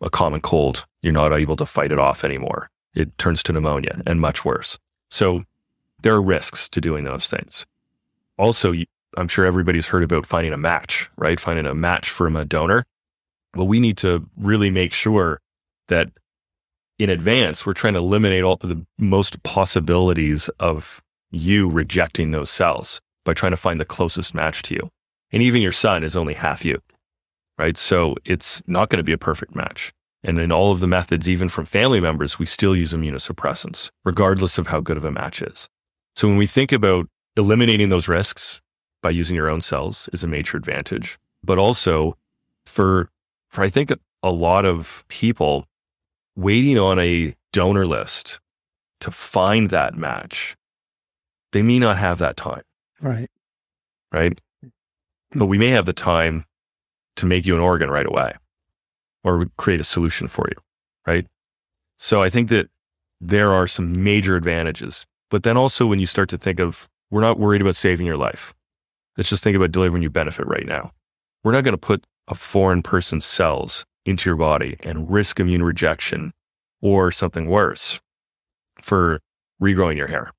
A 0.01 0.09
common 0.09 0.41
cold, 0.41 0.85
you're 1.01 1.13
not 1.13 1.31
able 1.31 1.55
to 1.55 1.65
fight 1.65 1.93
it 1.93 1.97
off 1.97 2.25
anymore 2.25 2.69
it 2.93 3.17
turns 3.17 3.41
to 3.43 3.53
pneumonia 3.53 4.01
and 4.05 4.19
much 4.19 4.43
worse. 4.43 4.77
So 5.09 5.45
there 6.01 6.15
are 6.15 6.21
risks 6.21 6.67
to 6.67 6.81
doing 6.81 7.05
those 7.05 7.29
things. 7.29 7.65
Also, 8.37 8.73
I'm 9.15 9.29
sure 9.29 9.45
everybody's 9.45 9.87
heard 9.87 10.03
about 10.03 10.25
finding 10.25 10.51
a 10.51 10.57
match, 10.57 11.09
right? 11.15 11.39
Finding 11.39 11.67
a 11.67 11.73
match 11.73 12.09
from 12.09 12.35
a 12.35 12.43
donor. 12.43 12.85
Well, 13.55 13.67
we 13.67 13.79
need 13.79 13.97
to 13.97 14.27
really 14.37 14.69
make 14.69 14.93
sure 14.93 15.39
that 15.87 16.09
in 16.99 17.09
advance, 17.09 17.65
we're 17.65 17.73
trying 17.73 17.93
to 17.93 17.99
eliminate 17.99 18.43
all 18.43 18.57
the 18.57 18.85
most 18.97 19.41
possibilities 19.43 20.49
of 20.59 21.01
you 21.31 21.69
rejecting 21.69 22.31
those 22.31 22.49
cells 22.49 23.01
by 23.25 23.33
trying 23.33 23.51
to 23.51 23.57
find 23.57 23.79
the 23.79 23.85
closest 23.85 24.33
match 24.33 24.61
to 24.63 24.75
you. 24.75 24.89
And 25.31 25.41
even 25.41 25.61
your 25.61 25.71
son 25.71 26.03
is 26.03 26.15
only 26.15 26.33
half 26.33 26.63
you, 26.63 26.81
right? 27.57 27.75
So 27.75 28.15
it's 28.23 28.61
not 28.67 28.89
going 28.89 28.97
to 28.97 29.03
be 29.03 29.11
a 29.11 29.17
perfect 29.17 29.55
match. 29.55 29.91
And 30.23 30.39
in 30.39 30.51
all 30.51 30.71
of 30.71 30.79
the 30.79 30.87
methods, 30.87 31.29
even 31.29 31.49
from 31.49 31.65
family 31.65 31.99
members, 31.99 32.39
we 32.39 32.45
still 32.45 32.75
use 32.75 32.93
immunosuppressants, 32.93 33.91
regardless 34.05 34.57
of 34.57 34.67
how 34.67 34.79
good 34.79 34.97
of 34.97 35.05
a 35.05 35.11
match 35.11 35.41
is. 35.41 35.67
So 36.15 36.27
when 36.27 36.37
we 36.37 36.47
think 36.47 36.71
about 36.71 37.07
eliminating 37.35 37.89
those 37.89 38.07
risks 38.07 38.61
by 39.03 39.09
using 39.09 39.35
your 39.35 39.49
own 39.49 39.61
cells 39.61 40.09
is 40.13 40.23
a 40.23 40.27
major 40.27 40.57
advantage. 40.57 41.19
But 41.43 41.59
also 41.59 42.17
for, 42.65 43.09
for 43.55 43.63
I 43.63 43.69
think 43.69 43.91
a 44.21 44.31
lot 44.31 44.65
of 44.65 45.05
people 45.07 45.65
waiting 46.35 46.77
on 46.77 46.99
a 46.99 47.35
donor 47.53 47.85
list 47.85 48.39
to 48.99 49.11
find 49.11 49.69
that 49.69 49.95
match, 49.95 50.57
they 51.53 51.61
may 51.61 51.79
not 51.79 51.97
have 51.97 52.17
that 52.19 52.35
time. 52.35 52.63
Right. 53.01 53.29
Right. 54.11 54.39
Hmm. 54.61 55.39
But 55.39 55.45
we 55.45 55.57
may 55.57 55.69
have 55.69 55.85
the 55.85 55.93
time 55.93 56.45
to 57.15 57.25
make 57.25 57.45
you 57.45 57.55
an 57.55 57.61
organ 57.61 57.89
right 57.89 58.05
away 58.05 58.33
or 59.23 59.47
create 59.57 59.79
a 59.79 59.85
solution 59.85 60.27
for 60.27 60.47
you, 60.49 60.61
right? 61.07 61.25
So 61.97 62.21
I 62.21 62.29
think 62.29 62.49
that 62.49 62.69
there 63.21 63.53
are 63.53 63.67
some 63.67 64.03
major 64.03 64.35
advantages. 64.35 65.05
But 65.31 65.43
then 65.43 65.57
also 65.57 65.85
when 65.85 65.99
you 65.99 66.07
start 66.07 66.29
to 66.29 66.37
think 66.37 66.59
of, 66.59 66.89
we're 67.09 67.21
not 67.21 67.39
worried 67.39 67.61
about 67.61 67.75
saving 67.75 68.05
your 68.05 68.17
life. 68.17 68.53
Let's 69.17 69.29
just 69.29 69.43
think 69.43 69.55
about 69.55 69.71
delivering 69.71 70.03
you 70.03 70.09
benefit 70.09 70.45
right 70.45 70.65
now. 70.65 70.91
We're 71.43 71.53
not 71.53 71.63
going 71.63 71.73
to 71.73 71.77
put 71.77 72.05
a 72.27 72.35
foreign 72.35 72.81
person's 72.81 73.25
cells 73.25 73.85
into 74.05 74.29
your 74.29 74.37
body 74.37 74.77
and 74.83 75.09
risk 75.09 75.39
immune 75.39 75.63
rejection 75.63 76.33
or 76.81 77.11
something 77.11 77.47
worse 77.47 77.99
for 78.81 79.19
regrowing 79.61 79.97
your 79.97 80.07
hair 80.07 80.31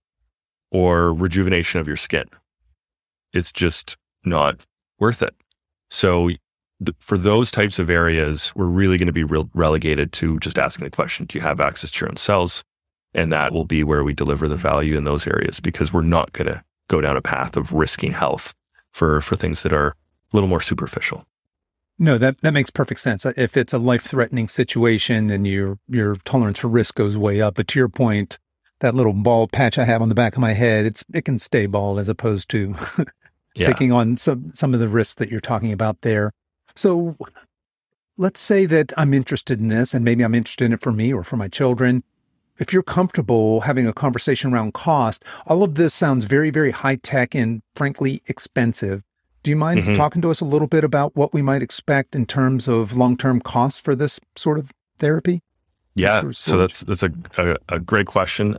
or 0.70 1.12
rejuvenation 1.12 1.80
of 1.80 1.86
your 1.86 1.96
skin. 1.96 2.24
It's 3.32 3.52
just 3.52 3.96
not 4.24 4.64
worth 4.98 5.22
it. 5.22 5.34
So 5.90 6.30
for 6.98 7.16
those 7.16 7.50
types 7.50 7.78
of 7.78 7.88
areas, 7.88 8.52
we're 8.54 8.66
really 8.66 8.98
going 8.98 9.06
to 9.06 9.12
be 9.12 9.24
real 9.24 9.48
relegated 9.54 10.12
to 10.12 10.38
just 10.40 10.58
asking 10.58 10.84
the 10.84 10.90
question, 10.90 11.26
do 11.26 11.38
you 11.38 11.42
have 11.42 11.60
access 11.60 11.90
to 11.92 12.00
your 12.04 12.10
own 12.10 12.16
cells? 12.16 12.62
And 13.14 13.32
that 13.32 13.52
will 13.52 13.64
be 13.64 13.82
where 13.82 14.04
we 14.04 14.12
deliver 14.12 14.46
the 14.46 14.56
value 14.56 14.96
in 14.96 15.04
those 15.04 15.26
areas 15.26 15.58
because 15.58 15.92
we're 15.92 16.02
not 16.02 16.32
going 16.32 16.48
to 16.48 16.62
go 16.88 17.00
down 17.00 17.16
a 17.16 17.22
path 17.22 17.56
of 17.56 17.72
risking 17.72 18.12
health 18.12 18.54
for, 18.92 19.20
for 19.20 19.36
things 19.36 19.62
that 19.62 19.72
are 19.72 19.88
a 19.88 19.94
little 20.32 20.48
more 20.48 20.60
superficial. 20.60 21.24
No, 21.98 22.18
that, 22.18 22.42
that 22.42 22.52
makes 22.52 22.70
perfect 22.70 23.00
sense. 23.00 23.24
Uh, 23.24 23.32
if 23.36 23.56
it's 23.56 23.72
a 23.72 23.78
life 23.78 24.02
threatening 24.02 24.48
situation, 24.48 25.28
then 25.28 25.44
your 25.44 25.78
your 25.88 26.16
tolerance 26.16 26.58
for 26.58 26.68
risk 26.68 26.94
goes 26.94 27.16
way 27.16 27.40
up. 27.40 27.54
But 27.54 27.68
to 27.68 27.78
your 27.78 27.88
point, 27.88 28.38
that 28.80 28.94
little 28.94 29.14
bald 29.14 29.52
patch 29.52 29.78
I 29.78 29.84
have 29.84 30.02
on 30.02 30.08
the 30.08 30.14
back 30.14 30.34
of 30.34 30.40
my 30.40 30.52
head, 30.52 30.84
it's 30.84 31.04
it 31.14 31.24
can 31.24 31.38
stay 31.38 31.66
bald 31.66 31.98
as 31.98 32.08
opposed 32.08 32.50
to 32.50 32.74
yeah. 33.54 33.66
taking 33.66 33.92
on 33.92 34.16
some 34.16 34.52
some 34.54 34.74
of 34.74 34.80
the 34.80 34.88
risks 34.88 35.14
that 35.14 35.30
you're 35.30 35.40
talking 35.40 35.72
about 35.72 36.02
there. 36.02 36.32
So 36.74 37.16
let's 38.18 38.40
say 38.40 38.66
that 38.66 38.92
I'm 38.96 39.14
interested 39.14 39.58
in 39.60 39.68
this 39.68 39.94
and 39.94 40.04
maybe 40.04 40.22
I'm 40.22 40.34
interested 40.34 40.66
in 40.66 40.74
it 40.74 40.82
for 40.82 40.92
me 40.92 41.12
or 41.12 41.24
for 41.24 41.36
my 41.36 41.48
children. 41.48 42.02
If 42.58 42.72
you're 42.72 42.82
comfortable 42.82 43.62
having 43.62 43.86
a 43.86 43.92
conversation 43.92 44.52
around 44.52 44.72
cost, 44.72 45.22
all 45.46 45.62
of 45.62 45.74
this 45.74 45.92
sounds 45.92 46.24
very, 46.24 46.50
very 46.50 46.70
high 46.70 46.96
tech 46.96 47.34
and 47.34 47.62
frankly 47.74 48.22
expensive. 48.26 49.02
Do 49.46 49.50
you 49.50 49.56
mind 49.56 49.78
mm-hmm. 49.78 49.94
talking 49.94 50.20
to 50.22 50.30
us 50.32 50.40
a 50.40 50.44
little 50.44 50.66
bit 50.66 50.82
about 50.82 51.14
what 51.14 51.32
we 51.32 51.40
might 51.40 51.62
expect 51.62 52.16
in 52.16 52.26
terms 52.26 52.66
of 52.66 52.96
long 52.96 53.16
term 53.16 53.40
costs 53.40 53.80
for 53.80 53.94
this 53.94 54.18
sort 54.34 54.58
of 54.58 54.72
therapy? 54.98 55.40
Yeah, 55.94 56.18
sort 56.18 56.24
of 56.24 56.36
so 56.36 56.58
that's 56.58 56.80
that's 56.80 57.04
a, 57.04 57.12
a, 57.38 57.56
a, 57.68 57.78
great 57.78 58.08
question, 58.08 58.58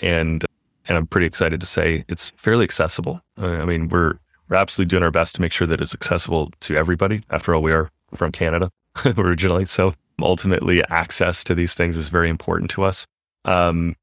and 0.00 0.44
and 0.88 0.98
I'm 0.98 1.06
pretty 1.06 1.26
excited 1.26 1.60
to 1.60 1.66
say 1.66 2.04
it's 2.08 2.30
fairly 2.30 2.64
accessible. 2.64 3.20
Uh, 3.40 3.52
I 3.52 3.66
mean, 3.66 3.88
we're 3.88 4.14
we're 4.48 4.56
absolutely 4.56 4.88
doing 4.90 5.04
our 5.04 5.12
best 5.12 5.36
to 5.36 5.42
make 5.42 5.52
sure 5.52 5.68
that 5.68 5.80
it's 5.80 5.94
accessible 5.94 6.50
to 6.58 6.74
everybody. 6.74 7.20
After 7.30 7.54
all, 7.54 7.62
we 7.62 7.70
are 7.70 7.88
from 8.16 8.32
Canada 8.32 8.72
originally, 9.16 9.64
so 9.64 9.94
ultimately 10.20 10.82
access 10.88 11.44
to 11.44 11.54
these 11.54 11.72
things 11.72 11.96
is 11.96 12.08
very 12.08 12.28
important 12.28 12.68
to 12.72 12.82
us. 12.82 13.06
Um, 13.44 13.94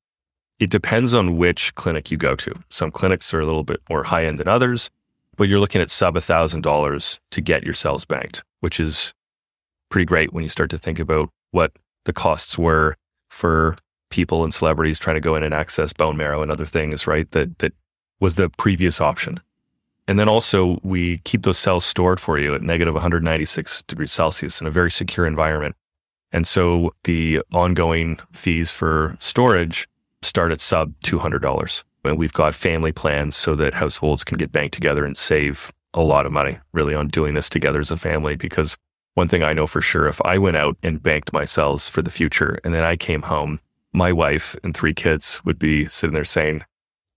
it 0.57 0.69
depends 0.69 1.13
on 1.13 1.35
which 1.35 1.75
clinic 1.75 2.11
you 2.11 2.15
go 2.15 2.37
to. 2.37 2.53
Some 2.69 2.91
clinics 2.91 3.33
are 3.33 3.41
a 3.41 3.45
little 3.45 3.65
bit 3.65 3.81
more 3.89 4.03
high 4.03 4.23
end 4.23 4.39
than 4.39 4.47
others, 4.47 4.89
but 5.37 5.47
you're 5.47 5.59
looking 5.59 5.81
at 5.81 5.89
sub 5.89 6.15
$1,000 6.15 7.19
to 7.31 7.41
get 7.41 7.63
your 7.63 7.73
cells 7.73 8.05
banked, 8.05 8.43
which 8.59 8.79
is 8.79 9.13
pretty 9.89 10.05
great 10.05 10.33
when 10.33 10.43
you 10.43 10.49
start 10.49 10.69
to 10.69 10.77
think 10.77 10.99
about 10.99 11.29
what 11.51 11.71
the 12.05 12.13
costs 12.13 12.57
were 12.57 12.95
for 13.29 13.75
people 14.09 14.43
and 14.43 14.53
celebrities 14.53 14.99
trying 14.99 15.15
to 15.15 15.21
go 15.21 15.35
in 15.35 15.43
and 15.43 15.53
access 15.53 15.93
bone 15.93 16.17
marrow 16.17 16.41
and 16.41 16.51
other 16.51 16.65
things, 16.65 17.07
right? 17.07 17.29
That, 17.31 17.57
that 17.59 17.73
was 18.19 18.35
the 18.35 18.49
previous 18.49 19.01
option. 19.01 19.39
And 20.07 20.19
then 20.19 20.27
also, 20.27 20.79
we 20.83 21.19
keep 21.19 21.43
those 21.43 21.57
cells 21.57 21.85
stored 21.85 22.19
for 22.19 22.37
you 22.37 22.53
at 22.53 22.61
negative 22.61 22.93
196 22.93 23.83
degrees 23.83 24.11
Celsius 24.11 24.59
in 24.59 24.67
a 24.67 24.71
very 24.71 24.91
secure 24.91 25.25
environment. 25.25 25.75
And 26.31 26.45
so 26.45 26.93
the 27.05 27.41
ongoing 27.53 28.19
fees 28.33 28.71
for 28.71 29.15
storage 29.19 29.87
start 30.21 30.51
at 30.51 30.59
sub 30.59 30.93
$200. 31.05 31.83
And 32.03 32.17
we've 32.17 32.33
got 32.33 32.53
family 32.53 32.91
plans 32.91 33.35
so 33.35 33.55
that 33.55 33.73
households 33.73 34.23
can 34.23 34.37
get 34.37 34.51
banked 34.51 34.73
together 34.73 35.05
and 35.05 35.15
save 35.15 35.71
a 35.93 36.01
lot 36.01 36.25
of 36.25 36.31
money 36.31 36.57
really 36.73 36.95
on 36.95 37.07
doing 37.07 37.33
this 37.33 37.49
together 37.49 37.79
as 37.79 37.91
a 37.91 37.97
family. 37.97 38.35
Because 38.35 38.75
one 39.13 39.27
thing 39.27 39.43
I 39.43 39.53
know 39.53 39.67
for 39.67 39.81
sure, 39.81 40.07
if 40.07 40.21
I 40.25 40.37
went 40.37 40.57
out 40.57 40.75
and 40.83 41.01
banked 41.01 41.31
myself 41.31 41.87
for 41.87 42.01
the 42.01 42.11
future 42.11 42.59
and 42.63 42.73
then 42.73 42.83
I 42.83 42.95
came 42.95 43.21
home, 43.21 43.59
my 43.93 44.11
wife 44.11 44.55
and 44.63 44.75
three 44.75 44.93
kids 44.93 45.39
would 45.45 45.59
be 45.59 45.87
sitting 45.87 46.13
there 46.13 46.25
saying, 46.25 46.65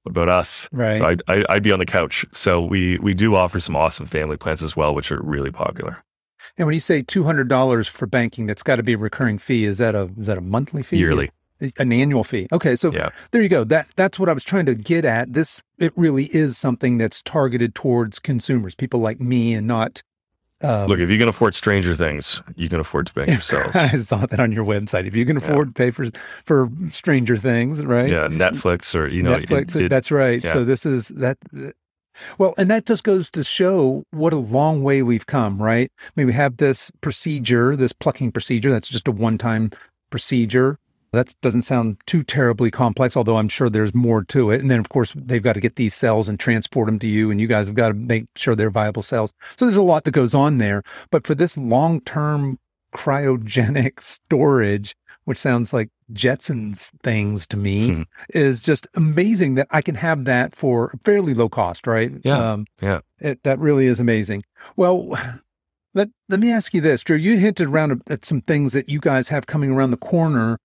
what 0.02 0.10
about 0.10 0.28
us? 0.28 0.68
Right. 0.70 0.98
So 0.98 1.06
I'd, 1.06 1.46
I'd 1.48 1.62
be 1.62 1.72
on 1.72 1.80
the 1.80 1.86
couch. 1.86 2.24
So 2.32 2.60
we, 2.60 2.96
we 2.98 3.12
do 3.12 3.34
offer 3.34 3.58
some 3.58 3.74
awesome 3.74 4.06
family 4.06 4.36
plans 4.36 4.62
as 4.62 4.76
well, 4.76 4.94
which 4.94 5.10
are 5.10 5.20
really 5.22 5.50
popular. 5.50 6.04
And 6.56 6.66
when 6.66 6.74
you 6.74 6.80
say 6.80 7.02
two 7.02 7.24
hundred 7.24 7.48
dollars 7.48 7.88
for 7.88 8.06
banking, 8.06 8.46
that's 8.46 8.62
got 8.62 8.76
to 8.76 8.82
be 8.82 8.92
a 8.92 8.98
recurring 8.98 9.38
fee. 9.38 9.64
Is 9.64 9.78
that 9.78 9.96
a 9.96 10.02
is 10.18 10.26
that 10.26 10.38
a 10.38 10.42
monthly 10.42 10.82
fee? 10.82 10.98
Yearly. 10.98 11.30
An 11.78 11.92
annual 11.92 12.24
fee. 12.24 12.48
Okay, 12.52 12.76
so 12.76 12.92
yeah. 12.92 13.10
there 13.30 13.42
you 13.42 13.48
go. 13.48 13.64
That 13.64 13.88
that's 13.96 14.18
what 14.18 14.28
I 14.28 14.32
was 14.32 14.44
trying 14.44 14.66
to 14.66 14.74
get 14.74 15.04
at. 15.04 15.32
This 15.32 15.62
it 15.78 15.92
really 15.96 16.24
is 16.34 16.58
something 16.58 16.98
that's 16.98 17.22
targeted 17.22 17.74
towards 17.74 18.18
consumers, 18.18 18.74
people 18.74 19.00
like 19.00 19.20
me, 19.20 19.54
and 19.54 19.66
not. 19.66 20.02
Um, 20.62 20.88
Look, 20.88 21.00
if 21.00 21.10
you 21.10 21.18
can 21.18 21.28
afford 21.28 21.54
Stranger 21.54 21.94
Things, 21.94 22.40
you 22.56 22.68
can 22.68 22.80
afford 22.80 23.06
to 23.08 23.14
bank 23.14 23.28
yourselves. 23.30 23.76
I 23.76 23.88
saw 23.96 24.26
that 24.26 24.40
on 24.40 24.52
your 24.52 24.64
website. 24.64 25.06
If 25.06 25.14
you 25.14 25.24
can 25.24 25.36
afford 25.36 25.68
yeah. 25.68 25.72
to 25.72 25.72
pay 25.72 25.90
for 25.90 26.06
for 26.44 26.68
Stranger 26.90 27.36
Things, 27.36 27.84
right? 27.84 28.10
Yeah, 28.10 28.28
Netflix 28.28 28.94
or 28.94 29.08
you 29.08 29.22
know, 29.22 29.38
Netflix. 29.38 29.76
It, 29.76 29.86
it, 29.86 29.88
that's 29.88 30.10
right. 30.10 30.42
Yeah. 30.44 30.52
So 30.52 30.64
this 30.64 30.84
is 30.84 31.08
that 31.08 31.38
well, 32.38 32.54
and 32.56 32.70
that 32.70 32.86
just 32.86 33.04
goes 33.04 33.30
to 33.30 33.44
show 33.44 34.04
what 34.10 34.32
a 34.32 34.36
long 34.36 34.82
way 34.82 35.02
we've 35.02 35.26
come, 35.26 35.62
right? 35.62 35.90
I 36.00 36.10
mean, 36.16 36.26
we 36.26 36.32
have 36.32 36.56
this 36.56 36.90
procedure, 37.00 37.76
this 37.76 37.92
plucking 37.92 38.32
procedure, 38.32 38.70
that's 38.70 38.88
just 38.88 39.08
a 39.08 39.12
one 39.12 39.38
time 39.38 39.70
procedure. 40.10 40.78
That 41.16 41.34
doesn't 41.40 41.62
sound 41.62 41.96
too 42.06 42.22
terribly 42.22 42.70
complex, 42.70 43.16
although 43.16 43.38
I'm 43.38 43.48
sure 43.48 43.68
there's 43.68 43.94
more 43.94 44.22
to 44.24 44.50
it. 44.50 44.60
And 44.60 44.70
then, 44.70 44.78
of 44.78 44.88
course, 44.88 45.12
they've 45.16 45.42
got 45.42 45.54
to 45.54 45.60
get 45.60 45.76
these 45.76 45.94
cells 45.94 46.28
and 46.28 46.38
transport 46.38 46.86
them 46.86 46.98
to 47.00 47.06
you, 47.06 47.30
and 47.30 47.40
you 47.40 47.46
guys 47.46 47.66
have 47.66 47.76
got 47.76 47.88
to 47.88 47.94
make 47.94 48.26
sure 48.36 48.54
they're 48.54 48.70
viable 48.70 49.02
cells. 49.02 49.32
So 49.56 49.64
there's 49.64 49.76
a 49.76 49.82
lot 49.82 50.04
that 50.04 50.12
goes 50.12 50.34
on 50.34 50.58
there. 50.58 50.82
But 51.10 51.26
for 51.26 51.34
this 51.34 51.56
long 51.56 52.00
term 52.00 52.58
cryogenic 52.94 54.00
storage, 54.02 54.94
which 55.24 55.38
sounds 55.38 55.72
like 55.72 55.88
Jetsons 56.12 56.90
things 57.02 57.46
to 57.48 57.56
me, 57.56 57.90
hmm. 57.90 58.02
is 58.32 58.62
just 58.62 58.86
amazing 58.94 59.56
that 59.56 59.66
I 59.70 59.82
can 59.82 59.96
have 59.96 60.24
that 60.26 60.54
for 60.54 60.94
fairly 61.04 61.34
low 61.34 61.48
cost, 61.48 61.86
right? 61.86 62.12
Yeah. 62.24 62.52
Um, 62.52 62.66
yeah. 62.80 63.00
It, 63.18 63.42
that 63.42 63.58
really 63.58 63.86
is 63.86 63.98
amazing. 63.98 64.44
Well, 64.76 65.16
let, 65.96 66.10
let 66.28 66.40
me 66.40 66.52
ask 66.52 66.74
you 66.74 66.82
this, 66.82 67.02
Drew. 67.02 67.16
You 67.16 67.38
hinted 67.38 67.68
around 67.68 68.02
at 68.06 68.24
some 68.24 68.42
things 68.42 68.74
that 68.74 68.88
you 68.88 69.00
guys 69.00 69.28
have 69.28 69.46
coming 69.46 69.70
around 69.70 69.90
the 69.90 69.96
corner. 69.96 70.58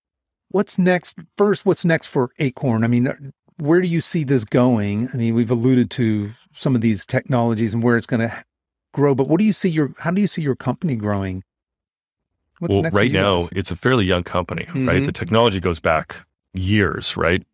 What's 0.52 0.78
next? 0.78 1.18
First, 1.36 1.66
what's 1.66 1.84
next 1.84 2.06
for 2.06 2.30
Acorn? 2.38 2.84
I 2.84 2.86
mean, 2.86 3.08
uh, 3.08 3.14
where 3.58 3.80
do 3.80 3.88
you 3.88 4.00
see 4.00 4.22
this 4.22 4.44
going? 4.44 5.08
I 5.12 5.16
mean, 5.16 5.34
we've 5.34 5.50
alluded 5.50 5.90
to 5.92 6.32
some 6.52 6.74
of 6.74 6.80
these 6.80 7.06
technologies 7.06 7.74
and 7.74 7.82
where 7.82 7.96
it's 7.96 8.06
going 8.06 8.20
to 8.20 8.44
grow, 8.92 9.14
but 9.14 9.28
what 9.28 9.40
do 9.40 9.46
you 9.46 9.52
see 9.52 9.70
your, 9.70 9.92
how 10.00 10.10
do 10.10 10.20
you 10.20 10.26
see 10.26 10.42
your 10.42 10.56
company 10.56 10.94
growing 10.94 11.42
What's 12.62 12.78
well, 12.78 12.90
right 12.92 13.10
now, 13.10 13.48
it's 13.50 13.72
a 13.72 13.76
fairly 13.76 14.04
young 14.04 14.22
company, 14.22 14.66
mm-hmm. 14.66 14.86
right? 14.86 15.04
The 15.04 15.10
technology 15.10 15.58
goes 15.58 15.80
back 15.80 16.24
years, 16.54 17.16
right? 17.16 17.44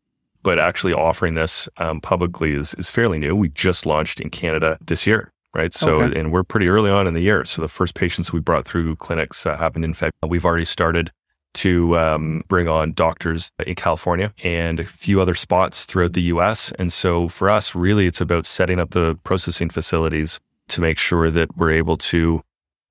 But 0.43 0.59
actually 0.59 0.93
offering 0.93 1.33
this 1.33 1.67
um, 1.79 2.03
publicly 2.03 2.53
is, 2.53 2.75
is 2.75 2.91
fairly 2.91 3.19
new. 3.19 3.35
We 3.35 3.49
just 3.49 3.87
launched 3.87 4.21
in 4.21 4.29
Canada 4.29 4.77
this 4.85 5.07
year, 5.07 5.33
right? 5.55 5.73
So, 5.73 6.03
okay. 6.03 6.21
and 6.21 6.31
we're 6.31 6.43
pretty 6.43 6.69
early 6.69 6.91
on 6.91 7.07
in 7.07 7.15
the 7.15 7.23
year. 7.23 7.47
So 7.47 7.63
the 7.63 7.69
first 7.69 7.95
patients 7.95 8.35
we 8.35 8.41
brought 8.41 8.67
through 8.67 8.97
clinics 8.97 9.47
uh, 9.47 9.57
happened 9.57 9.87
in 9.87 9.95
February. 9.95 10.13
We've 10.29 10.45
already 10.45 10.67
started 10.67 11.11
to 11.59 11.99
um, 11.99 12.43
bring 12.47 12.69
on 12.69 12.93
doctors 12.93 13.51
in 13.67 13.75
California 13.75 14.33
and 14.45 14.79
a 14.79 14.85
few 14.85 15.21
other 15.21 15.35
spots 15.35 15.85
throughout 15.85 16.13
the 16.13 16.23
US. 16.23 16.73
And 16.79 16.93
so 16.93 17.29
for 17.29 17.51
us, 17.51 17.75
really, 17.75 18.07
it's 18.07 18.21
about 18.21 18.47
setting 18.47 18.79
up 18.79 18.91
the 18.91 19.19
processing 19.25 19.69
facilities 19.69 20.39
to 20.69 20.81
make 20.81 20.99
sure 20.99 21.31
that 21.31 21.57
we're 21.57 21.73
able 21.73 21.97
to 21.97 22.43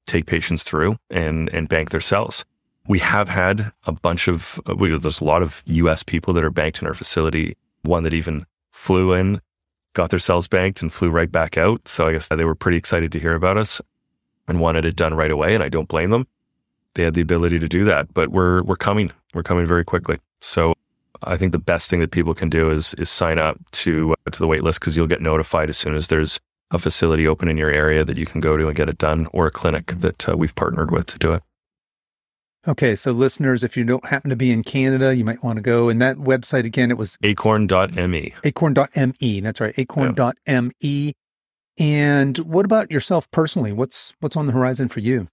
take 0.05 0.25
patients 0.25 0.63
through 0.63 0.97
and, 1.09 1.49
and 1.53 1.69
bank 1.69 1.91
their 1.91 2.01
cells. 2.01 2.43
We 2.87 2.99
have 2.99 3.29
had 3.29 3.71
a 3.85 3.93
bunch 3.93 4.27
of, 4.27 4.59
we, 4.77 4.97
there's 4.97 5.21
a 5.21 5.25
lot 5.25 5.41
of 5.41 5.63
US 5.65 6.03
people 6.03 6.33
that 6.33 6.43
are 6.43 6.49
banked 6.49 6.81
in 6.81 6.87
our 6.87 6.93
facility. 6.93 7.55
One 7.83 8.03
that 8.03 8.13
even 8.13 8.45
flew 8.71 9.13
in, 9.13 9.39
got 9.93 10.09
their 10.09 10.19
cells 10.19 10.47
banked 10.47 10.81
and 10.81 10.91
flew 10.91 11.09
right 11.09 11.31
back 11.31 11.57
out. 11.57 11.87
So 11.87 12.07
I 12.07 12.11
guess 12.11 12.27
they 12.27 12.43
were 12.43 12.55
pretty 12.55 12.77
excited 12.77 13.13
to 13.13 13.19
hear 13.19 13.33
about 13.33 13.57
us 13.57 13.81
and 14.47 14.59
wanted 14.59 14.83
it 14.83 14.97
done 14.97 15.13
right 15.13 15.31
away. 15.31 15.55
And 15.55 15.63
I 15.63 15.69
don't 15.69 15.87
blame 15.87 16.09
them. 16.09 16.27
They 16.97 17.03
had 17.03 17.13
the 17.13 17.21
ability 17.21 17.59
to 17.59 17.67
do 17.67 17.83
that, 17.85 18.11
but 18.11 18.29
we're, 18.29 18.63
we're 18.63 18.75
coming, 18.75 19.11
we're 19.35 19.43
coming 19.43 19.67
very 19.67 19.85
quickly. 19.85 20.17
So 20.41 20.73
I 21.21 21.37
think 21.37 21.51
the 21.51 21.59
best 21.59 21.91
thing 21.91 21.99
that 21.99 22.09
people 22.09 22.33
can 22.33 22.49
do 22.49 22.71
is, 22.71 22.95
is 22.95 23.07
sign 23.07 23.37
up 23.37 23.59
to, 23.73 24.15
uh, 24.25 24.31
to 24.31 24.39
the 24.39 24.47
wait 24.47 24.63
list 24.63 24.79
because 24.79 24.97
you'll 24.97 25.05
get 25.05 25.21
notified 25.21 25.69
as 25.69 25.77
soon 25.77 25.95
as 25.95 26.07
there's 26.07 26.39
a 26.71 26.79
facility 26.79 27.27
open 27.27 27.49
in 27.49 27.55
your 27.55 27.69
area 27.69 28.03
that 28.03 28.17
you 28.17 28.25
can 28.25 28.41
go 28.41 28.57
to 28.57 28.65
and 28.65 28.75
get 28.75 28.89
it 28.89 28.97
done, 28.97 29.27
or 29.31 29.45
a 29.45 29.51
clinic 29.51 29.93
that 29.99 30.27
uh, 30.27 30.35
we've 30.35 30.55
partnered 30.55 30.89
with 30.89 31.05
to 31.05 31.19
do 31.19 31.33
it. 31.33 31.43
Okay, 32.67 32.95
so 32.95 33.11
listeners, 33.11 33.63
if 33.63 33.77
you 33.77 33.83
don't 33.83 34.07
happen 34.07 34.31
to 34.31 34.35
be 34.35 34.51
in 34.51 34.63
Canada, 34.63 35.15
you 35.15 35.23
might 35.23 35.43
want 35.43 35.57
to 35.57 35.61
go. 35.61 35.89
And 35.89 36.01
that 36.01 36.17
website 36.17 36.65
again, 36.65 36.89
it 36.89 36.97
was 36.97 37.15
acorn.me. 37.21 38.33
Acorn.me. 38.43 39.39
That's 39.39 39.61
right, 39.61 39.77
acorn.me. 39.77 40.71
Yeah. 40.81 41.11
And 41.79 42.37
what 42.39 42.65
about 42.65 42.89
yourself 42.89 43.29
personally? 43.29 43.71
What's 43.71 44.15
what's 44.19 44.35
on 44.35 44.47
the 44.47 44.51
horizon 44.51 44.87
for 44.87 44.99
you? 44.99 45.27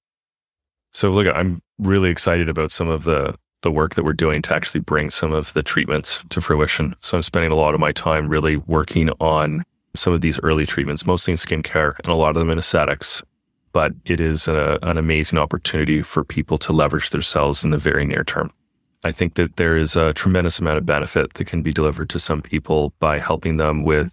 So 0.95 1.11
look, 1.11 1.27
I'm 1.35 1.61
really 1.79 2.09
excited 2.09 2.49
about 2.49 2.73
some 2.73 2.89
of 2.89 3.05
the 3.05 3.35
the 3.63 3.71
work 3.71 3.95
that 3.95 4.05
we're 4.05 4.13
doing 4.13 4.43
to 4.43 4.55
actually 4.55 4.81
bring 4.81 5.09
some 5.09 5.33
of 5.33 5.53
the 5.55 5.63
treatments 5.63 6.23
to 6.29 6.41
fruition. 6.41 6.95
So 7.01 7.17
I'm 7.17 7.23
spending 7.23 7.51
a 7.51 7.57
lot 7.57 7.73
of 7.73 7.81
my 7.81 7.93
time 7.93 8.29
really 8.29 8.59
working 8.59 9.09
on 9.21 9.65
some 9.97 10.13
of 10.13 10.21
these 10.21 10.39
early 10.41 10.67
treatments, 10.67 11.07
mostly 11.07 11.33
in 11.33 11.39
skincare 11.39 11.99
and 12.01 12.13
a 12.13 12.15
lot 12.15 12.31
of 12.31 12.35
them 12.37 12.51
in 12.51 12.59
aesthetics. 12.59 13.23
But 13.73 13.93
it 14.05 14.21
is 14.21 14.49
a, 14.49 14.79
an 14.83 14.99
amazing 14.99 15.39
opportunity 15.39 16.03
for 16.03 16.25
people 16.25 16.59
to 16.59 16.75
leverage 16.75 17.09
their 17.09 17.23
cells 17.23 17.65
in 17.65 17.71
the 17.71 17.79
very 17.79 18.05
near 18.05 18.23
term. 18.23 18.53
I 19.03 19.13
think 19.13 19.35
that 19.35 19.57
there 19.57 19.79
is 19.79 19.97
a 19.97 20.13
tremendous 20.13 20.59
amount 20.59 20.79
of 20.79 20.87
benefit 20.87 21.33
that 21.35 21.47
can 21.47 21.63
be 21.63 21.73
delivered 21.73 22.11
to 22.11 22.21
some 22.21 22.43
people 22.43 22.93
by 23.01 23.19
helping 23.19 23.57
them 23.57 23.83
with 23.83 24.13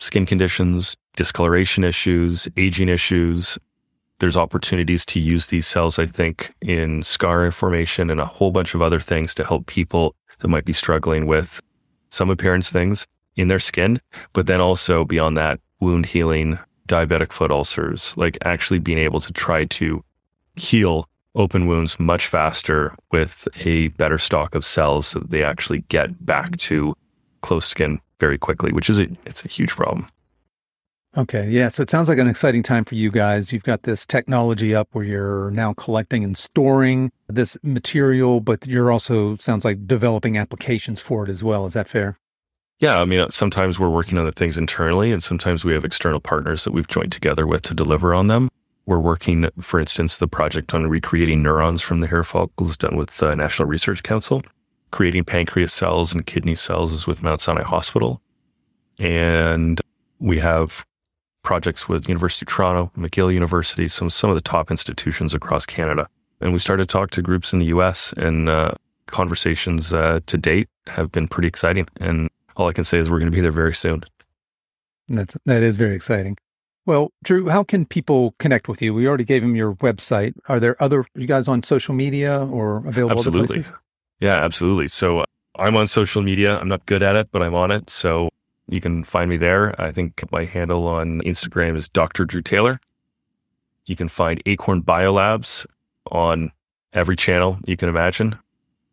skin 0.00 0.26
conditions, 0.26 0.96
discoloration 1.16 1.82
issues, 1.82 2.46
aging 2.58 2.90
issues. 2.90 3.58
There's 4.18 4.36
opportunities 4.36 5.04
to 5.06 5.20
use 5.20 5.46
these 5.46 5.66
cells, 5.66 5.98
I 5.98 6.06
think, 6.06 6.54
in 6.62 7.02
scar 7.02 7.50
formation 7.50 8.10
and 8.10 8.20
a 8.20 8.24
whole 8.24 8.50
bunch 8.50 8.74
of 8.74 8.82
other 8.82 9.00
things 9.00 9.34
to 9.34 9.44
help 9.44 9.66
people 9.66 10.14
that 10.38 10.48
might 10.48 10.64
be 10.64 10.72
struggling 10.72 11.26
with 11.26 11.60
some 12.10 12.30
appearance 12.30 12.70
things 12.70 13.06
in 13.36 13.48
their 13.48 13.60
skin, 13.60 14.00
but 14.32 14.46
then 14.46 14.60
also 14.60 15.04
beyond 15.04 15.36
that, 15.36 15.60
wound 15.80 16.06
healing, 16.06 16.58
diabetic 16.88 17.32
foot 17.32 17.50
ulcers, 17.50 18.14
like 18.16 18.38
actually 18.44 18.78
being 18.78 18.98
able 18.98 19.20
to 19.20 19.32
try 19.32 19.64
to 19.64 20.02
heal 20.54 21.08
open 21.34 21.66
wounds 21.66 22.00
much 22.00 22.26
faster 22.28 22.94
with 23.12 23.46
a 23.60 23.88
better 23.88 24.16
stock 24.16 24.54
of 24.54 24.64
cells 24.64 25.08
so 25.08 25.18
that 25.18 25.30
they 25.30 25.42
actually 25.42 25.80
get 25.88 26.24
back 26.24 26.56
to 26.56 26.94
close 27.42 27.66
skin 27.66 28.00
very 28.18 28.38
quickly, 28.38 28.72
which 28.72 28.88
is 28.88 28.98
a, 28.98 29.06
it's 29.26 29.44
a 29.44 29.48
huge 29.48 29.70
problem. 29.70 30.06
Okay. 31.16 31.48
Yeah. 31.48 31.68
So 31.68 31.82
it 31.82 31.88
sounds 31.88 32.10
like 32.10 32.18
an 32.18 32.28
exciting 32.28 32.62
time 32.62 32.84
for 32.84 32.94
you 32.94 33.10
guys. 33.10 33.50
You've 33.50 33.62
got 33.62 33.84
this 33.84 34.04
technology 34.04 34.74
up 34.74 34.88
where 34.92 35.04
you're 35.04 35.50
now 35.50 35.72
collecting 35.72 36.22
and 36.22 36.36
storing 36.36 37.10
this 37.26 37.56
material, 37.62 38.40
but 38.40 38.66
you're 38.66 38.92
also 38.92 39.34
sounds 39.36 39.64
like 39.64 39.86
developing 39.86 40.36
applications 40.36 41.00
for 41.00 41.24
it 41.24 41.30
as 41.30 41.42
well. 41.42 41.64
Is 41.64 41.72
that 41.72 41.88
fair? 41.88 42.18
Yeah. 42.80 43.00
I 43.00 43.06
mean, 43.06 43.20
uh, 43.20 43.28
sometimes 43.30 43.80
we're 43.80 43.88
working 43.88 44.18
on 44.18 44.26
the 44.26 44.32
things 44.32 44.58
internally 44.58 45.10
and 45.10 45.22
sometimes 45.22 45.64
we 45.64 45.72
have 45.72 45.86
external 45.86 46.20
partners 46.20 46.64
that 46.64 46.72
we've 46.72 46.88
joined 46.88 47.12
together 47.12 47.46
with 47.46 47.62
to 47.62 47.74
deliver 47.74 48.12
on 48.12 48.26
them. 48.26 48.50
We're 48.84 49.00
working, 49.00 49.48
for 49.60 49.80
instance, 49.80 50.18
the 50.18 50.28
project 50.28 50.74
on 50.74 50.86
recreating 50.86 51.42
neurons 51.42 51.80
from 51.80 52.00
the 52.00 52.06
hair 52.06 52.24
follicles 52.24 52.76
done 52.76 52.94
with 52.94 53.16
the 53.16 53.34
National 53.34 53.66
Research 53.66 54.02
Council. 54.02 54.42
Creating 54.92 55.24
pancreas 55.24 55.72
cells 55.72 56.12
and 56.12 56.26
kidney 56.26 56.54
cells 56.54 56.92
is 56.92 57.06
with 57.06 57.22
Mount 57.22 57.40
Sinai 57.40 57.62
Hospital. 57.62 58.20
And 58.98 59.80
we 60.20 60.38
have 60.38 60.84
projects 61.46 61.88
with 61.88 62.08
University 62.08 62.44
of 62.44 62.48
Toronto, 62.48 62.90
McGill 62.98 63.32
University, 63.32 63.86
some 63.86 64.10
some 64.10 64.28
of 64.28 64.36
the 64.36 64.42
top 64.42 64.70
institutions 64.70 65.32
across 65.32 65.64
Canada. 65.64 66.08
And 66.40 66.52
we 66.52 66.58
started 66.58 66.88
to 66.88 66.92
talk 66.92 67.10
to 67.12 67.22
groups 67.22 67.52
in 67.52 67.60
the 67.60 67.66
U.S. 67.66 68.12
and 68.16 68.48
uh, 68.48 68.72
conversations 69.06 69.94
uh, 69.94 70.20
to 70.26 70.36
date 70.36 70.68
have 70.88 71.10
been 71.12 71.28
pretty 71.28 71.48
exciting. 71.48 71.86
And 71.98 72.28
all 72.56 72.68
I 72.68 72.72
can 72.72 72.84
say 72.84 72.98
is 72.98 73.08
we're 73.08 73.20
going 73.20 73.30
to 73.30 73.34
be 73.34 73.40
there 73.40 73.52
very 73.52 73.74
soon. 73.74 74.02
That's 75.08 75.36
that 75.46 75.62
is 75.62 75.76
very 75.76 75.94
exciting. 75.94 76.36
Well, 76.84 77.12
Drew, 77.22 77.48
how 77.48 77.62
can 77.62 77.86
people 77.86 78.34
connect 78.38 78.68
with 78.68 78.82
you? 78.82 78.92
We 78.92 79.06
already 79.06 79.24
gave 79.24 79.42
them 79.42 79.54
your 79.54 79.74
website. 79.76 80.34
Are 80.48 80.58
there 80.58 80.76
other 80.82 81.06
you 81.14 81.28
guys 81.28 81.46
on 81.46 81.62
social 81.62 81.94
media 81.94 82.44
or 82.44 82.78
available 82.78 83.18
absolutely. 83.18 83.64
Yeah, 84.18 84.44
absolutely. 84.44 84.88
So 84.88 85.20
uh, 85.20 85.24
I'm 85.56 85.76
on 85.76 85.86
social 85.86 86.22
media. 86.22 86.58
I'm 86.58 86.68
not 86.68 86.86
good 86.86 87.04
at 87.04 87.14
it, 87.14 87.28
but 87.30 87.40
I'm 87.40 87.54
on 87.54 87.70
it. 87.70 87.88
So 87.88 88.30
you 88.68 88.80
can 88.80 89.04
find 89.04 89.30
me 89.30 89.36
there. 89.36 89.80
I 89.80 89.92
think 89.92 90.24
my 90.32 90.44
handle 90.44 90.86
on 90.86 91.20
Instagram 91.22 91.76
is 91.76 91.88
Dr. 91.88 92.24
Drew 92.24 92.42
Taylor. 92.42 92.80
You 93.84 93.96
can 93.96 94.08
find 94.08 94.42
Acorn 94.46 94.82
Biolabs 94.82 95.66
on 96.10 96.50
every 96.92 97.16
channel 97.16 97.58
you 97.64 97.76
can 97.76 97.88
imagine. 97.88 98.38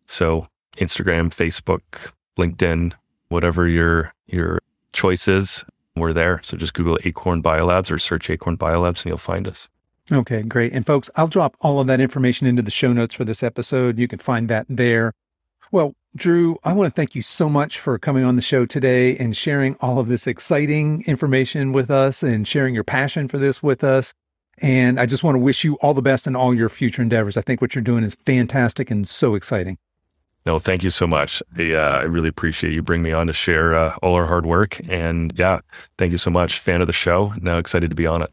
So 0.06 0.48
Instagram, 0.78 1.34
Facebook, 1.34 2.12
LinkedIn, 2.38 2.94
whatever 3.30 3.68
your 3.68 4.14
your 4.28 4.60
choice 4.94 5.28
is, 5.28 5.64
we're 5.96 6.14
there. 6.14 6.40
So 6.44 6.58
just 6.58 6.74
Google 6.74 7.00
Acorn 7.04 7.42
Biolabs 7.42 7.92
or 7.92 7.98
search 7.98 8.30
Acorn 8.30 8.58
Biolabs 8.58 8.98
and 8.98 9.06
you'll 9.08 9.18
find 9.18 9.48
us. 9.48 9.70
Okay, 10.12 10.44
great. 10.44 10.74
And 10.74 10.86
folks, 10.86 11.10
I'll 11.16 11.28
drop 11.28 11.56
all 11.62 11.80
of 11.80 11.88
that 11.88 12.02
information 12.02 12.46
into 12.46 12.62
the 12.62 12.72
show 12.72 12.94
notes 12.94 13.16
for 13.16 13.24
this 13.24 13.42
episode. 13.42 13.98
You 13.98 14.08
can 14.08 14.20
find 14.20 14.50
that 14.50 14.66
there. 14.70 15.14
Well, 15.72 15.96
Drew, 16.16 16.58
I 16.64 16.74
want 16.74 16.94
to 16.94 16.96
thank 16.96 17.16
you 17.16 17.24
so 17.24 17.50
much 17.50 17.80
for 17.80 17.98
coming 17.98 18.24
on 18.24 18.36
the 18.36 18.42
show 18.44 18.68
today 18.68 19.18
and 19.18 19.36
sharing 19.36 19.76
all 19.82 19.98
of 19.98 20.08
this 20.08 20.28
exciting 20.28 21.04
information 21.08 21.72
with 21.72 21.90
us 21.90 22.22
and 22.22 22.48
sharing 22.48 22.76
your 22.76 22.84
passion 22.84 23.28
for 23.28 23.40
this 23.40 23.64
with 23.64 23.84
us. 23.84 24.14
And 24.62 25.00
I 25.00 25.08
just 25.08 25.24
want 25.24 25.36
to 25.36 25.40
wish 25.40 25.64
you 25.64 25.76
all 25.82 25.96
the 25.96 26.04
best 26.04 26.28
in 26.28 26.36
all 26.36 26.54
your 26.54 26.70
future 26.70 27.02
endeavors. 27.02 27.36
I 27.36 27.42
think 27.42 27.62
what 27.62 27.74
you're 27.74 27.84
doing 27.84 28.04
is 28.04 28.16
fantastic 28.28 28.92
and 28.92 29.08
so 29.08 29.34
exciting. 29.34 29.80
No, 30.46 30.60
thank 30.60 30.84
you 30.84 30.92
so 30.92 31.08
much. 31.08 31.42
Yeah, 31.58 31.88
uh, 31.88 31.98
I 31.98 32.04
really 32.04 32.30
appreciate 32.30 32.76
you 32.76 32.84
bringing 32.84 33.06
me 33.06 33.12
on 33.12 33.26
to 33.26 33.34
share 33.34 33.74
uh, 33.74 33.96
all 34.04 34.14
our 34.14 34.28
hard 34.28 34.46
work. 34.46 34.80
And 34.88 35.34
yeah, 35.36 35.62
thank 35.98 36.12
you 36.12 36.20
so 36.20 36.30
much. 36.30 36.60
Fan 36.60 36.82
of 36.82 36.88
the 36.88 36.94
show. 36.94 37.34
Now 37.42 37.58
excited 37.58 37.90
to 37.90 37.96
be 37.96 38.06
on 38.06 38.22
it. 38.22 38.32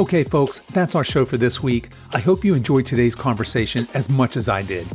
Okay, 0.00 0.24
folks, 0.24 0.60
that's 0.60 0.94
our 0.94 1.04
show 1.04 1.26
for 1.26 1.36
this 1.36 1.62
week. 1.62 1.90
I 2.14 2.20
hope 2.20 2.42
you 2.42 2.54
enjoyed 2.54 2.86
today's 2.86 3.14
conversation 3.14 3.86
as 3.92 4.08
much 4.08 4.38
as 4.38 4.48
I 4.48 4.62
did. 4.62 4.88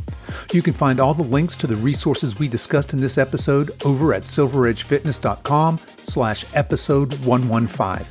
You 0.52 0.62
can 0.62 0.74
find 0.74 0.98
all 0.98 1.14
the 1.14 1.22
links 1.22 1.56
to 1.58 1.68
the 1.68 1.76
resources 1.76 2.40
we 2.40 2.48
discussed 2.48 2.92
in 2.92 3.00
this 3.00 3.16
episode 3.16 3.70
over 3.84 4.12
at 4.12 4.24
silveredgefitness.com 4.24 5.78
slash 6.02 6.44
episode 6.54 7.14
115. 7.24 8.04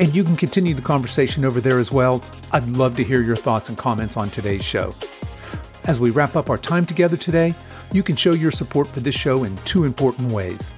And 0.00 0.12
you 0.12 0.24
can 0.24 0.34
continue 0.34 0.74
the 0.74 0.82
conversation 0.82 1.44
over 1.44 1.60
there 1.60 1.78
as 1.78 1.92
well. 1.92 2.20
I'd 2.52 2.68
love 2.68 2.96
to 2.96 3.04
hear 3.04 3.22
your 3.22 3.36
thoughts 3.36 3.68
and 3.68 3.78
comments 3.78 4.16
on 4.16 4.28
today's 4.28 4.64
show. 4.64 4.92
As 5.84 6.00
we 6.00 6.10
wrap 6.10 6.34
up 6.34 6.50
our 6.50 6.58
time 6.58 6.84
together 6.84 7.16
today, 7.16 7.54
you 7.92 8.02
can 8.02 8.16
show 8.16 8.32
your 8.32 8.50
support 8.50 8.88
for 8.88 8.98
this 8.98 9.14
show 9.14 9.44
in 9.44 9.56
two 9.58 9.84
important 9.84 10.32
ways. 10.32 10.70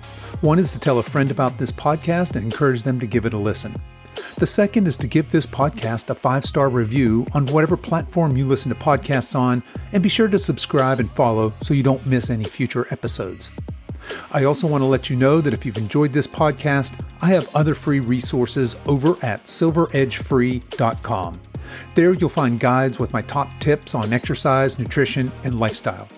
One 0.42 0.58
is 0.58 0.72
to 0.72 0.78
tell 0.78 0.98
a 0.98 1.02
friend 1.02 1.30
about 1.30 1.56
this 1.56 1.72
podcast 1.72 2.36
and 2.36 2.44
encourage 2.44 2.82
them 2.82 3.00
to 3.00 3.06
give 3.06 3.24
it 3.24 3.32
a 3.32 3.38
listen. 3.38 3.74
The 4.36 4.46
second 4.46 4.86
is 4.86 4.96
to 4.98 5.06
give 5.06 5.30
this 5.30 5.46
podcast 5.46 6.10
a 6.10 6.14
five 6.14 6.44
star 6.44 6.68
review 6.68 7.26
on 7.32 7.46
whatever 7.46 7.76
platform 7.76 8.36
you 8.36 8.46
listen 8.46 8.68
to 8.70 8.74
podcasts 8.74 9.38
on, 9.38 9.62
and 9.92 10.02
be 10.02 10.08
sure 10.08 10.28
to 10.28 10.38
subscribe 10.38 11.00
and 11.00 11.10
follow 11.12 11.54
so 11.62 11.74
you 11.74 11.82
don't 11.82 12.06
miss 12.06 12.30
any 12.30 12.44
future 12.44 12.86
episodes. 12.90 13.50
I 14.32 14.44
also 14.44 14.66
want 14.66 14.82
to 14.82 14.86
let 14.86 15.10
you 15.10 15.16
know 15.16 15.40
that 15.40 15.52
if 15.52 15.66
you've 15.66 15.78
enjoyed 15.78 16.12
this 16.12 16.26
podcast, 16.26 17.02
I 17.20 17.26
have 17.28 17.54
other 17.54 17.74
free 17.74 18.00
resources 18.00 18.76
over 18.86 19.16
at 19.24 19.44
silveredgefree.com. 19.44 21.40
There 21.94 22.12
you'll 22.12 22.28
find 22.28 22.60
guides 22.60 22.98
with 22.98 23.12
my 23.12 23.22
top 23.22 23.48
tips 23.58 23.94
on 23.94 24.12
exercise, 24.12 24.78
nutrition, 24.78 25.32
and 25.44 25.58
lifestyle. 25.58 26.08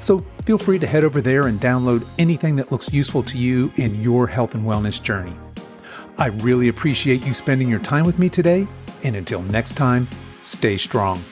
So 0.00 0.24
feel 0.44 0.58
free 0.58 0.78
to 0.78 0.86
head 0.86 1.04
over 1.04 1.20
there 1.20 1.46
and 1.46 1.60
download 1.60 2.06
anything 2.18 2.56
that 2.56 2.70
looks 2.70 2.92
useful 2.92 3.22
to 3.24 3.38
you 3.38 3.72
in 3.76 3.94
your 4.00 4.26
health 4.26 4.54
and 4.54 4.64
wellness 4.64 5.02
journey. 5.02 5.34
I 6.18 6.26
really 6.26 6.68
appreciate 6.68 7.26
you 7.26 7.34
spending 7.34 7.68
your 7.68 7.80
time 7.80 8.04
with 8.04 8.18
me 8.18 8.28
today, 8.28 8.66
and 9.02 9.16
until 9.16 9.42
next 9.42 9.76
time, 9.76 10.08
stay 10.40 10.76
strong. 10.76 11.22